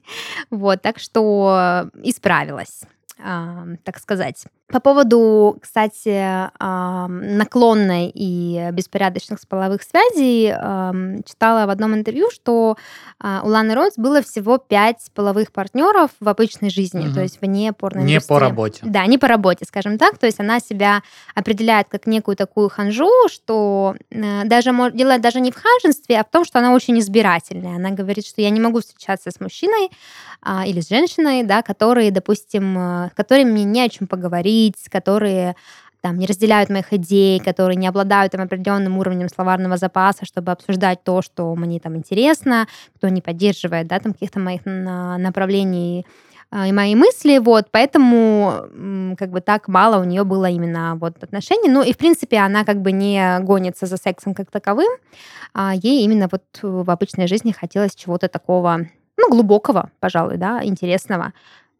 Вот, 0.50 0.82
так 0.82 0.98
что 0.98 1.90
исправилась, 2.02 2.82
так 3.16 3.98
сказать. 3.98 4.44
По 4.68 4.80
поводу, 4.80 5.58
кстати, 5.60 6.48
наклонной 6.58 8.10
и 8.12 8.70
беспорядочных 8.72 9.38
половых 9.46 9.82
связей, 9.82 10.48
читала 11.24 11.66
в 11.66 11.70
одном 11.70 11.94
интервью, 11.94 12.30
что 12.30 12.76
а, 13.18 13.42
у 13.44 13.48
Ланы 13.48 13.74
Роуз 13.74 13.94
было 13.96 14.22
всего 14.22 14.58
пять 14.58 15.10
половых 15.14 15.52
партнеров 15.52 16.10
в 16.20 16.28
обычной 16.28 16.70
жизни, 16.70 17.06
угу. 17.06 17.14
то 17.14 17.22
есть 17.22 17.40
вне 17.40 17.72
порноиндустрии. 17.72 18.14
Не 18.14 18.20
по 18.20 18.38
работе. 18.38 18.80
Да, 18.82 19.06
не 19.06 19.18
по 19.18 19.28
работе, 19.28 19.64
скажем 19.64 19.98
так. 19.98 20.18
То 20.18 20.26
есть 20.26 20.40
она 20.40 20.60
себя 20.60 21.02
определяет 21.34 21.88
как 21.88 22.06
некую 22.06 22.36
такую 22.36 22.68
ханжу, 22.68 23.10
что 23.28 23.94
э, 24.10 24.44
даже 24.44 24.72
делает 24.92 25.20
даже 25.20 25.40
не 25.40 25.52
в 25.52 25.56
ханжестве, 25.56 26.20
а 26.20 26.24
в 26.24 26.30
том, 26.30 26.44
что 26.44 26.58
она 26.58 26.74
очень 26.74 26.98
избирательная. 26.98 27.76
Она 27.76 27.90
говорит, 27.90 28.26
что 28.26 28.40
я 28.40 28.50
не 28.50 28.60
могу 28.60 28.80
встречаться 28.80 29.30
с 29.30 29.40
мужчиной 29.40 29.90
а, 30.40 30.66
или 30.66 30.80
с 30.80 30.88
женщиной, 30.88 31.44
да, 31.44 31.62
которые, 31.62 32.10
допустим, 32.10 32.76
э, 32.78 33.01
с 33.10 33.14
которыми 33.14 33.50
мне 33.50 33.64
не 33.64 33.82
о 33.82 33.88
чем 33.88 34.06
поговорить, 34.06 34.76
которые 34.90 35.56
там, 36.02 36.18
не 36.18 36.26
разделяют 36.26 36.68
моих 36.68 36.92
идей, 36.92 37.38
которые 37.38 37.76
не 37.76 37.86
обладают 37.86 38.32
там, 38.32 38.42
определенным 38.42 38.98
уровнем 38.98 39.28
словарного 39.28 39.76
запаса, 39.76 40.24
чтобы 40.26 40.50
обсуждать 40.50 41.04
то, 41.04 41.22
что 41.22 41.54
мне 41.54 41.78
там 41.78 41.96
интересно, 41.96 42.66
кто 42.96 43.08
не 43.08 43.22
поддерживает 43.22 43.86
да, 43.86 44.00
там, 44.00 44.12
каких-то 44.12 44.40
моих 44.40 44.62
направлений 44.64 46.04
а, 46.54 46.66
и 46.66 46.72
мои 46.72 46.94
мысли, 46.94 47.38
вот, 47.38 47.68
поэтому 47.70 49.16
как 49.16 49.30
бы 49.30 49.40
так 49.40 49.68
мало 49.68 50.02
у 50.02 50.04
нее 50.04 50.24
было 50.24 50.50
именно 50.50 50.96
вот 50.96 51.22
отношений, 51.22 51.70
ну 51.70 51.82
и 51.82 51.94
в 51.94 51.96
принципе 51.96 52.36
она 52.38 52.64
как 52.64 52.82
бы 52.82 52.92
не 52.92 53.38
гонится 53.40 53.86
за 53.86 53.96
сексом 53.96 54.34
как 54.34 54.50
таковым, 54.50 54.92
а 55.54 55.72
ей 55.74 56.04
именно 56.04 56.28
вот 56.30 56.42
в 56.60 56.90
обычной 56.90 57.26
жизни 57.26 57.52
хотелось 57.52 57.94
чего-то 57.94 58.28
такого, 58.28 58.80
ну 59.16 59.30
глубокого, 59.30 59.90
пожалуй, 59.98 60.36
да, 60.36 60.62
интересного, 60.62 61.32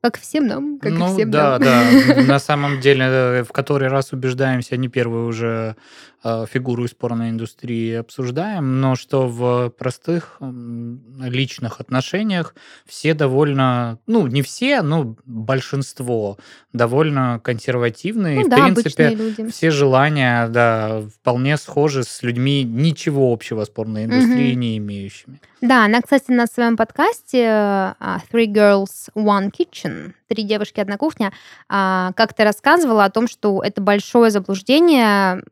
как 0.02 0.18
всем 0.18 0.48
нам, 0.48 0.78
как 0.80 0.92
ну, 0.92 1.10
и 1.10 1.14
всем 1.14 1.30
да, 1.30 1.58
нам. 1.58 1.62
Да, 1.62 2.22
на 2.26 2.38
самом 2.40 2.80
деле, 2.80 3.04
э, 3.04 3.44
в 3.44 3.52
который 3.52 3.88
раз 3.88 4.12
убеждаемся, 4.12 4.76
не 4.76 4.88
первый 4.88 5.26
уже 5.26 5.76
фигуру 6.22 6.84
из 6.84 6.94
порноиндустрии 6.94 7.94
обсуждаем, 7.94 8.80
но 8.80 8.94
что 8.94 9.26
в 9.26 9.70
простых 9.70 10.38
личных 11.20 11.80
отношениях 11.80 12.54
все 12.86 13.14
довольно, 13.14 13.98
ну, 14.06 14.26
не 14.26 14.42
все, 14.42 14.82
но 14.82 15.16
большинство 15.24 16.38
довольно 16.72 17.40
консервативные. 17.42 18.40
Ну, 18.40 18.46
в 18.46 18.48
да, 18.48 18.64
принципе, 18.64 19.50
все 19.50 19.70
желания, 19.70 20.48
да, 20.48 21.02
вполне 21.02 21.56
схожи 21.56 22.04
с 22.04 22.22
людьми 22.22 22.62
ничего 22.62 23.32
общего 23.32 23.64
с 23.64 23.68
порноиндустрией 23.68 24.52
угу. 24.52 24.60
не 24.60 24.78
имеющими. 24.78 25.40
Да, 25.60 25.84
она, 25.84 26.02
кстати, 26.02 26.30
на 26.30 26.46
своем 26.46 26.76
подкасте 26.76 27.44
uh, 27.44 28.20
Three 28.32 28.46
Girls, 28.46 29.10
One 29.14 29.50
Kitchen 29.50 30.12
«Три 30.32 30.44
девушки, 30.44 30.80
одна 30.80 30.96
кухня», 30.96 31.30
а, 31.68 32.12
как-то 32.16 32.44
рассказывала 32.44 33.04
о 33.04 33.10
том, 33.10 33.28
что 33.28 33.62
это 33.62 33.82
большое 33.82 34.30
заблуждение, 34.30 35.42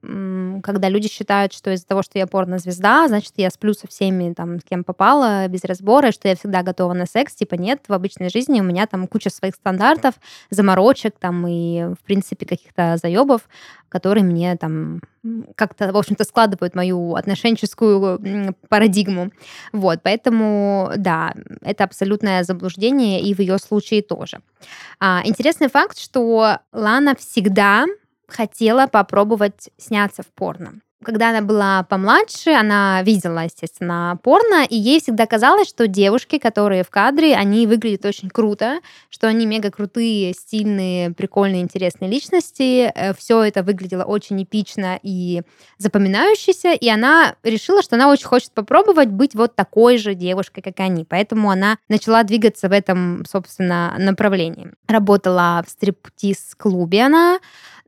когда 0.63 0.89
люди 0.89 1.09
считают, 1.09 1.53
что 1.53 1.71
из-за 1.71 1.87
того, 1.87 2.03
что 2.03 2.19
я 2.19 2.27
порнозвезда, 2.27 3.09
значит, 3.09 3.35
я 3.37 3.51
сплю 3.51 3.75
со 3.75 3.87
всеми, 3.89 4.33
там, 4.33 4.59
с 4.59 4.65
кем 4.65 4.83
попала, 4.83 5.47
без 5.49 5.65
разбора, 5.65 6.13
что 6.13 6.29
я 6.29 6.35
всегда 6.35 6.63
готова 6.63 6.95
на 6.95 7.05
секс. 7.05 7.35
Типа 7.35 7.57
нет, 7.57 7.83
в 7.89 7.93
обычной 7.93 8.31
жизни 8.31 8.61
у 8.61 8.65
меня 8.65 8.87
там 8.87 9.07
куча 9.07 9.29
своих 9.29 9.55
стандартов, 9.55 10.15
заморочек 10.49 11.19
там 11.19 11.47
и, 11.47 11.93
в 11.95 12.03
принципе, 12.07 12.47
каких-то 12.47 12.97
заебов, 12.97 13.43
которые 13.91 14.25
мне 14.25 14.57
там 14.57 15.01
как-то, 15.55 15.93
в 15.93 15.97
общем-то, 15.97 16.25
складывают 16.25 16.75
мою 16.75 17.15
отношенческую 17.15 18.21
парадигму. 18.69 19.31
Вот, 19.73 20.01
поэтому, 20.03 20.93
да, 20.97 21.35
это 21.63 21.85
абсолютное 21.85 22.43
заблуждение, 22.43 23.23
и 23.23 23.35
в 23.35 23.41
ее 23.41 23.59
случае 23.59 24.03
тоже. 24.03 24.41
А, 24.99 25.23
интересный 25.25 25.69
факт, 25.69 25.99
что 25.99 26.59
Лана 26.73 27.15
всегда 27.17 27.85
хотела 28.27 28.87
попробовать 28.87 29.71
сняться 29.77 30.23
в 30.23 30.27
порно 30.27 30.81
когда 31.03 31.31
она 31.31 31.41
была 31.41 31.83
помладше, 31.85 32.51
она 32.51 33.03
видела, 33.03 33.45
естественно, 33.45 34.19
порно, 34.23 34.65
и 34.65 34.77
ей 34.77 35.01
всегда 35.01 35.27
казалось, 35.27 35.69
что 35.69 35.87
девушки, 35.87 36.39
которые 36.39 36.85
в 36.85 36.91
кадре, 36.91 37.35
они 37.35 37.67
выглядят 37.67 38.05
очень 38.05 38.29
круто, 38.29 38.81
что 39.09 39.27
они 39.27 39.47
мега 39.47 39.71
крутые, 39.71 40.35
стильные, 40.35 41.11
прикольные, 41.13 41.63
интересные 41.63 42.11
личности. 42.11 42.93
Э, 42.95 43.15
Все 43.15 43.43
это 43.43 43.63
выглядело 43.63 44.05
очень 44.05 44.43
эпично 44.43 44.99
и 45.03 45.43
запоминающееся, 45.79 46.73
и 46.73 46.89
она 46.89 47.35
решила, 47.43 47.83
что 47.83 47.97
она 47.97 48.11
очень 48.11 48.27
хочет 48.27 48.53
попробовать 48.53 49.09
быть 49.09 49.35
вот 49.35 49.57
такой 49.57 49.97
же 49.97 50.15
девушкой, 50.15 50.61
как 50.61 50.81
они. 50.81 51.05
Поэтому 51.05 51.51
она 51.51 51.79
начала 51.89 52.23
двигаться 52.25 52.69
в 52.69 52.73
этом, 52.73 53.25
собственно, 53.27 53.95
направлении. 53.99 54.73
Работала 54.87 55.63
в 55.67 55.71
стриптиз-клубе 55.71 57.03
она, 57.03 57.39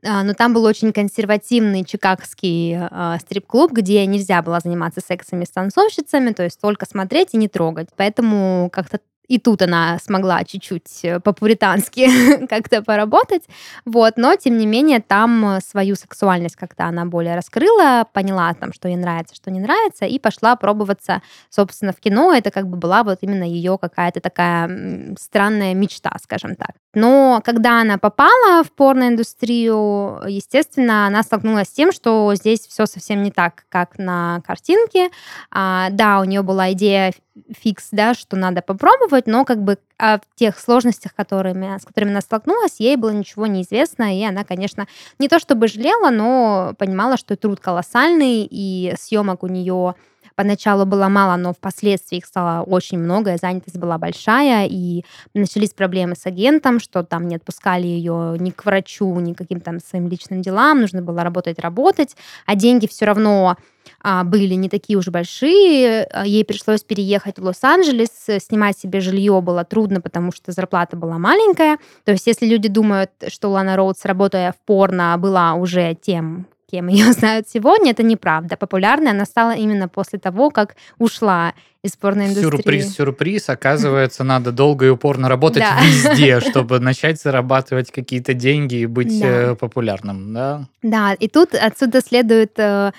но 0.03 0.33
там 0.33 0.53
был 0.53 0.65
очень 0.65 0.91
консервативный 0.91 1.83
чикагский 1.83 2.77
э, 2.79 3.17
стрип-клуб, 3.21 3.71
где 3.71 4.05
нельзя 4.05 4.41
было 4.41 4.59
заниматься 4.59 5.01
сексами 5.01 5.45
с 5.45 5.49
танцовщицами, 5.49 6.31
то 6.31 6.43
есть 6.43 6.59
только 6.59 6.85
смотреть 6.85 7.29
и 7.33 7.37
не 7.37 7.47
трогать. 7.47 7.89
Поэтому 7.95 8.69
как-то 8.71 8.99
и 9.33 9.39
тут 9.39 9.63
она 9.63 9.97
смогла 9.97 10.43
чуть-чуть 10.43 10.99
э, 11.03 11.19
по-пуритански 11.19 12.45
как-то 12.47 12.83
поработать, 12.83 13.43
вот, 13.83 14.15
но, 14.15 14.35
тем 14.35 14.59
не 14.59 14.67
менее, 14.67 14.99
там 15.01 15.57
свою 15.67 15.95
сексуальность 15.95 16.55
как-то 16.55 16.85
она 16.85 17.05
более 17.05 17.35
раскрыла, 17.35 18.05
поняла 18.13 18.53
там, 18.53 18.73
что 18.73 18.87
ей 18.87 18.95
нравится, 18.95 19.33
что 19.33 19.49
не 19.49 19.59
нравится, 19.59 20.05
и 20.05 20.19
пошла 20.19 20.55
пробоваться, 20.55 21.23
собственно, 21.49 21.93
в 21.93 21.99
кино. 21.99 22.31
Это 22.31 22.51
как 22.51 22.67
бы 22.67 22.77
была 22.77 23.03
вот 23.03 23.19
именно 23.21 23.43
ее 23.43 23.79
какая-то 23.81 24.19
такая 24.19 25.15
странная 25.19 25.73
мечта, 25.73 26.15
скажем 26.21 26.55
так. 26.55 26.75
Но 26.93 27.41
когда 27.43 27.81
она 27.81 27.97
попала 27.97 28.63
в 28.63 28.71
порноиндустрию, 28.71 30.21
естественно, 30.27 31.07
она 31.07 31.23
столкнулась 31.23 31.69
с 31.69 31.71
тем, 31.71 31.91
что 31.91 32.35
здесь 32.35 32.67
все 32.67 32.85
совсем 32.85 33.23
не 33.23 33.31
так, 33.31 33.65
как 33.69 33.97
на 33.97 34.41
картинке. 34.45 35.09
А, 35.49 35.89
да, 35.89 36.19
у 36.19 36.23
нее 36.23 36.43
была 36.43 36.71
идея 36.73 37.11
фикс, 37.57 37.89
да, 37.91 38.13
что 38.13 38.35
надо 38.35 38.61
попробовать, 38.61 39.27
но 39.27 39.45
как 39.45 39.63
бы 39.63 39.77
о 39.97 40.19
тех 40.35 40.59
сложностях, 40.59 41.15
которыми, 41.15 41.77
с 41.77 41.85
которыми 41.85 42.11
она 42.11 42.21
столкнулась, 42.21 42.75
ей 42.79 42.95
было 42.95 43.11
ничего 43.11 43.47
неизвестно, 43.47 44.17
и 44.17 44.23
она, 44.23 44.43
конечно, 44.43 44.87
не 45.19 45.27
то 45.27 45.39
чтобы 45.39 45.67
жалела, 45.67 46.09
но 46.09 46.73
понимала, 46.77 47.17
что 47.17 47.35
труд 47.35 47.59
колоссальный, 47.59 48.47
и 48.49 48.93
съемок 48.99 49.43
у 49.43 49.47
нее 49.47 49.95
Поначалу 50.35 50.85
было 50.85 51.07
мало, 51.09 51.35
но 51.37 51.53
впоследствии 51.53 52.17
их 52.17 52.25
стало 52.25 52.63
очень 52.63 52.97
много, 52.97 53.37
занятость 53.37 53.77
была 53.77 53.97
большая, 53.97 54.67
и 54.67 55.03
начались 55.33 55.71
проблемы 55.71 56.15
с 56.15 56.25
агентом, 56.25 56.79
что 56.79 57.03
там 57.03 57.27
не 57.27 57.35
отпускали 57.35 57.87
ее 57.87 58.35
ни 58.39 58.49
к 58.49 58.65
врачу, 58.65 59.19
ни 59.19 59.33
к 59.33 59.37
каким-то 59.37 59.77
своим 59.85 60.07
личным 60.07 60.41
делам, 60.41 60.81
нужно 60.81 61.01
было 61.01 61.23
работать, 61.23 61.59
работать, 61.59 62.15
а 62.45 62.55
деньги 62.55 62.87
все 62.87 63.05
равно 63.05 63.57
а, 64.01 64.23
были 64.23 64.53
не 64.55 64.69
такие 64.69 64.97
уж 64.97 65.07
большие. 65.07 66.09
Ей 66.25 66.45
пришлось 66.45 66.83
переехать 66.83 67.39
в 67.39 67.43
Лос-Анджелес, 67.43 68.27
снимать 68.39 68.77
себе 68.77 68.99
жилье 69.01 69.41
было 69.41 69.63
трудно, 69.63 70.01
потому 70.01 70.31
что 70.31 70.51
зарплата 70.51 70.97
была 70.97 71.17
маленькая. 71.17 71.77
То 72.03 72.11
есть, 72.11 72.27
если 72.27 72.45
люди 72.45 72.69
думают, 72.69 73.11
что 73.27 73.49
Лана 73.49 73.75
Роудс, 73.75 74.05
работая 74.05 74.51
в 74.51 74.65
порно, 74.65 75.15
была 75.17 75.53
уже 75.53 75.95
тем, 75.95 76.47
кем 76.73 76.87
ее 76.87 77.13
знают 77.13 77.47
сегодня, 77.47 77.91
это 77.91 78.01
неправда. 78.01 78.57
Популярной 78.57 79.11
она 79.11 79.25
стала 79.25 79.51
именно 79.51 79.87
после 79.87 80.17
того, 80.17 80.49
как 80.49 80.75
ушла 80.97 81.53
из 81.83 81.97
порноиндустрии. 81.97 82.49
Сюрприз, 82.49 82.95
сюрприз. 82.95 83.49
Оказывается, 83.49 84.23
надо 84.23 84.51
долго 84.51 84.85
и 84.85 84.89
упорно 84.89 85.27
работать 85.27 85.63
везде, 85.83 86.39
чтобы 86.39 86.79
начать 86.79 87.21
зарабатывать 87.21 87.91
какие-то 87.91 88.33
деньги 88.33 88.75
и 88.75 88.85
быть 88.85 89.21
э, 89.21 89.55
популярным, 89.55 90.33
да? 90.33 90.65
Да, 90.81 91.13
и 91.13 91.27
тут 91.27 91.53
отсюда 91.53 92.01
следует 92.01 92.57
э, 92.57 92.91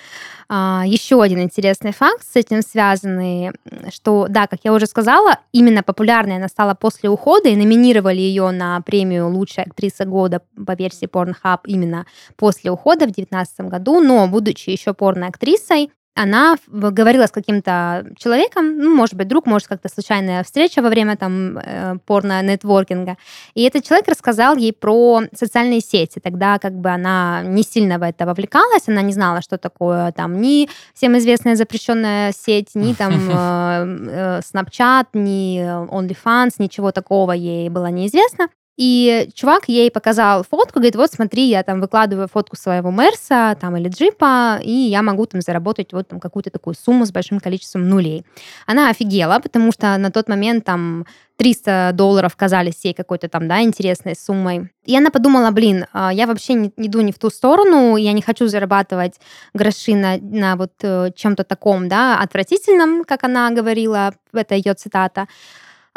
а, 0.47 0.83
еще 0.85 1.21
один 1.23 1.39
интересный 1.39 1.93
факт 1.93 2.23
с 2.23 2.35
этим 2.35 2.61
связанный, 2.61 3.51
что, 3.91 4.27
да, 4.29 4.45
как 4.45 4.59
я 4.63 4.73
уже 4.73 4.85
сказала, 4.85 5.39
именно 5.51 5.81
популярной 5.81 6.35
она 6.35 6.47
стала 6.47 6.75
после 6.75 7.09
ухода, 7.09 7.49
и 7.49 7.55
номинировали 7.55 8.19
ее 8.19 8.51
на 8.51 8.79
премию 8.81 9.29
«Лучшая 9.29 9.65
актриса 9.65 10.05
года» 10.05 10.41
по 10.65 10.73
версии 10.73 11.07
Pornhub 11.07 11.61
именно 11.65 12.05
после 12.35 12.69
ухода 12.69 13.05
в 13.05 13.11
2019 13.11 13.61
году, 13.61 13.99
но, 13.99 14.27
будучи 14.27 14.69
еще 14.69 14.93
порно-актрисой, 14.93 15.89
она 16.15 16.55
говорила 16.67 17.27
с 17.27 17.31
каким-то 17.31 18.05
человеком, 18.17 18.77
ну, 18.77 18.95
может 18.95 19.15
быть, 19.15 19.27
друг, 19.27 19.45
может, 19.45 19.67
как-то 19.67 19.89
случайная 19.89 20.43
встреча 20.43 20.81
во 20.81 20.89
время 20.89 21.17
там 21.17 21.57
э, 21.57 21.97
порно-нетворкинга, 22.05 23.17
и 23.53 23.63
этот 23.63 23.83
человек 23.83 24.07
рассказал 24.07 24.55
ей 24.55 24.71
про 24.71 25.23
социальные 25.33 25.81
сети. 25.81 26.19
Тогда 26.19 26.57
как 26.57 26.73
бы 26.73 26.89
она 26.89 27.43
не 27.43 27.63
сильно 27.63 27.99
в 27.99 28.03
это 28.03 28.25
вовлекалась, 28.25 28.87
она 28.87 29.01
не 29.01 29.11
знала, 29.11 29.41
что 29.41 29.57
такое 29.57 30.13
там 30.13 30.41
ни 30.41 30.69
всем 30.93 31.17
известная 31.17 31.55
запрещенная 31.55 32.31
сеть, 32.31 32.75
ни 32.75 32.93
там 32.93 33.11
э, 33.29 34.39
э, 34.39 34.39
Snapchat, 34.39 35.07
ни 35.13 35.59
OnlyFans, 35.59 36.55
ничего 36.59 36.91
такого 36.91 37.33
ей 37.33 37.69
было 37.69 37.87
неизвестно. 37.87 38.47
И 38.77 39.29
чувак 39.33 39.69
ей 39.69 39.89
показал 39.89 40.43
фотку, 40.43 40.79
говорит, 40.79 40.95
вот 40.95 41.09
смотри, 41.11 41.43
я 41.43 41.63
там 41.63 41.79
выкладываю 41.79 42.27
фотку 42.27 42.57
своего 42.57 42.91
Мерса 42.91 43.57
там, 43.59 43.77
или 43.77 43.87
джипа, 43.87 44.59
и 44.61 44.71
я 44.71 45.01
могу 45.01 45.25
там 45.25 45.39
заработать 45.41 45.93
вот 45.93 46.09
там 46.09 46.19
какую-то 46.19 46.49
такую 46.49 46.75
сумму 46.75 47.05
с 47.05 47.11
большим 47.11 47.39
количеством 47.39 47.87
нулей. 47.87 48.25
Она 48.65 48.89
офигела, 48.89 49.39
потому 49.39 49.71
что 49.71 49.97
на 49.97 50.11
тот 50.11 50.27
момент 50.27 50.65
там 50.65 51.05
300 51.37 51.91
долларов 51.93 52.35
казались 52.35 52.83
ей 52.83 52.93
какой-то 52.93 53.29
там, 53.29 53.47
да, 53.47 53.61
интересной 53.61 54.15
суммой. 54.15 54.69
И 54.83 54.97
она 54.97 55.09
подумала, 55.09 55.51
блин, 55.51 55.85
а, 55.93 56.13
я 56.13 56.27
вообще 56.27 56.53
не 56.53 56.71
иду 56.77 57.01
не 57.01 57.11
в 57.11 57.19
ту 57.19 57.29
сторону, 57.29 57.95
я 57.95 58.11
не 58.13 58.21
хочу 58.21 58.47
зарабатывать 58.47 59.19
гроши 59.53 59.95
на, 59.95 60.17
на 60.17 60.55
вот 60.55 60.71
э, 60.81 61.11
чем-то 61.15 61.43
таком, 61.43 61.87
да, 61.87 62.19
отвратительном, 62.19 63.03
как 63.03 63.23
она 63.23 63.49
говорила, 63.51 64.13
это 64.33 64.55
ее 64.55 64.73
цитата 64.73 65.27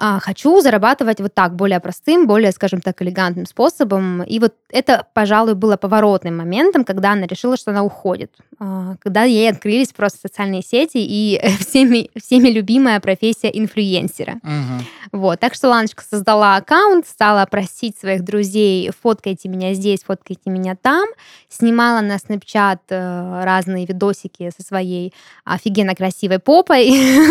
а, 0.00 0.20
хочу 0.20 0.60
зарабатывать 0.60 1.20
вот 1.20 1.34
так, 1.34 1.56
более 1.56 1.80
простым, 1.80 2.28
более, 2.28 2.52
скажем 2.52 2.80
так, 2.80 3.02
элегантным 3.02 3.46
способом. 3.46 4.22
И 4.22 4.38
вот 4.38 4.54
это, 4.70 5.04
пожалуй, 5.12 5.54
было 5.54 5.76
поворотным 5.76 6.36
моментом, 6.36 6.84
когда 6.84 7.12
она 7.12 7.26
решила, 7.26 7.56
что 7.56 7.72
она 7.72 7.82
уходит. 7.82 8.30
А, 8.60 8.94
когда 9.00 9.24
ей 9.24 9.50
открылись 9.50 9.92
просто 9.92 10.20
социальные 10.20 10.62
сети 10.62 10.98
и 10.98 11.40
всеми, 11.58 12.10
всеми 12.16 12.48
любимая 12.48 13.00
профессия 13.00 13.48
инфлюенсера. 13.48 14.40
Угу. 14.44 15.18
Вот. 15.20 15.40
Так 15.40 15.54
что 15.54 15.68
Ланочка 15.68 16.04
создала 16.08 16.54
аккаунт, 16.54 17.06
стала 17.08 17.44
просить 17.46 17.98
своих 17.98 18.22
друзей, 18.22 18.90
фоткайте 19.02 19.48
меня 19.48 19.74
здесь, 19.74 20.04
фоткайте 20.04 20.50
меня 20.50 20.76
там. 20.80 21.08
Снимала 21.48 22.02
на 22.02 22.16
Snapchat 22.16 22.78
э, 22.90 23.44
разные 23.44 23.84
видосики 23.84 24.52
со 24.56 24.64
своей 24.64 25.12
офигенно 25.44 25.96
красивой 25.96 26.38
попой. 26.38 26.88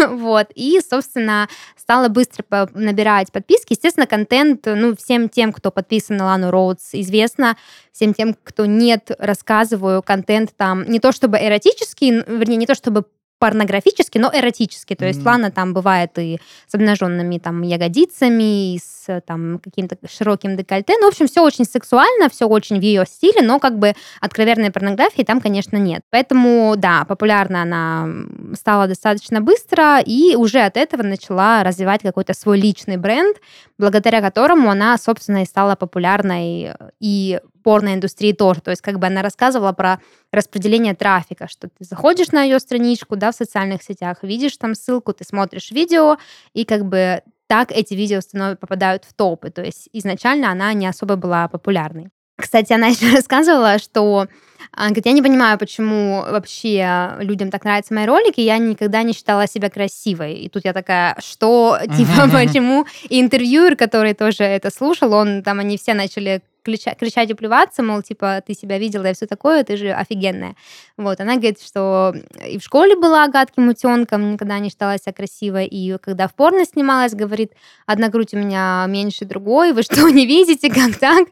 вот. 0.17 0.47
И, 0.53 0.81
собственно, 0.89 1.47
стала 1.77 2.09
быстро 2.09 2.43
набирать 2.73 3.31
подписки. 3.31 3.73
Естественно, 3.73 4.07
контент, 4.07 4.65
ну, 4.65 4.95
всем 4.95 5.29
тем, 5.29 5.53
кто 5.53 5.71
подписан 5.71 6.17
на 6.17 6.25
Лану 6.25 6.51
Роудс, 6.51 6.89
известно. 6.93 7.57
Всем 7.91 8.13
тем, 8.13 8.35
кто 8.43 8.65
нет, 8.65 9.11
рассказываю. 9.19 10.01
Контент 10.03 10.51
там 10.55 10.83
не 10.89 10.99
то 10.99 11.11
чтобы 11.11 11.37
эротический, 11.37 12.11
вернее, 12.11 12.57
не 12.57 12.67
то 12.67 12.75
чтобы 12.75 13.05
порнографический, 13.39 14.19
но 14.19 14.31
эротический. 14.33 14.95
То 14.95 15.05
есть 15.05 15.19
mm-hmm. 15.19 15.25
Лана 15.25 15.51
там 15.51 15.73
бывает 15.73 16.11
и 16.17 16.39
с 16.67 16.75
обнаженными 16.75 17.37
там 17.37 17.61
ягодицами, 17.61 18.75
и 18.75 18.79
с 18.79 19.21
там 19.21 19.59
каким-то 19.59 19.97
широким 20.07 20.57
декольте. 20.57 20.93
Ну, 20.99 21.05
в 21.05 21.09
общем, 21.09 21.27
все 21.27 21.41
очень 21.43 21.65
сексуально, 21.65 22.29
все 22.29 22.47
очень 22.47 22.79
в 22.79 22.81
ее 22.81 23.05
стиле, 23.05 23.41
но 23.41 23.59
как 23.59 23.77
бы 23.77 23.93
откровенной 24.21 24.71
порнографии 24.71 25.23
там, 25.23 25.39
конечно, 25.41 25.77
нет. 25.77 26.01
Поэтому, 26.09 26.75
да, 26.77 27.05
популярна 27.05 27.61
она 27.61 28.09
стала 28.55 28.87
достаточно 28.87 29.41
быстро, 29.41 29.99
и 29.99 30.35
уже 30.35 30.59
от 30.59 30.77
этого 30.77 31.03
начала 31.03 31.63
развивать 31.63 32.01
какой-то 32.01 32.33
свой 32.33 32.59
личный 32.59 32.97
бренд, 32.97 33.37
благодаря 33.77 34.21
которому 34.21 34.69
она, 34.69 34.97
собственно, 34.97 35.43
и 35.43 35.45
стала 35.45 35.75
популярной 35.75 36.73
и 36.99 37.39
порноиндустрии 37.67 38.31
тоже. 38.31 38.61
То 38.61 38.71
есть 38.71 38.81
как 38.81 38.97
бы 38.97 39.07
она 39.07 39.21
рассказывала 39.21 39.73
про 39.73 39.99
распределение 40.31 40.95
трафика, 40.95 41.49
что 41.49 41.67
ты 41.67 41.83
заходишь 41.83 42.31
на 42.31 42.41
ее 42.43 42.59
страничку, 42.59 43.17
да, 43.17 43.33
в 43.33 43.35
социальных 43.35 43.83
сетях, 43.83 44.19
видишь 44.21 44.55
там 44.55 44.73
ссылку, 44.73 45.11
ты 45.11 45.25
смотришь 45.25 45.71
видео, 45.71 46.15
и 46.53 46.63
как 46.63 46.85
бы 46.85 47.23
так 47.47 47.73
эти 47.73 47.93
видео 47.93 48.21
становятся, 48.21 48.61
попадают 48.61 49.03
в 49.03 49.13
топы. 49.13 49.49
То 49.49 49.63
есть 49.63 49.89
изначально 49.91 50.49
она 50.49 50.71
не 50.71 50.87
особо 50.87 51.17
была 51.17 51.49
популярной. 51.49 52.07
Кстати, 52.37 52.71
она 52.71 52.87
еще 52.93 53.13
рассказывала, 53.13 53.79
что 53.79 54.27
она 54.71 54.87
говорит, 54.87 55.05
я 55.05 55.11
не 55.11 55.21
понимаю, 55.21 55.57
почему 55.57 56.21
вообще 56.21 57.17
людям 57.19 57.51
так 57.51 57.65
нравятся 57.65 57.93
мои 57.93 58.05
ролики, 58.05 58.39
я 58.39 58.59
никогда 58.59 59.03
не 59.03 59.11
считала 59.11 59.45
себя 59.45 59.69
красивой. 59.69 60.35
И 60.35 60.47
тут 60.47 60.63
я 60.63 60.71
такая, 60.71 61.17
что, 61.19 61.79
типа, 61.97 62.29
почему? 62.31 62.85
И 63.09 63.19
интервьюер, 63.19 63.75
который 63.75 64.13
тоже 64.13 64.45
это 64.45 64.71
слушал, 64.71 65.11
он 65.13 65.43
там, 65.43 65.59
они 65.59 65.77
все 65.77 65.93
начали 65.93 66.41
кричать, 66.67 66.97
кричать 66.97 67.29
и 67.29 67.33
плеваться, 67.33 67.81
мол, 67.81 68.01
типа, 68.01 68.43
ты 68.45 68.53
себя 68.53 68.77
видела 68.77 69.09
и 69.09 69.13
все 69.13 69.25
такое, 69.25 69.63
ты 69.63 69.77
же 69.77 69.91
офигенная. 69.91 70.55
Вот, 70.97 71.21
она 71.21 71.33
говорит, 71.35 71.61
что 71.61 72.13
и 72.45 72.59
в 72.59 72.63
школе 72.63 72.95
была 72.95 73.27
гадким 73.29 73.69
утенком, 73.69 74.33
никогда 74.33 74.59
не 74.59 74.69
считала 74.69 74.97
себя 74.97 75.13
красивой, 75.13 75.65
и 75.67 75.97
когда 75.97 76.27
в 76.27 76.33
порно 76.33 76.65
снималась, 76.65 77.13
говорит, 77.13 77.53
одна 77.85 78.09
грудь 78.09 78.33
у 78.33 78.37
меня 78.37 78.85
меньше 78.89 79.23
другой, 79.23 79.71
вы 79.71 79.83
что, 79.83 80.09
не 80.09 80.25
видите, 80.25 80.69
как 80.69 80.97
так? 80.97 81.27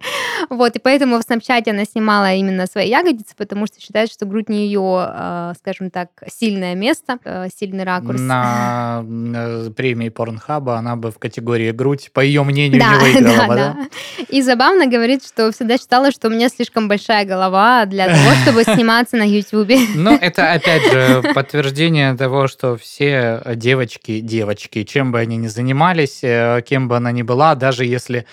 Вот, 0.49 0.75
и 0.75 0.79
поэтому 0.79 1.17
в 1.17 1.23
Снапчате 1.23 1.71
она 1.71 1.83
снимала 1.85 2.33
именно 2.33 2.65
свои 2.67 2.89
ягодицы, 2.89 3.35
потому 3.35 3.67
что 3.67 3.81
считает, 3.81 4.11
что 4.11 4.25
грудь 4.25 4.49
не 4.49 4.65
ее, 4.65 4.81
а, 4.83 5.53
скажем 5.59 5.89
так, 5.89 6.09
сильное 6.27 6.75
место, 6.75 7.19
а, 7.25 7.47
сильный 7.53 7.83
ракурс. 7.83 8.21
На 8.21 9.03
э, 9.05 9.69
премии 9.75 10.09
Порнхаба 10.09 10.77
она 10.77 10.95
бы 10.95 11.11
в 11.11 11.19
категории 11.19 11.71
грудь, 11.71 12.11
по 12.13 12.21
ее 12.21 12.43
мнению, 12.43 12.79
да, 12.79 12.93
не 12.93 12.99
выиграла 12.99 13.37
да, 13.37 13.47
бы, 13.47 13.55
да? 13.55 13.73
да? 13.73 14.25
И 14.29 14.41
забавно 14.41 14.87
говорит, 14.87 15.23
что 15.25 15.51
всегда 15.51 15.77
считала, 15.77 16.11
что 16.11 16.27
у 16.27 16.31
меня 16.31 16.49
слишком 16.49 16.87
большая 16.87 17.25
голова 17.25 17.85
для 17.85 18.07
того, 18.07 18.31
чтобы 18.43 18.63
сниматься 18.63 19.17
на 19.17 19.27
Ютубе. 19.27 19.77
Ну, 19.95 20.15
это, 20.15 20.53
опять 20.53 20.83
же, 20.91 21.33
подтверждение 21.33 22.15
того, 22.15 22.47
что 22.47 22.77
все 22.77 23.41
девочки, 23.55 24.19
девочки, 24.19 24.83
чем 24.83 25.11
бы 25.11 25.19
они 25.19 25.37
ни 25.37 25.47
занимались, 25.47 26.19
э, 26.23 26.61
кем 26.65 26.87
бы 26.87 26.97
она 26.97 27.11
ни 27.11 27.21
была, 27.21 27.55
даже 27.55 27.85
если 27.85 28.25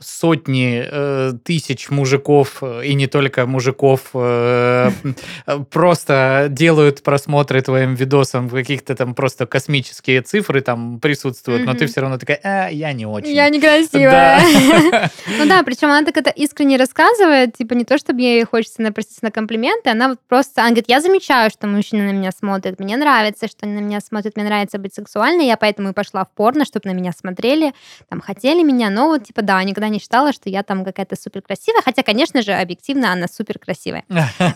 сотни 0.00 0.82
э, 0.84 1.32
тысяч 1.44 1.90
мужиков, 1.90 2.58
э, 2.62 2.86
и 2.86 2.94
не 2.94 3.06
только 3.06 3.46
мужиков, 3.46 4.10
э, 4.14 4.90
просто 5.70 6.46
делают 6.48 7.02
просмотры 7.02 7.60
твоим 7.60 7.94
видосам, 7.94 8.48
каких-то 8.48 8.94
там 8.94 9.14
просто 9.14 9.46
космические 9.46 10.22
цифры 10.22 10.62
там 10.62 11.00
присутствуют, 11.00 11.66
но 11.66 11.74
ты 11.74 11.86
все 11.86 12.00
равно 12.00 12.18
такая, 12.18 12.40
а, 12.42 12.68
я 12.68 12.92
не 12.92 13.06
очень. 13.06 13.32
Я 13.32 13.48
некрасивая. 13.48 14.40
Ну 15.38 15.46
да, 15.46 15.62
причем 15.62 15.88
она 15.88 16.04
так 16.04 16.16
это 16.16 16.30
искренне 16.30 16.76
рассказывает, 16.76 17.56
типа 17.56 17.74
не 17.74 17.84
то, 17.84 17.98
чтобы 17.98 18.20
ей 18.20 18.44
хочется 18.44 18.82
напроситься 18.82 19.20
на 19.22 19.30
комплименты, 19.30 19.90
она 19.90 20.08
вот 20.08 20.18
просто, 20.28 20.62
она 20.62 20.70
говорит, 20.70 20.88
я 20.88 21.00
замечаю, 21.00 21.50
что 21.50 21.66
мужчины 21.66 22.04
на 22.04 22.12
меня 22.12 22.30
смотрят, 22.32 22.80
мне 22.80 22.96
нравится, 22.96 23.48
что 23.48 23.66
они 23.66 23.74
на 23.74 23.84
меня 23.84 24.00
смотрят, 24.00 24.36
мне 24.36 24.44
нравится 24.44 24.78
быть 24.78 24.94
сексуальной, 24.94 25.46
я 25.46 25.56
поэтому 25.56 25.90
и 25.90 25.92
пошла 25.92 26.24
в 26.24 26.30
порно, 26.30 26.64
чтобы 26.64 26.88
на 26.88 26.94
меня 26.94 27.12
смотрели, 27.12 27.72
там 28.08 28.20
хотели 28.20 28.62
меня, 28.62 28.90
но 28.90 29.08
вот 29.08 29.24
типа 29.24 29.42
да, 29.42 29.62
никогда 29.62 29.89
не 29.90 29.98
считала, 29.98 30.32
что 30.32 30.48
я 30.48 30.62
там 30.62 30.84
какая-то 30.84 31.16
супер 31.16 31.42
красивая, 31.42 31.82
хотя, 31.82 32.02
конечно 32.02 32.42
же, 32.42 32.52
объективно 32.52 33.12
она 33.12 33.26
супер 33.28 33.58
красивая. 33.58 34.04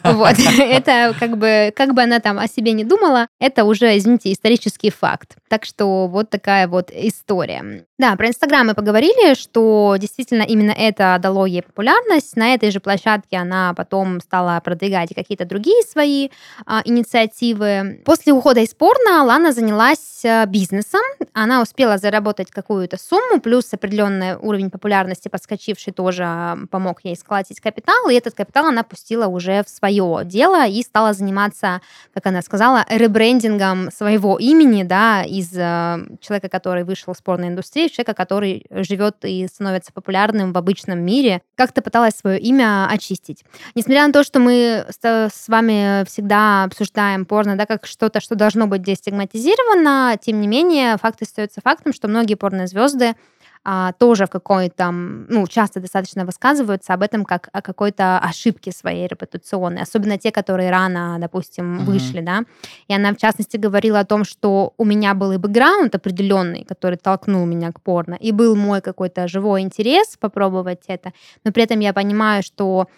Вот, 0.03 0.35
это 0.59 1.15
как 1.19 1.37
бы, 1.37 1.73
как 1.77 1.95
бы 1.95 2.03
она 2.03 2.21
там 2.21 2.39
о 2.39 2.49
себе 2.49 2.73
не 2.73 2.85
думала, 2.85 3.29
это 3.39 3.65
уже, 3.65 3.97
извините, 3.97 4.33
исторический 4.33 4.91
факт. 4.91 5.37
Так 5.49 5.65
что 5.65 6.07
вот 6.07 6.31
такая 6.31 6.69
вот 6.69 6.91
история. 6.91 7.85
Да, 7.97 8.17
про 8.17 8.29
Инстаграм 8.29 8.67
мы 8.67 8.75
поговорили, 8.75 9.35
что 9.35 9.97
действительно 9.99 10.43
именно 10.43 10.73
это 10.73 11.17
дало 11.21 11.47
ей 11.47 11.63
популярность. 11.63 12.37
На 12.37 12.55
этой 12.55 12.73
же 12.73 12.81
площадке 12.81 13.37
она 13.37 13.73
потом 13.75 14.21
стала 14.21 14.61
продвигать 14.61 15.15
какие-то 15.15 15.45
другие 15.45 15.81
свои 15.85 16.31
а, 16.67 16.83
инициативы. 16.85 18.03
После 18.05 18.33
ухода 18.33 18.61
из 18.61 18.75
порно 18.75 19.23
Лана 19.23 19.53
занялась 19.53 20.25
а, 20.25 20.45
бизнесом. 20.47 21.03
Она 21.35 21.63
успела 21.63 21.97
заработать 21.99 22.51
какую-то 22.51 22.99
сумму, 22.99 23.41
плюс 23.41 23.73
определенный 23.73 24.37
уровень 24.37 24.71
популярности 24.71 25.24
подскочивший 25.29 25.93
тоже 25.93 26.25
а, 26.25 26.59
помог 26.71 27.01
ей 27.05 27.17
сколотить 27.17 27.61
капитал. 27.61 28.09
И 28.09 28.15
этот 28.15 28.35
капитал 28.35 28.67
она 28.67 28.83
пустила 28.83 29.27
уже 29.27 29.63
в 29.65 29.69
свое 29.69 30.23
дело 30.25 30.67
и 30.67 30.83
стала 30.83 31.13
заниматься, 31.13 31.81
как 32.13 32.27
она 32.27 32.43
сказала, 32.43 32.85
ребрендингом 32.89 33.91
своего 33.91 34.39
имени, 34.39 34.83
да, 34.83 35.23
из 35.23 35.53
а, 35.57 36.01
человека, 36.21 36.49
который 36.49 36.85
вышел 36.85 37.13
из 37.13 37.21
порной 37.21 37.49
индустрии 37.49 37.89
человека, 37.89 38.15
который 38.15 38.67
живет 38.71 39.17
и 39.25 39.47
становится 39.47 39.93
популярным 39.93 40.53
в 40.53 40.59
обычном 40.59 41.01
мире, 41.01 41.43
как-то 41.57 41.83
пыталась 41.83 42.15
свое 42.15 42.39
имя 42.39 42.89
очистить. 42.91 43.45
Несмотря 43.75 44.07
на 44.07 44.13
то, 44.13 44.23
что 44.23 44.41
мы 44.41 44.87
с 44.91 45.49
вами 45.49 46.05
всегда 46.05 46.65
обсуждаем 46.65 47.25
порно, 47.25 47.57
да, 47.57 47.67
как 47.67 47.87
что-то, 47.87 48.21
что 48.21 48.35
должно 48.35 48.67
быть 48.67 48.83
дестигматизировано, 48.83 50.19
тем 50.21 50.41
не 50.41 50.49
менее, 50.49 50.97
факт 50.99 51.23
остается 51.23 51.61
фактом, 51.63 51.93
что 51.93 52.09
многие 52.09 52.35
порнозвезды 52.35 53.15
а, 53.65 53.93
тоже 53.93 54.27
в 54.27 54.31
какой-то, 54.31 54.91
ну, 54.91 55.47
часто 55.47 55.81
достаточно 55.81 56.25
высказываются 56.27 56.93
об 56.93 57.03
этом 57.03 57.25
как 57.25 57.49
о 57.53 57.63
какой-то 57.63 58.19
ошибке 58.19 58.73
своей 58.73 59.07
репутационной, 59.07 59.83
особенно 59.83 60.19
те, 60.19 60.31
которые 60.31 60.71
рано, 60.71 61.17
допустим, 61.19 61.79
mm-hmm. 61.79 61.85
вышли, 61.85 62.21
да. 62.21 62.45
И 62.89 62.95
она, 62.95 63.13
в 63.13 63.17
частности, 63.17 63.57
говорила 63.57 64.01
о 64.01 64.05
том, 64.05 64.25
что 64.25 64.75
у 64.77 64.85
меня 64.85 65.15
был 65.15 65.33
и 65.33 65.39
бэкграунд 65.39 65.95
определенный, 65.95 66.65
который 66.65 66.99
толкнул 66.99 67.47
меня 67.47 67.73
к 67.73 67.81
порно, 67.81 68.15
и 68.15 68.33
был 68.33 68.55
мой 68.55 68.83
какой-то 68.83 69.29
живой 69.29 69.63
интерес 69.63 70.17
попробовать 70.21 70.83
это, 70.89 71.13
но 71.45 71.53
при 71.53 71.63
этом 71.63 71.81
я 71.81 71.93
понимаю, 71.93 72.43
что 72.43 72.89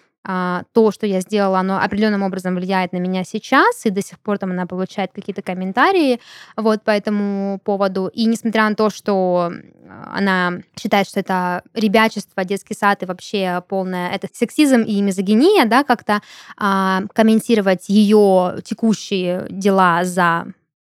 то, 0.72 0.90
что 0.90 1.06
я 1.06 1.20
сделала, 1.20 1.60
оно 1.60 1.78
определенным 1.78 2.22
образом 2.22 2.56
влияет 2.56 2.92
на 2.92 2.98
меня 2.98 3.22
сейчас, 3.24 3.86
и 3.86 3.90
до 3.90 4.02
сих 4.02 4.18
пор 4.18 4.38
там 4.38 4.50
она 4.50 4.66
получает 4.66 5.12
какие-то 5.12 5.42
комментарии 5.42 6.20
вот 6.56 6.82
по 6.82 6.90
этому 6.90 7.60
поводу. 7.62 8.10
И 8.12 8.24
несмотря 8.26 8.68
на 8.68 8.74
то, 8.74 8.90
что 8.90 9.52
она 9.88 10.60
считает, 10.80 11.08
что 11.08 11.20
это 11.20 11.62
ребячество, 11.74 12.44
детский 12.44 12.74
сад 12.74 13.02
и 13.02 13.06
вообще 13.06 13.62
полное 13.68 14.10
это 14.10 14.28
сексизм 14.32 14.82
и 14.82 15.00
мизогиния, 15.00 15.64
да, 15.66 15.84
как-то 15.84 16.20
а, 16.56 17.02
комментировать 17.12 17.88
ее 17.88 18.58
текущие 18.64 19.46
дела 19.50 20.04
за 20.04 20.46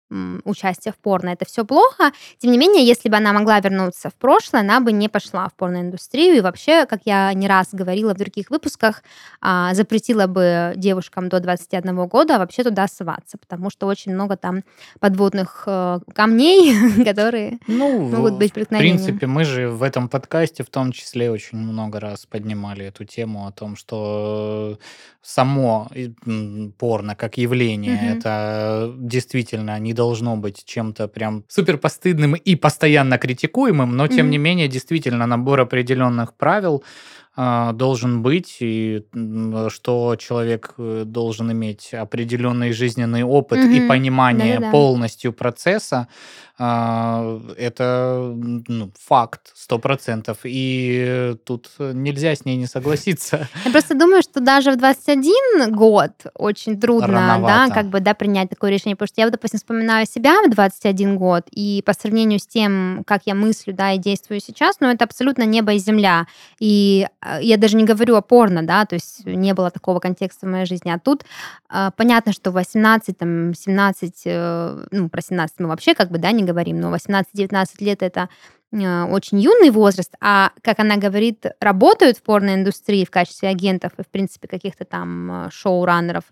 участие 0.10 0.94
в 0.94 0.98
порно, 0.98 1.30
это 1.30 1.46
все 1.46 1.66
плохо. 1.66 2.12
Тем 2.38 2.52
не 2.52 2.58
менее, 2.58 2.86
если 2.86 3.10
бы 3.10 3.18
она 3.18 3.34
могла 3.34 3.60
вернуться 3.60 4.10
в 4.10 4.16
прошлое, 4.16 4.62
она 4.62 4.80
бы 4.80 4.92
не 4.92 5.10
пошла 5.10 5.48
в 5.50 5.54
порноиндустрию. 5.54 6.38
И 6.38 6.42
вообще, 6.42 6.86
как 6.86 7.02
я 7.06 7.34
не 7.34 7.48
раз 7.48 7.70
говорила 7.74 8.14
в 8.14 8.18
других 8.18 8.50
выпусках, 8.50 9.04
а, 9.42 9.74
запретила 9.74 10.28
бы 10.28 10.74
девушкам 10.76 11.30
до 11.30 11.40
21 11.40 12.08
года 12.08 12.40
вообще 12.40 12.64
туда 12.64 12.88
соваться, 12.88 13.38
потому 13.38 13.70
что 13.70 13.88
очень 13.88 14.14
много 14.14 14.38
там 14.38 14.64
подводных 15.00 15.64
э, 15.68 16.00
камней, 16.14 17.04
которые 17.06 17.60
ну, 17.68 18.08
могут 18.10 18.38
быть 18.38 18.54
преткновением. 18.54 18.98
В 18.98 19.04
принципе, 19.04 19.28
мы 19.28 19.44
же 19.44 19.70
в 19.70 19.84
этом 19.84 20.08
подкасте 20.08 20.64
в 20.64 20.70
том 20.70 20.92
числе 20.92 21.32
очень 21.32 21.58
много 21.58 22.00
раз 22.00 22.26
поднимали 22.26 22.86
эту 22.86 23.04
тему 23.06 23.48
о 23.48 23.52
том, 23.52 23.76
что 23.76 24.80
само 25.22 25.90
порно 26.78 27.16
как 27.16 27.38
явление, 27.38 27.98
mm-hmm. 27.98 28.18
это 28.18 28.94
действительно 28.98 29.78
не 29.80 29.94
должно 29.98 30.38
быть 30.38 30.64
чем-то 30.64 31.08
прям 31.08 31.44
супер 31.48 31.78
постыдным 31.78 32.36
и 32.36 32.56
постоянно 32.56 33.18
критикуемым, 33.18 33.98
но 33.98 34.08
тем 34.08 34.28
mm-hmm. 34.28 34.30
не 34.30 34.38
менее 34.38 34.68
действительно 34.68 35.26
набор 35.26 35.60
определенных 35.60 36.36
правил 36.36 36.84
должен 37.38 38.24
быть, 38.24 38.58
и 38.62 39.04
что 39.70 40.16
человек 40.18 40.74
э, 40.80 41.04
должен 41.06 41.52
иметь 41.52 41.94
определенный 41.94 42.74
жизненный 42.74 43.24
опыт 43.24 43.60
mm-hmm. 43.60 43.86
и 43.86 43.88
понимание 43.88 44.56
Да-да-да. 44.56 44.72
полностью 44.72 45.34
процесса, 45.34 46.08
а, 46.60 47.40
это 47.56 48.34
ну, 48.36 48.92
факт, 49.00 49.52
сто 49.54 49.78
процентов. 49.78 50.40
И 50.44 51.36
тут 51.46 51.70
нельзя 51.78 52.36
с 52.36 52.46
ней 52.46 52.58
не 52.58 52.66
согласиться. 52.66 53.48
Я 53.66 53.72
просто 53.72 53.94
думаю, 53.94 54.24
что 54.24 54.40
даже 54.40 54.72
в 54.72 54.78
21 54.78 55.76
год 55.76 56.12
очень 56.34 56.80
трудно, 56.80 57.08
Рановато. 57.08 57.68
да, 57.68 57.74
как 57.74 57.90
бы, 57.90 58.00
да, 58.00 58.16
принять 58.16 58.50
такое 58.50 58.72
решение, 58.72 58.96
потому 58.96 59.08
что 59.08 59.22
я, 59.22 59.30
допустим, 59.30 59.60
вспоминаю 59.60 60.08
себя 60.08 60.42
в 60.44 60.50
21 60.50 61.18
год, 61.18 61.44
и 61.52 61.84
по 61.86 61.94
сравнению 61.94 62.40
с 62.40 62.48
тем, 62.48 63.04
как 63.06 63.22
я 63.26 63.36
мыслю, 63.36 63.74
да, 63.74 63.92
и 63.92 64.00
действую 64.00 64.40
сейчас, 64.40 64.78
ну, 64.80 64.88
это 64.88 65.06
абсолютно 65.06 65.44
небо 65.44 65.74
и 65.74 65.78
земля. 65.78 66.26
И 66.60 67.06
а, 67.22 67.27
я 67.42 67.58
даже 67.58 67.76
не 67.76 67.84
говорю 67.84 68.16
о 68.16 68.22
порно, 68.22 68.64
да, 68.64 68.86
то 68.86 68.96
есть 68.96 69.26
не 69.26 69.54
было 69.54 69.70
такого 69.72 70.00
контекста 70.00 70.46
в 70.46 70.50
моей 70.50 70.66
жизни. 70.66 70.90
А 70.90 71.00
тут 71.00 71.26
э, 71.70 71.92
понятно, 71.96 72.34
что 72.34 72.52
18, 72.52 73.18
там, 73.18 73.54
17, 73.54 74.22
э, 74.26 74.86
ну, 74.92 75.10
про 75.10 75.22
17 75.22 75.60
мы 75.60 75.68
вообще 75.68 75.96
как 75.96 76.12
бы, 76.12 76.18
да, 76.18 76.32
не 76.32 76.44
говорим, 76.44 76.80
но 76.80 76.94
18-19 76.96 77.66
лет 77.80 78.04
это 78.04 78.30
э, 78.72 79.04
очень 79.04 79.40
юный 79.40 79.70
возраст, 79.70 80.14
а, 80.22 80.52
как 80.62 80.80
она 80.80 80.98
говорит, 80.98 81.46
работают 81.60 82.18
в 82.18 82.22
порноиндустрии 82.22 83.06
в 83.06 83.12
качестве 83.12 83.50
агентов 83.50 83.92
и, 83.98 84.04
в 84.04 84.08
принципе, 84.08 84.48
каких-то 84.48 84.86
там 84.86 85.48
э, 85.48 85.50
шоураннеров, 85.52 86.24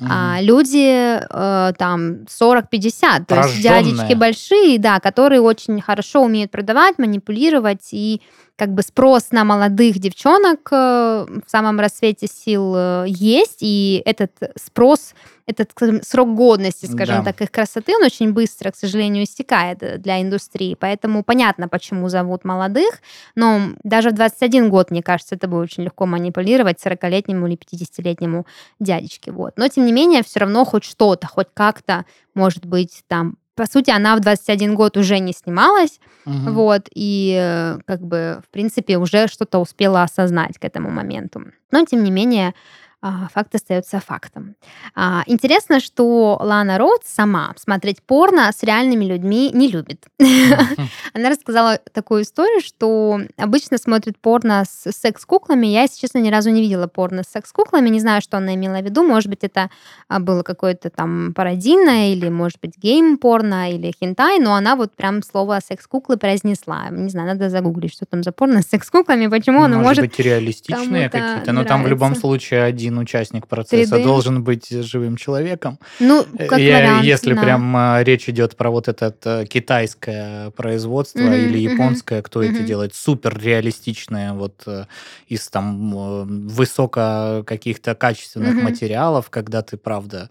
mm-hmm. 0.00 0.06
а, 0.10 0.38
люди 0.40 1.18
э, 1.20 1.72
там 1.78 2.24
40-50, 2.24 3.24
то 3.26 3.36
есть 3.36 3.62
дядечки 3.62 4.14
большие, 4.14 4.78
да, 4.78 5.00
которые 5.00 5.40
очень 5.40 5.80
хорошо 5.80 6.22
умеют 6.22 6.50
продавать, 6.50 6.98
манипулировать 6.98 7.88
и 7.92 8.20
как 8.60 8.74
бы 8.74 8.82
спрос 8.82 9.30
на 9.30 9.42
молодых 9.44 9.98
девчонок 9.98 10.68
э, 10.70 10.76
в 10.76 11.50
самом 11.50 11.80
рассвете 11.80 12.26
сил 12.26 12.74
э, 12.76 13.04
есть, 13.08 13.60
и 13.62 14.02
этот 14.04 14.32
спрос, 14.54 15.14
этот 15.46 15.72
срок 16.02 16.34
годности, 16.34 16.84
скажем 16.84 17.24
да. 17.24 17.32
так, 17.32 17.40
их 17.40 17.50
красоты, 17.50 17.96
он 17.96 18.04
очень 18.04 18.34
быстро, 18.34 18.70
к 18.70 18.76
сожалению, 18.76 19.24
истекает 19.24 19.82
э, 19.82 19.96
для 19.96 20.20
индустрии. 20.20 20.76
Поэтому 20.78 21.24
понятно, 21.24 21.68
почему 21.68 22.10
зовут 22.10 22.44
молодых, 22.44 23.00
но 23.34 23.70
даже 23.82 24.10
в 24.10 24.12
21 24.12 24.68
год, 24.68 24.90
мне 24.90 25.02
кажется, 25.02 25.36
это 25.36 25.48
будет 25.48 25.62
очень 25.62 25.84
легко 25.84 26.04
манипулировать 26.04 26.84
40-летнему 26.84 27.46
или 27.46 27.56
50-летнему 27.56 28.46
дядечке. 28.78 29.32
Вот. 29.32 29.54
Но, 29.56 29.68
тем 29.68 29.86
не 29.86 29.92
менее, 29.92 30.22
все 30.22 30.40
равно 30.40 30.66
хоть 30.66 30.84
что-то, 30.84 31.26
хоть 31.26 31.48
как-то, 31.54 32.04
может 32.34 32.66
быть, 32.66 33.04
там 33.08 33.36
по 33.60 33.66
сути, 33.66 33.90
она 33.90 34.16
в 34.16 34.20
21 34.20 34.74
год 34.74 34.96
уже 34.96 35.18
не 35.18 35.34
снималась, 35.34 36.00
угу. 36.24 36.50
вот, 36.50 36.88
и 36.94 37.36
э, 37.38 37.78
как 37.84 38.00
бы, 38.00 38.40
в 38.42 38.48
принципе, 38.48 38.96
уже 38.96 39.28
что-то 39.28 39.58
успела 39.58 40.02
осознать 40.02 40.58
к 40.58 40.64
этому 40.64 40.88
моменту. 40.88 41.42
Но, 41.70 41.84
тем 41.84 42.02
не 42.02 42.10
менее, 42.10 42.54
факт 43.02 43.54
остается 43.54 43.98
фактом. 44.00 44.56
А, 44.94 45.22
интересно, 45.26 45.80
что 45.80 46.38
Лана 46.40 46.76
Роуд 46.76 47.00
сама 47.04 47.54
смотреть 47.56 48.02
порно 48.02 48.50
с 48.52 48.62
реальными 48.62 49.06
людьми 49.06 49.50
не 49.54 49.68
любит. 49.68 50.06
Она 51.14 51.30
рассказала 51.30 51.78
такую 51.92 52.22
историю, 52.22 52.60
что 52.60 53.20
обычно 53.38 53.78
смотрит 53.78 54.18
порно 54.18 54.64
с 54.68 54.92
секс-куклами. 54.92 55.66
Я, 55.66 55.82
если 55.82 55.98
честно, 56.00 56.18
ни 56.18 56.30
разу 56.30 56.50
не 56.50 56.60
видела 56.60 56.88
порно 56.88 57.22
с 57.22 57.28
секс-куклами. 57.28 57.88
Не 57.88 58.00
знаю, 58.00 58.20
что 58.20 58.36
она 58.36 58.54
имела 58.54 58.80
в 58.80 58.84
виду. 58.84 59.02
Может 59.02 59.30
быть, 59.30 59.44
это 59.44 59.70
а, 60.08 60.20
было 60.20 60.42
какое-то 60.42 60.90
там 60.90 61.32
пародийное, 61.34 62.12
или, 62.12 62.28
может 62.28 62.58
быть, 62.60 62.76
гейм-порно, 62.76 63.72
или 63.72 63.94
хентай, 63.98 64.38
но 64.38 64.54
она 64.54 64.76
вот 64.76 64.94
прям 64.94 65.22
слово 65.22 65.60
секс-куклы 65.66 66.18
произнесла. 66.18 66.90
Не 66.90 67.08
знаю, 67.08 67.28
надо 67.28 67.48
загуглить, 67.48 67.94
что 67.94 68.04
там 68.04 68.22
за 68.22 68.32
порно 68.32 68.60
с 68.60 68.66
секс-куклами, 68.66 69.26
почему 69.28 69.62
она 69.62 69.78
может... 69.78 70.00
Может 70.00 70.04
быть, 70.04 70.18
реалистичные 70.18 71.08
какие-то, 71.08 71.52
но 71.52 71.64
там 71.64 71.82
в 71.82 71.86
любом 71.86 72.14
случае 72.14 72.64
один 72.64 72.89
один 72.90 72.98
участник 72.98 73.46
процесса 73.46 73.96
3D. 73.96 74.04
должен 74.04 74.42
быть 74.42 74.68
живым 74.68 75.16
человеком. 75.16 75.78
Ну, 76.00 76.24
как 76.48 76.58
Я, 76.58 76.76
вариант, 76.76 77.04
Если 77.04 77.34
да. 77.34 77.42
прям 77.42 77.76
а, 77.76 78.02
речь 78.02 78.28
идет 78.28 78.56
про 78.56 78.70
вот 78.70 78.88
это 78.88 79.14
э, 79.24 79.46
китайское 79.46 80.50
производство 80.50 81.20
mm-hmm, 81.20 81.48
или 81.48 81.58
японское, 81.58 82.18
mm-hmm. 82.18 82.22
кто 82.22 82.42
mm-hmm. 82.42 82.54
эти 82.54 82.62
делает, 82.62 82.94
супер 82.94 83.38
реалистичное, 83.38 84.32
вот 84.32 84.62
э, 84.66 84.86
из 85.28 85.48
там 85.48 86.46
высоко 86.48 87.44
каких-то 87.46 87.94
качественных 87.94 88.56
mm-hmm. 88.56 88.62
материалов, 88.62 89.30
когда 89.30 89.62
ты, 89.62 89.76
правда, 89.76 90.28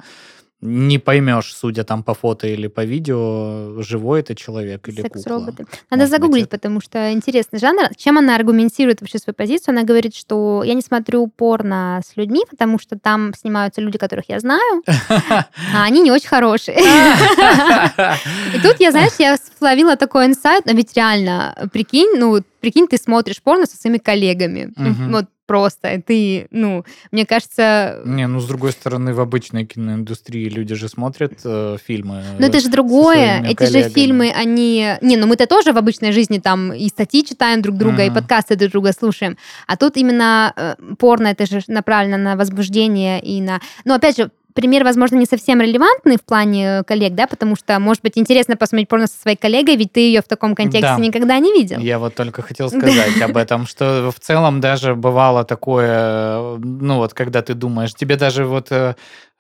не 0.62 1.00
поймешь, 1.00 1.54
судя 1.56 1.84
там 1.86 2.04
по 2.04 2.14
фото 2.14 2.48
или 2.48 2.68
по 2.68 2.84
видео, 2.84 3.82
живой 3.82 4.20
это 4.20 4.36
человек 4.36 4.90
или 4.90 5.02
Секс-роботы. 5.02 5.64
кукла. 5.64 5.80
Надо 5.90 6.04
Может 6.04 6.10
загуглить, 6.12 6.44
быть, 6.44 6.50
потому 6.50 6.82
что 6.82 7.14
интересный 7.14 7.60
жанр. 7.60 7.96
Чем 7.96 8.18
она 8.18 8.36
аргументирует 8.36 9.00
вообще 9.00 9.20
свою 9.20 9.36
позицию? 9.36 9.72
Она 9.74 9.84
говорит, 9.84 10.14
что 10.16 10.62
я 10.66 10.74
не 10.74 10.82
смотрю 10.82 11.28
порно 11.28 12.02
с 12.06 12.18
людьми, 12.18 12.44
потому 12.50 12.78
что 12.78 13.00
там 13.00 13.34
снимаются 13.34 13.80
люди, 13.80 13.98
которых 13.98 14.26
я 14.28 14.40
знаю, 14.42 14.84
а 15.20 15.84
они 15.84 16.02
не 16.02 16.12
очень 16.12 16.28
хорошие. 16.28 16.78
И 18.56 18.60
тут 18.62 18.80
я, 18.80 18.92
знаешь, 18.92 19.14
я 19.20 19.38
словила 19.58 19.96
такой 19.96 20.26
инсайт, 20.26 20.66
но 20.66 20.74
ведь 20.74 20.96
реально, 20.96 21.70
прикинь, 21.72 22.18
ну, 22.18 22.42
прикинь, 22.60 22.88
ты 22.88 22.98
смотришь 22.98 23.42
порно 23.42 23.66
со 23.66 23.78
своими 23.78 23.98
коллегами. 23.98 24.74
Вот 25.10 25.26
просто. 25.50 26.00
Ты, 26.06 26.48
ну, 26.52 26.86
мне 27.12 27.26
кажется... 27.26 28.04
Не, 28.06 28.28
ну, 28.28 28.40
с 28.40 28.46
другой 28.46 28.72
стороны, 28.72 29.16
в 29.16 29.20
обычной 29.20 29.66
киноиндустрии 29.66 30.48
люди 30.48 30.76
же 30.76 30.88
смотрят 30.88 31.40
э, 31.44 31.78
фильмы. 31.84 32.24
Но 32.38 32.46
это 32.46 32.60
же 32.60 32.70
другое. 32.70 33.42
Эти 33.42 33.56
коллегами. 33.56 33.84
же 33.84 33.90
фильмы, 33.90 34.32
они... 34.32 34.98
Не, 35.02 35.18
ну 35.18 35.26
мы-то 35.26 35.48
тоже 35.48 35.74
в 35.74 35.78
обычной 35.80 36.12
жизни 36.12 36.38
там 36.38 36.72
и 36.72 36.88
статьи 36.90 37.26
читаем 37.26 37.64
друг 37.64 37.78
друга, 37.78 38.06
mm-hmm. 38.06 38.12
и 38.12 38.14
подкасты 38.14 38.58
друг 38.58 38.74
друга 38.74 38.94
слушаем. 38.94 39.38
А 39.66 39.76
тут 39.76 39.98
именно 39.98 40.54
э, 40.56 40.76
порно, 41.00 41.30
это 41.30 41.48
же 41.48 41.64
направлено 41.68 42.18
на 42.18 42.36
возбуждение 42.36 43.20
и 43.20 43.42
на... 43.42 43.60
Ну, 43.86 43.96
опять 43.96 44.18
же, 44.18 44.30
пример, 44.54 44.84
возможно, 44.84 45.16
не 45.16 45.26
совсем 45.26 45.62
релевантный 45.62 46.18
в 46.18 46.24
плане 46.24 46.84
коллег, 46.86 47.14
да, 47.14 47.28
потому 47.28 47.56
что, 47.56 47.80
может 47.80 48.04
быть, 48.04 48.18
интересно 48.18 48.56
посмотреть 48.58 48.90
порно 48.90 49.08
со 49.08 49.20
своей 49.20 49.38
коллегой, 49.38 49.76
ведь 49.76 49.94
ты 49.94 50.02
ее 50.02 50.22
в 50.22 50.28
таком 50.28 50.56
контексте 50.56 50.96
да. 50.96 51.02
никогда 51.02 51.40
не 51.40 51.54
видел. 51.54 51.80
Я 51.80 52.00
вот 52.00 52.16
только 52.16 52.42
хотел 52.42 52.70
сказать 52.70 53.22
об 53.22 53.38
этом, 53.38 53.66
что 53.68 54.12
в 54.16 54.20
целом 54.20 54.60
даже 54.62 54.96
бывало 54.96 55.44
такое, 55.44 56.58
ну 56.58 56.98
вот, 56.98 57.14
когда 57.14 57.42
ты 57.42 57.54
думаешь, 57.54 57.94
тебе 57.94 58.16
даже 58.16 58.46
вот 58.46 58.72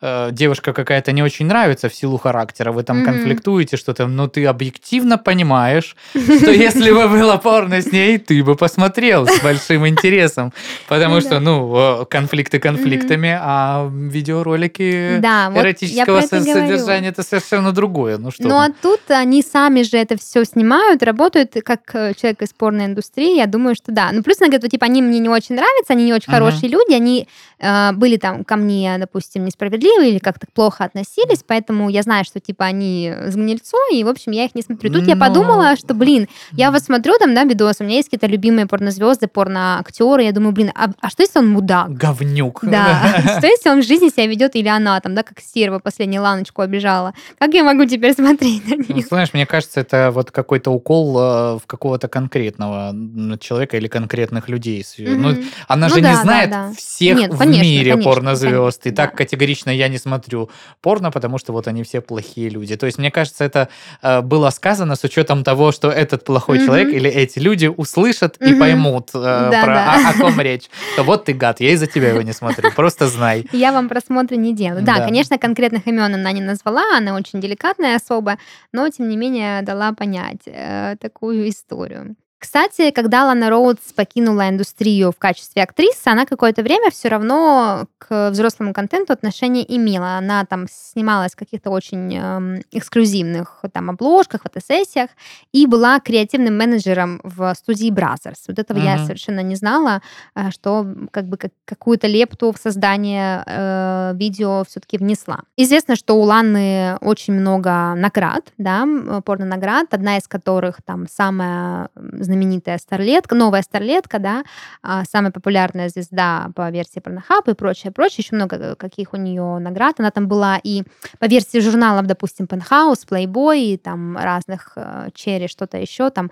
э, 0.01 0.29
девушка 0.31 0.73
какая-то 0.73 1.11
не 1.11 1.23
очень 1.23 1.45
нравится 1.45 1.89
в 1.89 1.95
силу 1.95 2.17
характера, 2.17 2.71
вы 2.71 2.83
там 2.83 3.01
mm-hmm. 3.01 3.05
конфликтуете 3.05 3.77
что-то, 3.77 4.07
но 4.07 4.27
ты 4.27 4.45
объективно 4.45 5.17
понимаешь, 5.17 5.95
что 6.11 6.51
если 6.51 6.91
бы 6.91 7.07
было 7.07 7.37
порно 7.37 7.81
с 7.81 7.91
ней, 7.91 8.17
ты 8.17 8.43
бы 8.43 8.55
посмотрел 8.55 9.27
с 9.27 9.41
большим 9.41 9.87
интересом, 9.87 10.53
потому 10.87 11.15
ну 11.15 11.21
что, 11.21 11.39
ну, 11.39 12.05
конфликты 12.09 12.59
конфликтами, 12.59 13.37
а 13.41 13.89
видеоролики 13.91 15.19
эротического 15.19 16.21
содержания 16.21 17.09
это 17.09 17.23
совершенно 17.23 17.71
другое. 17.71 18.17
Ну 18.17 18.31
что? 18.31 18.47
Ну 18.47 18.55
а 18.55 18.69
тут 18.81 19.01
они 19.09 19.41
сами 19.41 19.83
же 19.83 19.97
это 19.97 20.17
все 20.17 20.43
снимают, 20.43 21.03
работают 21.03 21.53
как 21.63 21.81
э, 21.93 22.13
человек 22.13 22.41
из 22.41 22.53
порной 22.53 22.85
индустрии, 22.85 23.35
я 23.35 23.45
думаю, 23.45 23.75
что 23.75 23.91
да. 23.91 24.09
Ну 24.11 24.23
плюс 24.23 24.41
она 24.41 24.49
говорит, 24.49 24.71
типа, 24.71 24.85
они 24.85 25.01
мне 25.01 25.19
не 25.19 25.29
очень 25.29 25.55
нравятся, 25.55 25.93
они 25.93 26.05
не 26.05 26.13
очень 26.13 26.31
хорошие 26.31 26.69
люди, 26.69 26.93
они 26.93 27.27
были 27.59 28.17
там 28.17 28.43
ко 28.43 28.55
мне, 28.55 28.97
допустим, 28.97 29.45
несправедливы, 29.45 29.69
справедливы 29.69 30.09
или 30.09 30.19
как-то 30.19 30.47
плохо 30.53 30.83
относились, 30.83 31.43
поэтому 31.45 31.89
я 31.89 32.01
знаю, 32.01 32.25
что 32.25 32.39
типа 32.39 32.65
они 32.65 33.13
с 33.25 33.35
гнильцо, 33.35 33.77
и, 33.91 34.03
в 34.03 34.07
общем, 34.07 34.31
я 34.31 34.45
их 34.45 34.55
не 34.55 34.61
смотрю. 34.61 34.91
Тут 34.91 35.03
Но... 35.03 35.09
я 35.09 35.15
подумала, 35.15 35.75
что, 35.75 35.93
блин, 35.93 36.27
я 36.51 36.71
вот 36.71 36.81
смотрю 36.83 37.17
там, 37.19 37.33
да, 37.33 37.43
видос, 37.43 37.77
у 37.79 37.83
меня 37.83 37.97
есть 37.97 38.09
какие-то 38.09 38.27
любимые 38.27 38.67
порнозвезды, 38.67 39.27
порноактеры, 39.27 40.23
я 40.23 40.31
думаю, 40.31 40.53
блин, 40.53 40.71
а, 40.75 40.89
а 41.01 41.09
что 41.09 41.23
если 41.23 41.39
он 41.39 41.49
мудак? 41.49 41.93
Говнюк. 41.93 42.59
Да. 42.63 43.21
Что 43.37 43.47
если 43.47 43.69
он 43.69 43.81
в 43.81 43.85
жизни 43.85 44.09
себя 44.09 44.27
ведет, 44.27 44.55
или 44.55 44.67
она 44.67 44.99
там, 44.99 45.15
да, 45.15 45.23
как 45.23 45.39
стерва 45.39 45.79
последнюю 45.79 46.23
ланочку 46.23 46.61
обижала? 46.61 47.13
Как 47.37 47.53
я 47.53 47.63
могу 47.63 47.85
теперь 47.85 48.13
смотреть 48.17 48.67
на 48.67 48.75
них? 48.75 48.89
Ну, 48.89 49.01
знаешь, 49.01 49.33
мне 49.33 49.45
кажется, 49.45 49.79
это 49.79 50.11
вот 50.11 50.31
какой-то 50.31 50.71
укол 50.71 51.17
э, 51.17 51.59
в 51.59 51.61
какого-то 51.65 52.07
конкретного 52.07 52.93
человека 53.39 53.77
или 53.77 53.87
конкретных 53.87 54.49
людей. 54.49 54.85
Ну, 54.97 55.35
она 55.67 55.87
ну, 55.87 55.95
же 55.95 56.01
не 56.01 56.15
знает 56.15 56.75
всех 56.77 57.29
в 57.29 57.41
конечно, 57.51 57.63
мире 57.63 57.91
конечно, 57.91 58.11
порнозвезд. 58.11 58.83
Конечно, 58.83 58.89
и 58.89 58.91
так 58.91 59.15
категорично 59.15 59.69
я 59.69 59.87
не 59.87 59.97
смотрю 59.97 60.49
порно, 60.81 61.11
потому 61.11 61.37
что 61.37 61.53
вот 61.53 61.67
они 61.67 61.83
все 61.83 62.01
плохие 62.01 62.49
люди. 62.49 62.75
То 62.75 62.85
есть, 62.85 62.97
мне 62.97 63.11
кажется, 63.11 63.43
это 63.43 63.69
э, 64.01 64.21
было 64.21 64.49
сказано 64.49 64.95
с 64.95 65.03
учетом 65.03 65.43
того, 65.43 65.71
что 65.71 65.89
этот 65.89 66.23
плохой 66.23 66.59
mm-hmm. 66.59 66.65
человек 66.65 66.89
или 66.89 67.09
эти 67.09 67.39
люди 67.39 67.67
услышат 67.67 68.37
mm-hmm. 68.37 68.55
и 68.55 68.59
поймут 68.59 69.09
э, 69.13 69.19
да, 69.21 69.61
про 69.63 69.73
да. 69.73 69.95
О, 69.95 70.09
о 70.09 70.13
ком 70.13 70.39
речь. 70.39 70.69
То 70.95 71.03
вот 71.03 71.25
ты 71.25 71.33
гад, 71.33 71.59
я 71.59 71.71
из-за 71.71 71.87
тебя 71.87 72.09
его 72.09 72.21
не 72.21 72.33
смотрю. 72.33 72.71
Просто 72.75 73.07
знай. 73.07 73.47
Я 73.51 73.71
вам 73.71 73.89
просмотры 73.89 74.37
не 74.37 74.53
делаю. 74.53 74.83
Да, 74.83 74.97
да, 74.97 75.05
конечно, 75.05 75.37
конкретных 75.37 75.87
имен 75.87 76.13
она 76.13 76.31
не 76.31 76.41
назвала, 76.41 76.83
она 76.97 77.15
очень 77.15 77.41
деликатная 77.41 77.95
особа, 77.95 78.37
но 78.71 78.87
тем 78.89 79.09
не 79.09 79.17
менее 79.17 79.61
дала 79.61 79.93
понять 79.93 80.41
э, 80.45 80.95
такую 80.99 81.49
историю. 81.49 82.15
Кстати, 82.39 82.91
когда 82.91 83.25
Лана 83.25 83.49
Роудс 83.49 83.91
покинула 83.93 84.47
индустрию 84.47 85.11
в 85.11 85.19
качестве 85.19 85.61
актрисы, 85.61 86.07
она 86.07 86.25
какое-то 86.25 86.63
время 86.63 86.89
все 86.89 87.09
равно 87.09 87.85
к 87.97 88.29
взрослому 88.29 88.73
контенту 88.73 89.11
отношение 89.11 89.65
имела. 89.75 90.17
Она 90.17 90.45
там 90.45 90.65
снималась 90.69 91.33
в 91.33 91.35
каких-то 91.35 91.69
очень 91.69 92.15
э, 92.15 92.61
эксклюзивных 92.71 93.65
там 93.73 93.89
обложках, 93.89 94.43
фотосессиях 94.43 95.09
и 95.51 95.67
была 95.67 95.99
креативным 95.99 96.57
менеджером 96.57 97.19
в 97.23 97.53
студии 97.55 97.91
Brothers. 97.91 98.45
Вот 98.47 98.57
этого 98.57 98.77
uh-huh. 98.77 98.85
я 98.85 98.97
совершенно 98.99 99.41
не 99.41 99.55
знала, 99.55 100.01
э, 100.33 100.49
что 100.51 100.87
как 101.11 101.25
бы 101.25 101.35
как, 101.35 101.51
какую-то 101.65 102.07
лепту 102.07 102.53
в 102.53 102.57
создание 102.57 103.43
э, 103.45 104.13
видео 104.15 104.63
все-таки 104.65 104.97
внесла. 104.97 105.41
Известно, 105.57 105.97
что 105.97 106.15
у 106.15 106.21
Ланы 106.21 106.97
очень 107.01 107.33
много 107.33 107.95
наград, 107.95 108.45
да, 108.57 108.87
порно-наград, 109.25 109.93
одна 109.93 110.17
из 110.17 110.27
которых 110.29 110.81
там 110.85 111.05
самая 111.09 111.89
знаменитая 112.29 112.77
старлетка, 112.77 113.35
новая 113.35 113.63
старлетка, 113.63 114.19
да, 114.19 114.43
а, 114.83 115.03
самая 115.03 115.31
популярная 115.31 115.89
звезда 115.89 116.51
по 116.55 116.69
версии 116.69 117.01
Pornhub 117.01 117.51
и 117.51 117.55
прочее, 117.55 117.91
прочее. 117.91 118.17
Еще 118.19 118.35
много 118.35 118.55
э, 118.55 118.75
каких 118.75 119.13
у 119.13 119.17
нее 119.17 119.57
наград. 119.59 119.99
Она 119.99 120.11
там 120.11 120.27
была 120.27 120.59
и 120.63 120.83
по 121.17 121.25
версии 121.25 121.59
журналов, 121.59 122.05
допустим, 122.05 122.45
Penthouse, 122.45 123.07
Playboy, 123.09 123.59
и 123.59 123.77
там 123.77 124.15
разных 124.17 124.77
Черри, 125.13 125.47
что-то 125.47 125.77
еще, 125.77 126.09
там 126.11 126.29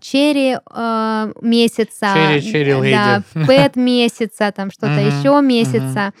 Черри 0.00 0.56
э, 0.56 1.32
месяца. 1.42 2.12
Cherry, 2.14 2.52
Cherry 2.52 2.92
Да, 2.92 3.22
Pet 3.46 3.76
месяца, 3.76 4.50
там 4.52 4.70
что-то 4.70 5.00
еще 5.00 5.40
месяца. 5.42 6.12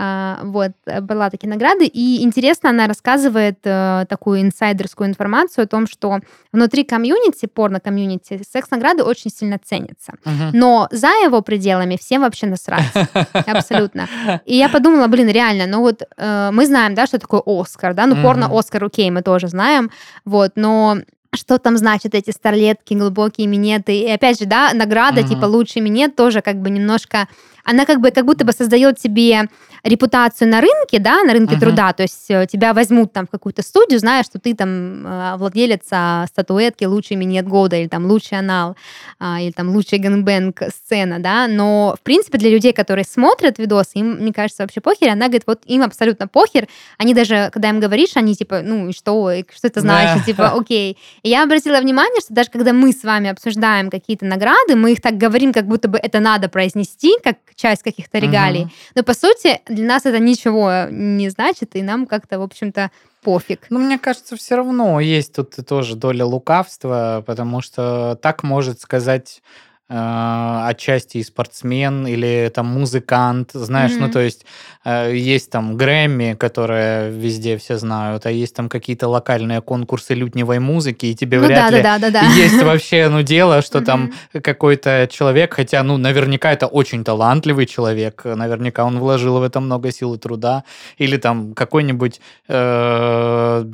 А, 0.00 0.38
вот, 0.44 0.70
была 1.02 1.28
такие 1.28 1.48
награды. 1.48 1.84
И 1.86 2.22
интересно, 2.22 2.70
она 2.70 2.86
рассказывает 2.86 3.58
э, 3.64 4.06
такую 4.08 4.42
инсайдерскую 4.42 5.08
информацию 5.08 5.64
о 5.64 5.66
том, 5.66 5.88
что 5.88 6.20
внутри 6.52 6.84
комьюнити, 6.84 7.46
порно-комьюнити, 7.46 8.40
секс-награды 8.48 9.02
очень 9.02 9.32
сильно 9.32 9.58
ценятся. 9.58 10.12
Uh-huh. 10.24 10.50
Но 10.52 10.86
за 10.92 11.08
его 11.08 11.42
пределами 11.42 11.96
всем 11.96 12.22
вообще 12.22 12.46
насрать. 12.46 12.84
Абсолютно. 13.32 14.08
И 14.44 14.56
я 14.56 14.68
подумала, 14.68 15.08
блин, 15.08 15.28
реально, 15.28 15.66
ну 15.66 15.80
вот 15.80 16.02
э, 16.16 16.50
мы 16.52 16.66
знаем, 16.66 16.94
да, 16.94 17.08
что 17.08 17.18
такое 17.18 17.42
Оскар, 17.44 17.92
да, 17.92 18.06
ну 18.06 18.22
порно-Оскар, 18.22 18.84
окей, 18.84 19.10
мы 19.10 19.22
тоже 19.22 19.48
знаем, 19.48 19.90
вот, 20.24 20.52
но 20.54 20.98
что 21.34 21.58
там 21.58 21.76
значит 21.76 22.14
эти 22.14 22.30
старлетки, 22.30 22.94
глубокие 22.94 23.48
минеты. 23.48 23.98
И 23.98 24.08
опять 24.08 24.38
же, 24.38 24.46
да, 24.46 24.70
награда, 24.74 25.22
uh-huh. 25.22 25.28
типа 25.28 25.46
лучший 25.46 25.82
минет 25.82 26.14
тоже 26.14 26.40
как 26.40 26.56
бы 26.62 26.70
немножко 26.70 27.26
она 27.68 27.84
как 27.84 28.00
бы 28.00 28.10
как 28.10 28.24
будто 28.24 28.46
бы 28.46 28.52
создает 28.52 28.98
себе 28.98 29.48
репутацию 29.84 30.48
на 30.48 30.60
рынке, 30.60 30.98
да, 30.98 31.22
на 31.22 31.32
рынке 31.32 31.54
uh-huh. 31.54 31.60
труда, 31.60 31.92
то 31.92 32.02
есть 32.02 32.30
э, 32.30 32.46
тебя 32.50 32.72
возьмут 32.72 33.12
там 33.12 33.26
в 33.26 33.30
какую-то 33.30 33.62
студию, 33.62 34.00
зная, 34.00 34.22
что 34.22 34.38
ты 34.38 34.54
там 34.54 35.06
э, 35.06 35.36
владелец 35.36 35.82
а, 35.90 36.26
статуэтки 36.26 36.84
«Лучший 36.84 37.16
минет 37.16 37.46
года» 37.46 37.76
или 37.76 37.86
там 37.86 38.06
«Лучший 38.06 38.38
анал», 38.38 38.76
а, 39.20 39.40
или 39.40 39.52
там 39.52 39.68
«Лучший 39.68 39.98
гэнбэнг 39.98 40.62
сцена», 40.74 41.18
да, 41.20 41.46
но 41.46 41.94
в 41.96 42.02
принципе 42.02 42.38
для 42.38 42.50
людей, 42.50 42.72
которые 42.72 43.04
смотрят 43.04 43.58
видосы, 43.58 43.98
им, 43.98 44.14
мне 44.14 44.32
кажется, 44.32 44.62
вообще 44.62 44.80
похер, 44.80 45.10
она 45.10 45.26
говорит, 45.26 45.44
вот 45.46 45.60
им 45.66 45.82
абсолютно 45.82 46.26
похер, 46.26 46.66
они 46.96 47.14
даже, 47.14 47.50
когда 47.52 47.68
им 47.68 47.80
говоришь, 47.80 48.12
они 48.14 48.34
типа, 48.34 48.62
ну 48.64 48.88
и 48.88 48.92
что, 48.92 49.30
и 49.30 49.44
что 49.54 49.68
это 49.68 49.80
значит, 49.80 50.24
типа, 50.24 50.52
окей. 50.58 50.96
И 51.22 51.28
я 51.28 51.44
обратила 51.44 51.78
внимание, 51.80 52.20
что 52.20 52.34
даже 52.34 52.50
когда 52.50 52.72
мы 52.72 52.92
с 52.92 53.04
вами 53.04 53.30
обсуждаем 53.30 53.90
какие-то 53.90 54.24
награды, 54.24 54.74
мы 54.74 54.92
их 54.92 55.02
так 55.02 55.18
говорим, 55.18 55.52
как 55.52 55.66
будто 55.66 55.88
бы 55.88 55.98
это 55.98 56.18
надо 56.18 56.48
произнести, 56.48 57.14
как 57.22 57.36
часть 57.58 57.82
каких-то 57.82 58.18
регалий. 58.18 58.62
Угу. 58.62 58.70
Но 58.94 59.02
по 59.02 59.14
сути 59.14 59.60
для 59.66 59.86
нас 59.86 60.06
это 60.06 60.18
ничего 60.18 60.84
не 60.90 61.28
значит, 61.28 61.74
и 61.76 61.82
нам 61.82 62.06
как-то, 62.06 62.38
в 62.38 62.42
общем-то, 62.42 62.90
пофиг. 63.20 63.66
Ну, 63.68 63.80
мне 63.80 63.98
кажется, 63.98 64.36
все 64.36 64.54
равно 64.54 65.00
есть 65.00 65.34
тут 65.34 65.56
тоже 65.66 65.96
доля 65.96 66.24
лукавства, 66.24 67.22
потому 67.26 67.60
что 67.60 68.18
так 68.22 68.42
может 68.44 68.80
сказать 68.80 69.42
отчасти 69.90 71.16
и 71.18 71.22
спортсмен 71.22 72.06
или 72.06 72.52
там 72.54 72.66
музыкант, 72.66 73.52
знаешь, 73.54 73.92
mm-hmm. 73.92 74.00
ну 74.00 74.10
то 74.10 74.20
есть 74.20 74.44
э, 74.84 75.16
есть 75.16 75.50
там 75.50 75.78
Грэмми, 75.78 76.34
которые 76.34 77.10
везде 77.10 77.56
все 77.56 77.78
знают, 77.78 78.26
а 78.26 78.30
есть 78.30 78.54
там 78.54 78.68
какие-то 78.68 79.08
локальные 79.08 79.62
конкурсы 79.62 80.12
лютневой 80.12 80.58
музыки, 80.58 81.06
и 81.06 81.14
тебе 81.14 81.40
ну, 81.40 81.46
вряд 81.46 81.70
да, 81.70 81.76
ли 81.76 81.82
да, 81.82 81.98
да, 81.98 82.10
да, 82.10 82.20
есть 82.34 82.62
вообще 82.62 83.08
ну 83.08 83.22
дело, 83.22 83.62
что 83.62 83.78
mm-hmm. 83.78 83.84
там 83.84 84.12
какой-то 84.42 85.08
человек, 85.10 85.54
хотя 85.54 85.82
ну 85.82 85.96
наверняка 85.96 86.52
это 86.52 86.66
очень 86.66 87.02
талантливый 87.02 87.64
человек, 87.64 88.26
наверняка 88.26 88.84
он 88.84 88.98
вложил 88.98 89.38
в 89.38 89.42
это 89.42 89.60
много 89.60 89.90
сил 89.90 90.14
и 90.14 90.18
труда, 90.18 90.64
или 90.98 91.16
там 91.16 91.54
какой-нибудь 91.54 92.20
э, 92.48 93.64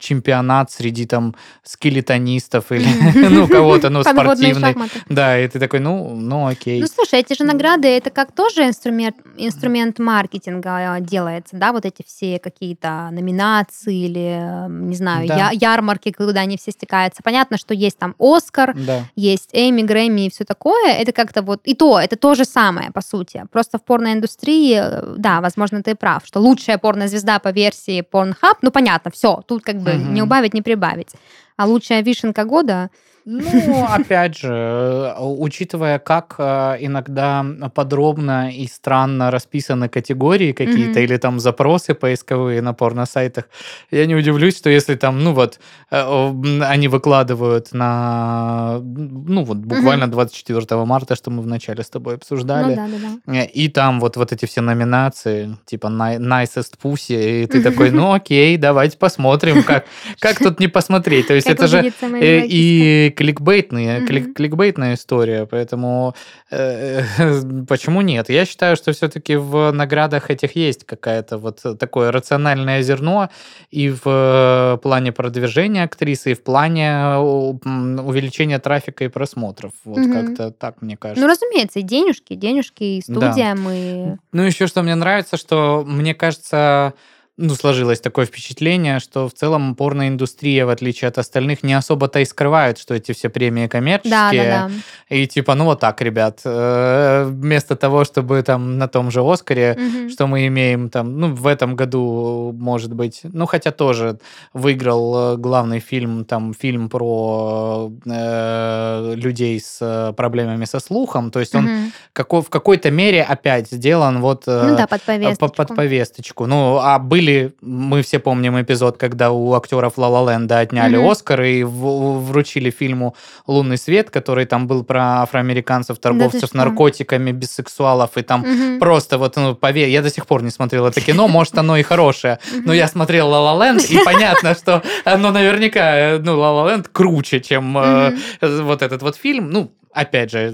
чемпионат 0.00 0.72
среди 0.72 1.06
там 1.06 1.36
скелетонистов 1.62 2.72
или 2.72 2.88
ну 3.28 3.46
кого-то, 3.46 3.88
ну 3.88 4.02
спортивный, 4.02 4.74
да, 5.08 5.43
и 5.44 5.48
ты 5.48 5.58
такой, 5.58 5.80
ну, 5.80 6.14
ну 6.14 6.46
окей. 6.46 6.80
Ну, 6.80 6.86
слушай, 6.86 7.20
эти 7.20 7.34
же 7.34 7.44
награды, 7.44 7.88
это 7.88 8.10
как 8.10 8.32
тоже 8.32 8.66
инструмент, 8.66 9.16
инструмент 9.36 9.98
маркетинга 9.98 10.98
делается, 11.00 11.56
да, 11.56 11.72
вот 11.72 11.84
эти 11.84 12.02
все 12.06 12.38
какие-то 12.38 13.08
номинации 13.12 14.06
или, 14.06 14.68
не 14.68 14.96
знаю, 14.96 15.28
да. 15.28 15.50
я, 15.50 15.72
ярмарки, 15.72 16.10
когда 16.10 16.40
они 16.40 16.56
все 16.56 16.70
стекаются. 16.70 17.22
Понятно, 17.22 17.58
что 17.58 17.74
есть 17.74 17.98
там 17.98 18.14
Оскар, 18.18 18.74
да. 18.74 19.04
есть 19.14 19.50
Эми, 19.52 19.82
Грэмми 19.82 20.26
и 20.26 20.30
все 20.30 20.44
такое. 20.44 20.92
Это 20.92 21.12
как-то 21.12 21.42
вот, 21.42 21.60
и 21.64 21.74
то, 21.74 21.98
это 22.00 22.16
то 22.16 22.34
же 22.34 22.44
самое, 22.44 22.90
по 22.90 23.00
сути. 23.00 23.44
Просто 23.52 23.78
в 23.78 23.84
порноиндустрии, 23.84 24.82
да, 25.18 25.40
возможно, 25.40 25.82
ты 25.82 25.94
прав, 25.94 26.26
что 26.26 26.40
лучшая 26.40 26.78
порнозвезда 26.78 27.38
по 27.38 27.48
версии 27.48 28.02
Pornhub, 28.02 28.58
ну, 28.62 28.70
понятно, 28.70 29.10
все, 29.10 29.42
тут 29.46 29.62
как 29.62 29.76
бы 29.76 29.92
угу. 29.92 30.12
не 30.12 30.22
убавить, 30.22 30.54
не 30.54 30.62
прибавить. 30.62 31.10
А 31.56 31.66
лучшая 31.66 32.02
вишенка 32.02 32.44
года 32.44 32.90
ну, 33.26 33.86
опять 33.88 34.36
же, 34.36 34.48
э, 34.52 35.14
учитывая, 35.18 35.98
как 35.98 36.34
э, 36.38 36.76
иногда 36.80 37.44
подробно 37.74 38.50
и 38.50 38.66
странно 38.66 39.30
расписаны 39.30 39.88
категории 39.88 40.52
какие-то 40.52 41.00
или 41.00 41.16
там 41.16 41.40
запросы 41.40 41.94
поисковые 41.94 42.60
на 42.60 42.74
порно-сайтах, 42.74 43.44
я 43.90 44.04
не 44.04 44.14
удивлюсь, 44.14 44.58
что 44.58 44.68
если 44.68 44.94
там, 44.94 45.24
ну 45.24 45.32
вот, 45.32 45.58
э, 45.90 46.32
они 46.62 46.88
выкладывают 46.88 47.72
на, 47.72 48.80
ну 48.82 49.44
вот, 49.44 49.56
буквально 49.56 50.04
mm-hmm. 50.04 50.08
24 50.08 50.84
марта, 50.84 51.16
что 51.16 51.30
мы 51.30 51.42
вначале 51.42 51.82
с 51.82 51.88
тобой 51.88 52.16
обсуждали, 52.16 52.74
ну, 52.74 52.76
да, 52.76 52.86
да, 52.86 53.32
да. 53.32 53.42
и 53.44 53.68
там 53.68 54.00
вот, 54.00 54.18
вот 54.18 54.32
эти 54.32 54.44
все 54.44 54.60
номинации, 54.60 55.56
типа 55.64 55.86
Nicest 55.86 56.74
Pussy, 56.82 57.44
и 57.44 57.46
ты 57.46 57.62
такой, 57.62 57.90
ну 57.90 58.12
окей, 58.12 58.58
давайте 58.58 58.98
посмотрим, 58.98 59.62
как, 59.62 59.86
как 60.18 60.38
тут 60.38 60.60
не 60.60 60.68
посмотреть. 60.68 61.28
То 61.28 61.34
есть 61.34 61.46
это 61.46 61.66
же 61.66 61.90
и 62.20 63.13
кликбейтная, 63.14 64.00
mm-hmm. 64.00 64.06
клик, 64.06 64.34
кликбейтная 64.34 64.94
история, 64.94 65.46
поэтому 65.46 66.14
э, 66.50 67.02
почему 67.68 68.00
нет? 68.02 68.28
Я 68.28 68.44
считаю, 68.44 68.76
что 68.76 68.92
все-таки 68.92 69.36
в 69.36 69.70
наградах 69.72 70.30
этих 70.30 70.56
есть 70.56 70.84
какая-то 70.84 71.38
вот 71.38 71.62
такое 71.78 72.12
рациональное 72.12 72.82
зерно 72.82 73.30
и 73.70 73.90
в 73.90 74.80
плане 74.82 75.12
продвижения 75.12 75.84
актрисы, 75.84 76.32
и 76.32 76.34
в 76.34 76.42
плане 76.42 77.16
увеличения 77.16 78.58
трафика 78.58 79.04
и 79.04 79.08
просмотров. 79.08 79.72
Вот 79.84 79.98
mm-hmm. 79.98 80.12
как-то 80.12 80.50
так, 80.50 80.82
мне 80.82 80.96
кажется. 80.96 81.22
Ну, 81.22 81.30
разумеется, 81.30 81.80
и 81.80 81.82
денежки, 81.82 82.34
денежки, 82.34 82.84
и 82.84 83.00
студия 83.02 83.54
да. 83.54 83.74
и... 83.74 84.16
Ну, 84.32 84.42
еще 84.42 84.66
что 84.66 84.82
мне 84.82 84.94
нравится, 84.94 85.36
что 85.36 85.84
мне 85.86 86.14
кажется 86.14 86.94
ну, 87.36 87.54
сложилось 87.54 88.00
такое 88.00 88.26
впечатление, 88.26 89.00
что 89.00 89.28
в 89.28 89.34
целом 89.34 89.74
порноиндустрия, 89.74 90.66
в 90.66 90.68
отличие 90.68 91.08
от 91.08 91.18
остальных, 91.18 91.64
не 91.64 91.74
особо-то 91.74 92.20
и 92.20 92.24
скрывает, 92.24 92.78
что 92.78 92.94
эти 92.94 93.10
все 93.10 93.28
премии 93.28 93.66
коммерческие. 93.66 94.10
Да, 94.12 94.30
да, 94.32 94.68
да. 94.68 95.16
И 95.16 95.26
типа, 95.26 95.56
ну 95.56 95.64
вот 95.64 95.80
так, 95.80 96.00
ребят, 96.00 96.40
э, 96.44 97.24
вместо 97.26 97.74
того, 97.74 98.04
чтобы 98.04 98.40
там 98.42 98.78
на 98.78 98.86
том 98.86 99.10
же 99.10 99.20
Оскаре, 99.20 99.76
угу. 99.76 100.10
что 100.10 100.28
мы 100.28 100.46
имеем 100.46 100.90
там, 100.90 101.18
ну, 101.18 101.34
в 101.34 101.48
этом 101.48 101.74
году, 101.74 102.54
может 102.56 102.94
быть, 102.94 103.22
ну, 103.24 103.46
хотя 103.46 103.72
тоже 103.72 104.18
выиграл 104.52 105.34
э, 105.34 105.36
главный 105.36 105.80
фильм, 105.80 106.24
там, 106.24 106.54
фильм 106.54 106.88
про 106.88 107.90
э, 108.06 109.14
людей 109.16 109.58
с 109.58 109.78
э, 109.80 110.12
проблемами 110.12 110.66
со 110.66 110.78
слухом, 110.78 111.32
то 111.32 111.40
есть 111.40 111.54
он 111.56 111.64
угу. 111.64 111.92
какой, 112.12 112.42
в 112.42 112.48
какой-то 112.48 112.92
мере 112.92 113.24
опять 113.24 113.70
сделан 113.72 114.20
вот... 114.20 114.46
ну 114.46 114.76
да, 114.76 114.86
под 114.86 115.02
повесточку. 115.02 115.48
Под 115.48 115.74
повесточку. 115.74 116.46
Ну, 116.46 116.78
а 116.80 117.00
были 117.00 117.23
были, 117.24 117.54
мы 117.60 118.02
все 118.02 118.18
помним 118.18 118.60
эпизод, 118.60 118.96
когда 118.96 119.30
у 119.30 119.54
актеров 119.54 119.96
Ла 119.96 120.08
Ла 120.08 120.32
Ленда 120.32 120.58
отняли 120.58 120.98
mm-hmm. 120.98 121.10
Оскар 121.10 121.42
и 121.42 121.64
вручили 121.64 122.70
фильму 122.70 123.14
«Лунный 123.46 123.78
свет», 123.78 124.10
который 124.10 124.44
там 124.44 124.66
был 124.66 124.84
про 124.84 125.22
афроамериканцев, 125.22 125.98
торговцев 125.98 126.52
да 126.52 126.58
наркотиками, 126.58 127.32
бисексуалов, 127.32 128.16
и 128.16 128.22
там 128.22 128.44
mm-hmm. 128.44 128.78
просто 128.78 129.18
вот, 129.18 129.36
ну, 129.36 129.54
поверь, 129.54 129.88
я 129.88 130.02
до 130.02 130.10
сих 130.10 130.26
пор 130.26 130.42
не 130.42 130.50
смотрел 130.50 130.86
это 130.86 131.00
кино, 131.00 131.28
может, 131.28 131.58
оно 131.58 131.76
и 131.76 131.82
хорошее, 131.82 132.38
но 132.64 132.74
я 132.74 132.88
смотрел 132.88 133.28
Ла 133.28 133.52
Ла 133.52 133.66
Ленд, 133.66 133.82
и 133.90 133.98
понятно, 134.04 134.54
что 134.54 134.82
оно 135.04 135.30
наверняка, 135.30 136.18
ну, 136.20 136.38
Ла 136.38 136.52
Ла 136.52 136.70
Ленд 136.70 136.88
круче, 136.88 137.40
чем 137.40 137.78
э, 137.78 138.16
вот 138.40 138.82
этот 138.82 139.02
вот 139.02 139.16
фильм, 139.16 139.50
ну, 139.50 139.72
опять 139.94 140.30
же, 140.30 140.52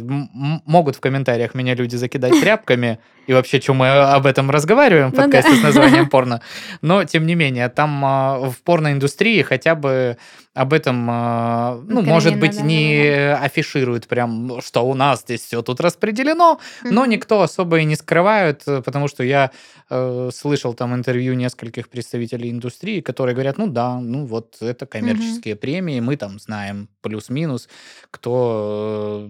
могут 0.67 0.97
в 0.97 1.01
комментариях 1.01 1.55
меня 1.55 1.75
люди 1.75 1.97
закидать 1.97 2.39
тряпками, 2.41 2.99
и 3.27 3.33
вообще, 3.33 3.61
что 3.61 3.75
мы 3.75 3.89
об 3.89 4.27
этом 4.27 4.51
разговариваем 4.51 5.11
в 5.11 5.15
ну 5.15 5.23
подкасте 5.23 5.53
да. 5.53 5.57
с 5.57 5.63
названием 5.63 6.09
порно. 6.11 6.41
Но, 6.83 7.05
тем 7.05 7.27
не 7.27 7.35
менее, 7.35 7.69
там 7.69 8.05
а, 8.05 8.39
в 8.51 8.61
порноиндустрии 8.63 9.43
хотя 9.43 9.75
бы 9.75 10.17
об 10.53 10.73
этом, 10.73 11.07
а, 11.09 11.81
ну, 11.87 12.03
может 12.03 12.39
быть, 12.39 12.57
да, 12.57 12.63
не 12.63 13.05
да, 13.05 13.39
да. 13.39 13.45
афишируют 13.45 14.09
прям, 14.09 14.61
что 14.61 14.83
у 14.83 14.95
нас 14.95 15.21
здесь 15.21 15.43
все 15.43 15.63
тут 15.63 15.81
распределено, 15.81 16.59
mm-hmm. 16.83 16.91
но 16.91 17.07
никто 17.07 17.43
особо 17.43 17.79
и 17.79 17.85
не 17.85 17.95
скрывает, 17.95 18.65
потому 18.65 19.07
что 19.07 19.23
я 19.23 19.53
э, 19.89 20.31
слышал 20.35 20.75
там 20.75 20.95
интервью 20.95 21.35
нескольких 21.35 21.89
представителей 21.89 22.51
индустрии, 22.51 23.01
которые 23.01 23.35
говорят, 23.35 23.59
ну 23.59 23.69
да, 23.69 24.01
ну 24.01 24.27
вот 24.27 24.57
это 24.61 24.87
коммерческие 24.87 25.55
mm-hmm. 25.55 25.59
премии, 25.59 26.01
мы 26.01 26.17
там 26.17 26.41
знаем 26.41 26.89
плюс-минус, 27.01 27.69
кто 28.11 29.30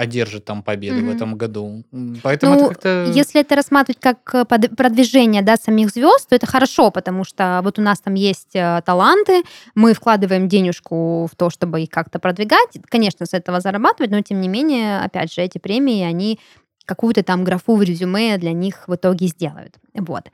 одержит 0.00 0.44
там 0.44 0.62
победу 0.62 0.96
mm-hmm. 0.96 1.12
в 1.12 1.16
этом 1.16 1.36
году. 1.36 1.84
Поэтому 2.22 2.54
ну, 2.54 2.60
это 2.60 2.68
как-то 2.68 3.12
если 3.14 3.40
это 3.42 3.54
рассматривать 3.54 4.00
как 4.00 4.34
э, 4.34 4.44
продвижение 4.44 5.42
да, 5.42 5.56
самих 5.56 5.90
звезд, 5.90 6.28
то 6.28 6.34
это 6.34 6.46
хорошо, 6.46 6.90
потому 6.90 7.24
что 7.24 7.60
вот 7.62 7.78
у 7.78 7.82
нас 7.82 8.00
там 8.00 8.14
есть 8.14 8.54
э, 8.56 8.82
таланты, 8.84 9.42
мы 9.74 9.92
вкладываем 9.92 10.48
денежку 10.48 11.28
в 11.30 11.36
то, 11.36 11.50
чтобы 11.50 11.82
их 11.82 11.90
как-то 11.90 12.18
продвигать, 12.18 12.78
конечно, 12.88 13.26
с 13.26 13.34
этого 13.34 13.60
зарабатывать, 13.60 14.10
но 14.10 14.22
тем 14.22 14.40
не 14.40 14.48
менее, 14.48 15.00
опять 15.00 15.32
же, 15.32 15.42
эти 15.42 15.58
премии, 15.58 16.02
они 16.02 16.38
какую-то 16.86 17.22
там 17.22 17.44
графу 17.44 17.76
в 17.76 17.82
резюме 17.82 18.38
для 18.38 18.52
них 18.52 18.84
в 18.88 18.94
итоге 18.94 19.26
сделают. 19.26 19.76
Вот. 19.94 20.24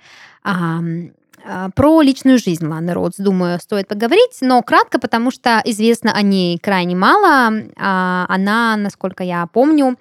А, 1.48 1.70
про 1.70 2.02
личную 2.02 2.38
жизнь 2.38 2.66
Ланы 2.66 2.92
Роудс, 2.92 3.18
думаю, 3.18 3.60
стоит 3.60 3.86
поговорить, 3.86 4.38
но 4.40 4.60
кратко, 4.62 4.98
потому 4.98 5.30
что 5.30 5.62
известно 5.64 6.12
о 6.12 6.22
ней 6.22 6.58
крайне 6.58 6.96
мало. 6.96 7.52
А, 7.76 8.26
она, 8.28 8.76
насколько 8.76 9.22
я 9.22 9.46
помню, 9.46 9.96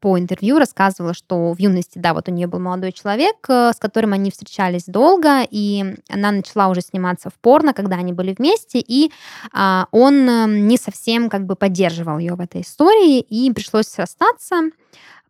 по 0.00 0.18
интервью 0.18 0.58
рассказывала, 0.58 1.14
что 1.14 1.52
в 1.52 1.58
юности, 1.58 1.98
да, 1.98 2.12
вот 2.12 2.28
у 2.28 2.32
нее 2.32 2.46
был 2.46 2.58
молодой 2.58 2.92
человек, 2.92 3.36
э, 3.48 3.72
с 3.74 3.78
которым 3.78 4.12
они 4.12 4.30
встречались 4.30 4.84
долго, 4.84 5.42
и 5.50 5.96
она 6.08 6.30
начала 6.30 6.68
уже 6.68 6.82
сниматься 6.82 7.30
в 7.30 7.34
порно, 7.34 7.72
когда 7.72 7.96
они 7.96 8.12
были 8.12 8.34
вместе, 8.36 8.78
и 8.78 9.10
а, 9.52 9.86
он 9.90 10.28
э, 10.28 10.46
не 10.46 10.76
совсем 10.76 11.30
как 11.30 11.46
бы 11.46 11.56
поддерживал 11.56 12.18
ее 12.18 12.34
в 12.34 12.40
этой 12.40 12.60
истории, 12.60 13.20
и 13.20 13.50
пришлось 13.52 13.92
расстаться 13.96 14.70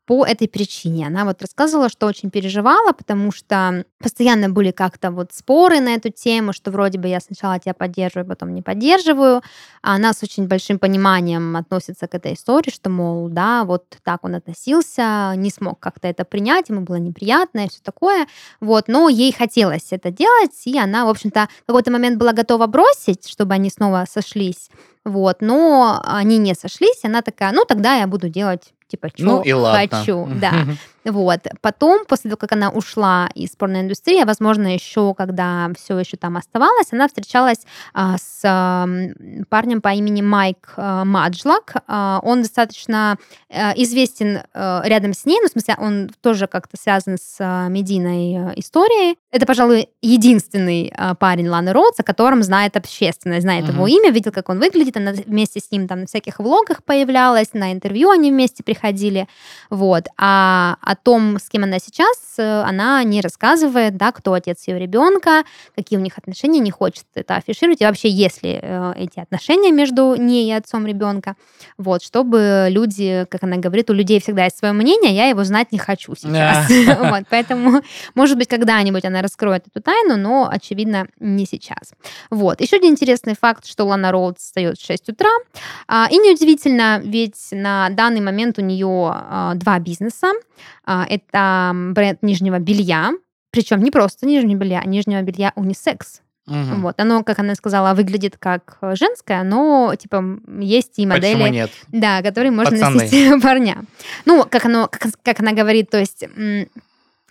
по 0.07 0.25
этой 0.25 0.49
причине. 0.49 1.09
Она 1.09 1.25
вот 1.25 1.43
рассказывала, 1.43 1.89
что 1.89 2.07
очень 2.07 2.31
переживала, 2.31 2.93
потому 2.93 3.33
что 3.33 3.85
постоянно 3.99 4.49
были 4.49 4.71
как-то 4.71 5.11
вот 5.11 5.33
споры 5.33 5.81
на 5.81 5.95
эту 5.95 6.11
тему, 6.11 6.53
что 6.53 6.71
вроде 6.71 6.99
бы 6.99 7.09
я 7.09 7.21
сначала 7.21 7.59
тебя 7.59 7.75
поддерживаю, 7.75 8.27
потом 8.27 8.55
не 8.55 8.63
поддерживаю. 8.63 9.43
А 9.83 9.97
она 9.97 10.13
с 10.13 10.23
очень 10.23 10.47
большим 10.47 10.79
пониманием 10.79 11.57
относится 11.57 12.07
к 12.07 12.15
этой 12.15 12.35
истории, 12.35 12.71
что, 12.71 12.89
мол, 12.89 13.29
да, 13.29 13.65
вот 13.65 13.85
так 14.05 14.21
он 14.23 14.37
относился, 14.37 15.35
не 15.37 15.51
смог 15.51 15.81
как-то 15.81 16.07
это 16.07 16.25
принять, 16.25 16.69
ему 16.69 16.83
было 16.83 16.97
неприятно 16.97 17.67
и 17.67 17.69
все 17.69 17.81
такое. 17.83 18.29
Вот, 18.61 18.87
но 18.87 19.09
ей 19.09 19.33
хотелось 19.33 19.89
это 19.91 20.13
делать, 20.13 20.67
и 20.67 20.79
она, 20.79 21.05
в 21.05 21.09
общем-то, 21.09 21.49
в 21.65 21.67
какой-то 21.67 21.91
момент 21.91 22.17
была 22.17 22.33
готова 22.33 22.69
бросить, 22.69 23.29
чтобы 23.29 23.55
они 23.55 23.71
снова 23.71 24.07
сошлись. 24.09 24.71
Вот, 25.05 25.41
но 25.41 26.01
они 26.05 26.39
не 26.39 26.55
сошлись, 26.55 27.05
она 27.05 27.23
такая, 27.23 27.53
ну 27.53 27.65
тогда 27.65 27.95
я 27.95 28.07
буду 28.07 28.29
делать 28.29 28.73
типа, 28.89 29.09
что 29.09 29.25
ну, 29.25 29.43
и 29.43 29.53
ладно. 29.53 29.99
хочу, 29.99 30.29
да. 30.41 30.67
Вот. 31.07 31.41
Потом, 31.61 32.05
после 32.05 32.31
того, 32.31 32.37
как 32.37 32.53
она 32.53 32.71
ушла 32.71 33.29
из 33.35 33.51
порноиндустрии, 33.51 34.25
возможно, 34.25 34.75
еще, 34.75 35.15
когда 35.15 35.71
все 35.79 35.99
еще 35.99 36.17
там 36.17 36.37
оставалось, 36.37 36.93
она 36.93 37.07
встречалась 37.07 37.61
а, 37.95 38.17
с 38.19 38.41
а, 38.45 38.87
парнем 39.49 39.81
по 39.81 39.91
имени 39.95 40.21
Майк 40.21 40.75
а, 40.77 41.05
Маджлак. 41.05 41.75
А, 41.87 42.19
он 42.25 42.43
достаточно 42.43 43.19
а, 43.49 43.73
известен 43.77 44.41
а, 44.53 44.83
рядом 44.85 45.15
с 45.15 45.25
ней, 45.25 45.39
ну, 45.41 45.49
в 45.49 45.53
смысле, 45.53 45.77
он 45.79 46.11
тоже 46.21 46.49
как-то 46.49 46.77
связан 46.77 47.19
с 47.21 47.37
а, 47.39 47.69
медийной 47.69 48.59
историей. 48.59 49.17
Это, 49.31 49.47
пожалуй, 49.47 49.89
единственный 50.03 50.93
а, 50.97 51.15
парень 51.15 51.49
Ланы 51.49 51.73
Роудс, 51.73 52.01
о 52.01 52.03
котором 52.03 52.43
знает 52.43 52.77
общественность, 52.77 53.43
знает 53.43 53.67
uh-huh. 53.67 53.75
его 53.75 53.87
имя, 53.87 54.11
видел, 54.11 54.33
как 54.33 54.49
он 54.49 54.59
выглядит, 54.59 54.97
она 54.97 55.13
вместе 55.13 55.61
с 55.61 55.71
ним 55.71 55.87
там 55.87 56.01
на 56.01 56.07
всяких 56.07 56.41
влогах 56.41 56.83
появлялась, 56.83 57.53
на 57.53 57.73
интервью 57.73 58.11
они 58.11 58.33
вместе 58.33 58.65
приходили, 58.65 59.29
вот. 59.71 60.07
А 60.19 60.79
о 60.81 60.96
том, 60.97 61.39
с 61.39 61.49
кем 61.49 61.65
она 61.65 61.79
сейчас, 61.79 62.35
э, 62.39 62.63
она 62.63 63.03
не 63.05 63.21
рассказывает, 63.21 63.97
да, 63.97 64.13
кто 64.13 64.33
отец 64.33 64.67
ее 64.67 64.79
ребенка, 64.79 65.45
какие 65.75 65.99
у 65.99 66.03
них 66.03 66.19
отношения, 66.19 66.59
не 66.61 66.71
хочет 66.71 67.05
это 67.15 67.37
афишировать, 67.37 67.81
и 67.81 67.85
вообще, 67.85 68.09
если 68.09 68.61
э, 68.63 68.93
эти 68.97 69.21
отношения 69.21 69.73
между 69.73 70.15
ней 70.17 70.49
и 70.49 70.53
отцом 70.53 70.87
ребенка, 70.87 71.37
вот, 71.79 72.03
чтобы 72.03 72.69
люди, 72.71 73.27
как 73.31 73.43
она 73.43 73.57
говорит, 73.57 73.91
у 73.91 73.93
людей 73.93 74.21
всегда 74.21 74.45
есть 74.45 74.59
свое 74.59 74.73
мнение, 74.73 75.15
я 75.15 75.29
его 75.29 75.45
знать 75.45 75.73
не 75.73 75.79
хочу 75.79 76.15
сейчас. 76.17 76.69
вот, 77.01 77.25
поэтому, 77.31 77.83
может 78.15 78.37
быть, 78.39 78.49
когда-нибудь 78.49 79.05
она 79.05 79.23
раскроет 79.23 79.67
эту 79.67 79.83
тайну, 79.83 80.17
но, 80.17 80.49
очевидно, 80.51 81.07
не 81.21 81.47
сейчас. 81.47 81.93
Вот. 82.31 82.61
Еще 82.61 82.77
один 82.77 82.93
интересный 82.93 83.35
факт, 83.39 83.67
что 83.67 83.85
Лана 83.85 84.13
Роуд 84.13 84.39
встает 84.39 84.79
в 84.79 84.87
6 84.87 85.11
утра. 85.11 85.31
А, 85.89 86.09
и 86.11 86.17
неудивительно, 86.17 87.01
ведь 87.03 87.49
на 87.53 87.89
данный 87.91 88.21
момент 88.21 88.59
у 88.59 88.63
нее 88.63 89.11
а, 89.13 89.55
два 89.55 89.79
бизнеса. 89.79 90.33
А, 90.87 91.05
это 91.09 91.73
бренд 91.93 92.23
нижнего 92.23 92.59
белья, 92.59 93.13
причем 93.51 93.83
не 93.83 93.91
просто 93.91 94.27
нижнего 94.27 94.59
белья, 94.59 94.81
а 94.85 94.89
нижнего 94.89 95.21
белья 95.23 95.53
унисекс. 95.57 96.23
Угу. 96.47 96.81
Вот, 96.81 97.01
оно, 97.01 97.25
как 97.25 97.41
она 97.41 97.57
сказала, 97.57 97.95
выглядит 97.95 98.37
как 98.39 98.79
женское, 98.95 99.43
но 99.43 99.93
типа 99.99 100.25
есть 100.61 100.99
и 100.99 101.07
модели, 101.07 101.35
Почему 101.35 101.53
нет? 101.53 101.71
да, 101.89 102.23
которые 102.23 102.53
можно 102.53 102.79
Пацаны. 102.79 103.03
носить 103.03 103.43
парня. 103.43 103.85
Ну, 104.27 104.45
как 104.49 104.65
оно, 104.65 104.89
как, 104.89 105.13
как 105.23 105.41
она 105.41 105.53
говорит, 105.53 105.91
то 105.91 105.99
есть 105.99 106.25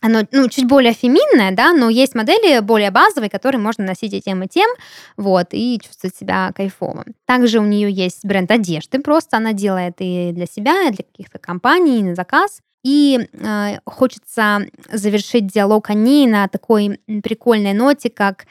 оно 0.02 0.22
ну, 0.32 0.50
чуть 0.50 0.68
более 0.68 0.94
феминное, 0.94 1.52
да, 1.52 1.72
но 1.72 1.90
есть 1.90 2.14
модели 2.14 2.60
более 2.60 2.92
базовые, 2.92 3.30
которые 3.30 3.60
можно 3.60 3.86
носить 3.86 4.14
и 4.14 4.22
тем, 4.22 4.44
и 4.44 4.48
тем, 4.48 4.70
вот, 5.16 5.48
и 5.52 5.80
чувствовать 5.84 6.16
себя 6.16 6.52
кайфово. 6.54 7.06
Также 7.26 7.60
у 7.60 7.66
нее 7.66 7.90
есть 7.90 8.26
бренд 8.26 8.52
одежды, 8.52 9.00
просто 9.00 9.38
она 9.38 9.54
делает 9.54 9.96
и 10.00 10.32
для 10.34 10.46
себя, 10.46 10.90
и 10.90 10.92
для 10.92 11.04
каких-то 11.06 11.40
компаний, 11.40 12.00
и 12.00 12.04
на 12.04 12.16
заказ. 12.16 12.60
И 12.86 13.28
э, 13.34 13.80
хочется 13.86 14.60
завершить 14.92 15.48
диалог 15.48 15.90
о 15.90 15.96
ней 15.96 16.28
на 16.28 16.48
такой 16.48 17.00
прикольной 17.24 17.74
ноте, 17.74 18.12
как 18.12 18.44
э, 18.44 18.46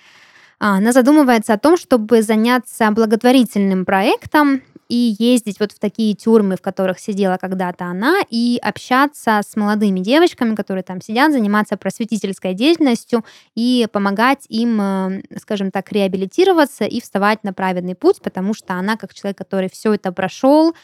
она 0.59 0.91
задумывается 0.91 1.53
о 1.53 1.59
том, 1.59 1.77
чтобы 1.77 2.21
заняться 2.21 2.91
благотворительным 2.91 3.85
проектом, 3.85 4.63
и 4.89 5.17
ездить 5.19 5.61
вот 5.61 5.73
в 5.73 5.79
такие 5.79 6.15
тюрьмы, 6.15 6.57
в 6.57 6.63
которых 6.63 6.99
сидела 6.99 7.37
когда-то 7.37 7.87
она, 7.87 8.17
и 8.31 8.59
общаться 8.63 9.41
с 9.47 9.57
молодыми 9.57 10.01
девочками, 10.01 10.55
которые 10.55 10.83
там 10.83 11.01
сидят, 11.01 11.33
заниматься 11.33 11.77
просветительской 11.77 12.55
деятельностью 12.55 13.25
и 13.55 13.87
помогать 13.93 14.45
им, 14.49 14.81
э, 14.81 15.23
скажем 15.39 15.71
так, 15.71 15.91
реабилитироваться 15.93 16.85
и 16.85 17.01
вставать 17.01 17.45
на 17.45 17.53
праведный 17.53 17.95
путь, 17.95 18.21
потому 18.23 18.55
что 18.55 18.75
она, 18.75 18.97
как 18.97 19.15
человек, 19.15 19.39
который 19.39 19.69
все 19.71 19.95
это 19.95 20.13
прошел 20.13 20.75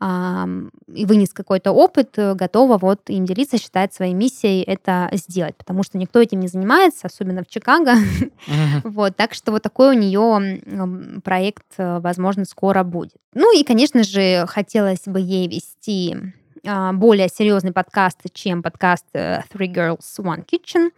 и 0.00 1.06
вынес 1.06 1.32
какой-то 1.32 1.72
опыт, 1.72 2.18
э, 2.18 2.34
готова 2.34 2.78
вот 2.78 3.10
им 3.10 3.24
делиться, 3.24 3.58
считает 3.58 3.92
своей 3.92 4.14
миссией 4.14 4.62
это 4.62 5.08
сделать, 5.12 5.56
потому 5.56 5.82
что 5.82 5.98
никто 5.98 6.20
этим 6.20 6.38
не 6.40 6.48
занимается, 6.48 7.06
особенно 7.06 7.42
в 7.42 7.48
Чикаго. 7.48 7.94
Вот, 8.84 9.16
так 9.16 9.34
что 9.34 9.52
вот 9.52 9.62
такой 9.62 9.96
у 9.96 9.98
нее 9.98 11.20
проект, 11.22 11.66
э, 11.78 11.98
возможно, 12.00 12.44
скоро 12.44 12.84
будет. 12.84 13.16
Ну 13.34 13.56
и, 13.58 13.62
конечно 13.62 14.02
же, 14.02 14.46
хотелось 14.46 15.04
бы 15.04 15.20
ей 15.20 15.48
вести 15.48 16.16
а, 16.66 16.92
более 16.92 17.28
серьезный 17.28 17.72
подкаст, 17.72 18.20
чем 18.32 18.62
подкаст 18.62 19.04
э, 19.12 19.42
Three 19.52 19.72
Girls 19.72 19.98
One 20.18 20.44
Kitchen. 20.46 20.90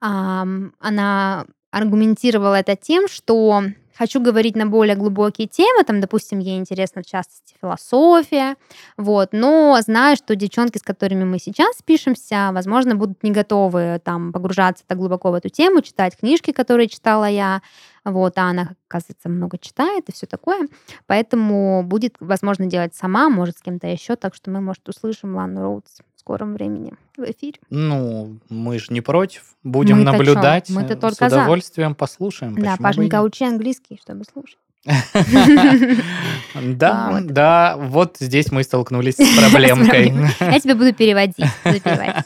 Она 0.00 1.46
аргументировала 1.70 2.56
это 2.56 2.76
тем, 2.76 3.08
что 3.08 3.64
хочу 3.96 4.20
говорить 4.20 4.56
на 4.56 4.66
более 4.66 4.96
глубокие 4.96 5.46
темы, 5.46 5.84
там, 5.84 6.00
допустим, 6.00 6.38
ей 6.38 6.58
интересна 6.58 7.02
в 7.02 7.06
частности 7.06 7.54
философия, 7.60 8.56
вот, 8.96 9.30
но 9.32 9.78
знаю, 9.80 10.16
что 10.16 10.34
девчонки, 10.36 10.78
с 10.78 10.82
которыми 10.82 11.24
мы 11.24 11.38
сейчас 11.38 11.82
пишемся, 11.82 12.50
возможно, 12.52 12.96
будут 12.96 13.22
не 13.22 13.30
готовы 13.30 14.00
там 14.04 14.32
погружаться 14.32 14.84
так 14.86 14.98
глубоко 14.98 15.30
в 15.30 15.34
эту 15.34 15.48
тему, 15.48 15.80
читать 15.80 16.16
книжки, 16.16 16.52
которые 16.52 16.88
читала 16.88 17.26
я, 17.26 17.62
вот, 18.04 18.36
а 18.38 18.50
она, 18.50 18.74
оказывается, 18.88 19.28
много 19.28 19.58
читает 19.58 20.08
и 20.08 20.12
все 20.12 20.26
такое, 20.26 20.68
поэтому 21.06 21.82
будет, 21.84 22.16
возможно, 22.20 22.66
делать 22.66 22.94
сама, 22.94 23.28
может, 23.28 23.58
с 23.58 23.62
кем-то 23.62 23.86
еще, 23.86 24.16
так 24.16 24.34
что 24.34 24.50
мы, 24.50 24.60
может, 24.60 24.88
услышим 24.88 25.36
Лану 25.36 25.62
Роудс 25.62 26.00
скором 26.24 26.54
времени 26.54 26.94
в 27.18 27.22
эфире. 27.22 27.58
Ну, 27.68 28.38
мы 28.48 28.78
же 28.78 28.86
не 28.88 29.02
против, 29.02 29.42
будем 29.62 29.98
мы 29.98 30.04
наблюдать, 30.04 30.70
мы 30.70 30.82
-то 30.82 30.96
только 30.96 31.28
с 31.28 31.32
удовольствием 31.32 31.90
за. 31.90 31.96
послушаем. 31.96 32.54
Да, 32.54 32.76
Пашенька, 32.78 33.22
учи 33.22 33.44
английский, 33.44 34.00
чтобы 34.02 34.24
слушать. 34.24 34.58
Да, 36.54 37.20
да, 37.22 37.76
вот 37.76 38.16
здесь 38.20 38.52
мы 38.52 38.62
столкнулись 38.62 39.16
с 39.16 39.36
проблемкой. 39.50 40.14
Я 40.40 40.60
тебе 40.60 40.74
буду 40.74 40.94
переводить. 40.94 41.36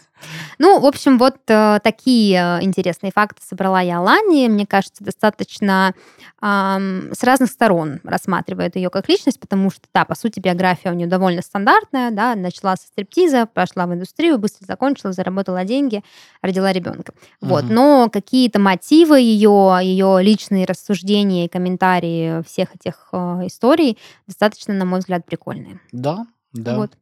Ну, 0.58 0.80
в 0.80 0.86
общем, 0.86 1.18
вот 1.18 1.36
э, 1.48 1.78
такие 1.82 2.36
э, 2.36 2.64
интересные 2.64 3.12
факты 3.14 3.42
собрала 3.46 3.80
я 3.80 4.00
Лани. 4.00 4.48
Мне 4.48 4.66
кажется, 4.66 5.04
достаточно 5.04 5.94
с 6.40 7.24
разных 7.24 7.50
сторон 7.50 7.98
рассматривает 8.04 8.76
ее 8.76 8.90
как 8.90 9.08
личность, 9.08 9.40
потому 9.40 9.70
что, 9.70 9.82
да, 9.92 10.04
по 10.04 10.14
сути, 10.14 10.38
биография 10.38 10.92
у 10.92 10.94
нее 10.94 11.08
довольно 11.08 11.42
стандартная, 11.42 12.12
да, 12.12 12.36
начала 12.36 12.76
со 12.76 12.86
стриптиза, 12.86 13.46
пошла 13.46 13.86
в 13.86 13.94
индустрию, 13.94 14.38
быстро 14.38 14.64
закончила, 14.64 15.12
заработала 15.12 15.64
деньги, 15.64 16.04
родила 16.40 16.72
ребенка. 16.72 17.12
Вот, 17.40 17.64
но 17.64 18.08
какие-то 18.08 18.60
мотивы 18.60 19.18
ее, 19.20 19.80
ее 19.82 20.18
личные 20.20 20.64
рассуждения 20.64 21.46
и 21.46 21.48
комментарии 21.48 22.44
всех 22.44 22.74
этих 22.76 23.08
э, 23.12 23.46
историй 23.46 23.98
достаточно, 24.28 24.74
на 24.74 24.84
мой 24.84 25.00
взгляд, 25.00 25.26
прикольные. 25.26 25.80
Да, 25.90 26.26
да. 26.52 26.76
Вот. 26.76 26.92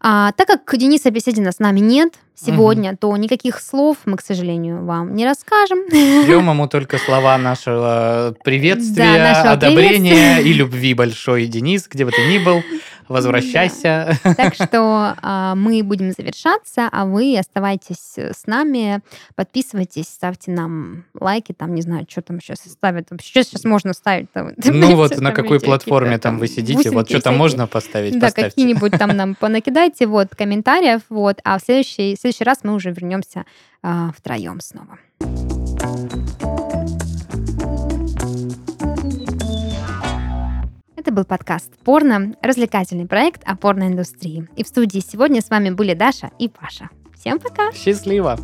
А, 0.00 0.32
так 0.32 0.48
как 0.48 0.76
Дениса 0.76 1.10
Беседина 1.10 1.52
с 1.52 1.58
нами 1.60 1.80
нет 1.80 2.14
сегодня, 2.34 2.90
угу. 2.90 2.98
то 3.00 3.16
никаких 3.16 3.60
слов 3.60 3.98
мы, 4.04 4.16
к 4.16 4.20
сожалению, 4.20 4.84
вам 4.84 5.14
не 5.14 5.24
расскажем. 5.24 5.78
Ждем 5.88 6.50
ему 6.50 6.66
только 6.68 6.98
слова 6.98 7.38
нашего 7.38 8.34
приветствия, 8.44 9.14
да, 9.14 9.32
нашего 9.32 9.50
одобрения 9.52 10.40
и 10.40 10.52
любви 10.52 10.92
большой, 10.94 11.46
Денис, 11.46 11.86
где 11.88 12.04
бы 12.04 12.10
ты 12.10 12.26
ни 12.26 12.38
был. 12.38 12.62
Возвращайся. 13.08 14.18
Так 14.36 14.54
что 14.54 15.14
а, 15.22 15.54
мы 15.54 15.82
будем 15.82 16.12
завершаться, 16.12 16.88
а 16.90 17.04
вы 17.04 17.38
оставайтесь 17.38 18.14
с 18.16 18.46
нами, 18.46 19.00
подписывайтесь, 19.34 20.08
ставьте 20.08 20.50
нам 20.50 21.04
лайки, 21.18 21.52
там, 21.52 21.74
не 21.74 21.82
знаю, 21.82 22.06
что 22.08 22.22
там 22.22 22.40
сейчас 22.40 22.60
ставят. 22.60 23.10
Вообще 23.10 23.44
сейчас 23.44 23.64
можно 23.64 23.92
ставить. 23.92 24.30
Там, 24.32 24.52
ну 24.56 24.96
вот 24.96 25.18
на 25.20 25.32
какой 25.32 25.60
платформе 25.60 26.18
там 26.18 26.38
вы 26.38 26.48
сидите, 26.48 26.90
вот 26.90 27.08
что 27.08 27.20
там 27.20 27.36
можно 27.36 27.66
поставить, 27.66 28.18
Да, 28.18 28.30
какие-нибудь 28.30 28.92
там 28.98 29.16
нам 29.16 29.34
понакидайте, 29.34 30.06
вот, 30.06 30.34
комментариев, 30.34 31.02
вот, 31.08 31.40
а 31.44 31.58
в 31.58 31.62
следующий, 31.62 32.16
в 32.16 32.20
следующий 32.20 32.44
раз 32.44 32.60
мы 32.62 32.74
уже 32.74 32.90
вернемся 32.90 33.44
а, 33.82 34.10
втроем 34.16 34.60
снова. 34.60 34.98
Был 41.16 41.24
подкаст 41.24 41.72
«Порно», 41.82 42.34
развлекательный 42.42 43.06
проект 43.06 43.42
о 43.46 43.56
порноиндустрии. 43.56 44.48
И 44.54 44.62
в 44.62 44.68
студии 44.68 44.98
сегодня 44.98 45.40
с 45.40 45.48
вами 45.48 45.70
были 45.70 45.94
Даша 45.94 46.30
и 46.38 46.48
Паша. 46.48 46.90
Всем 47.18 47.38
пока! 47.38 47.72
Счастливо! 47.72 48.38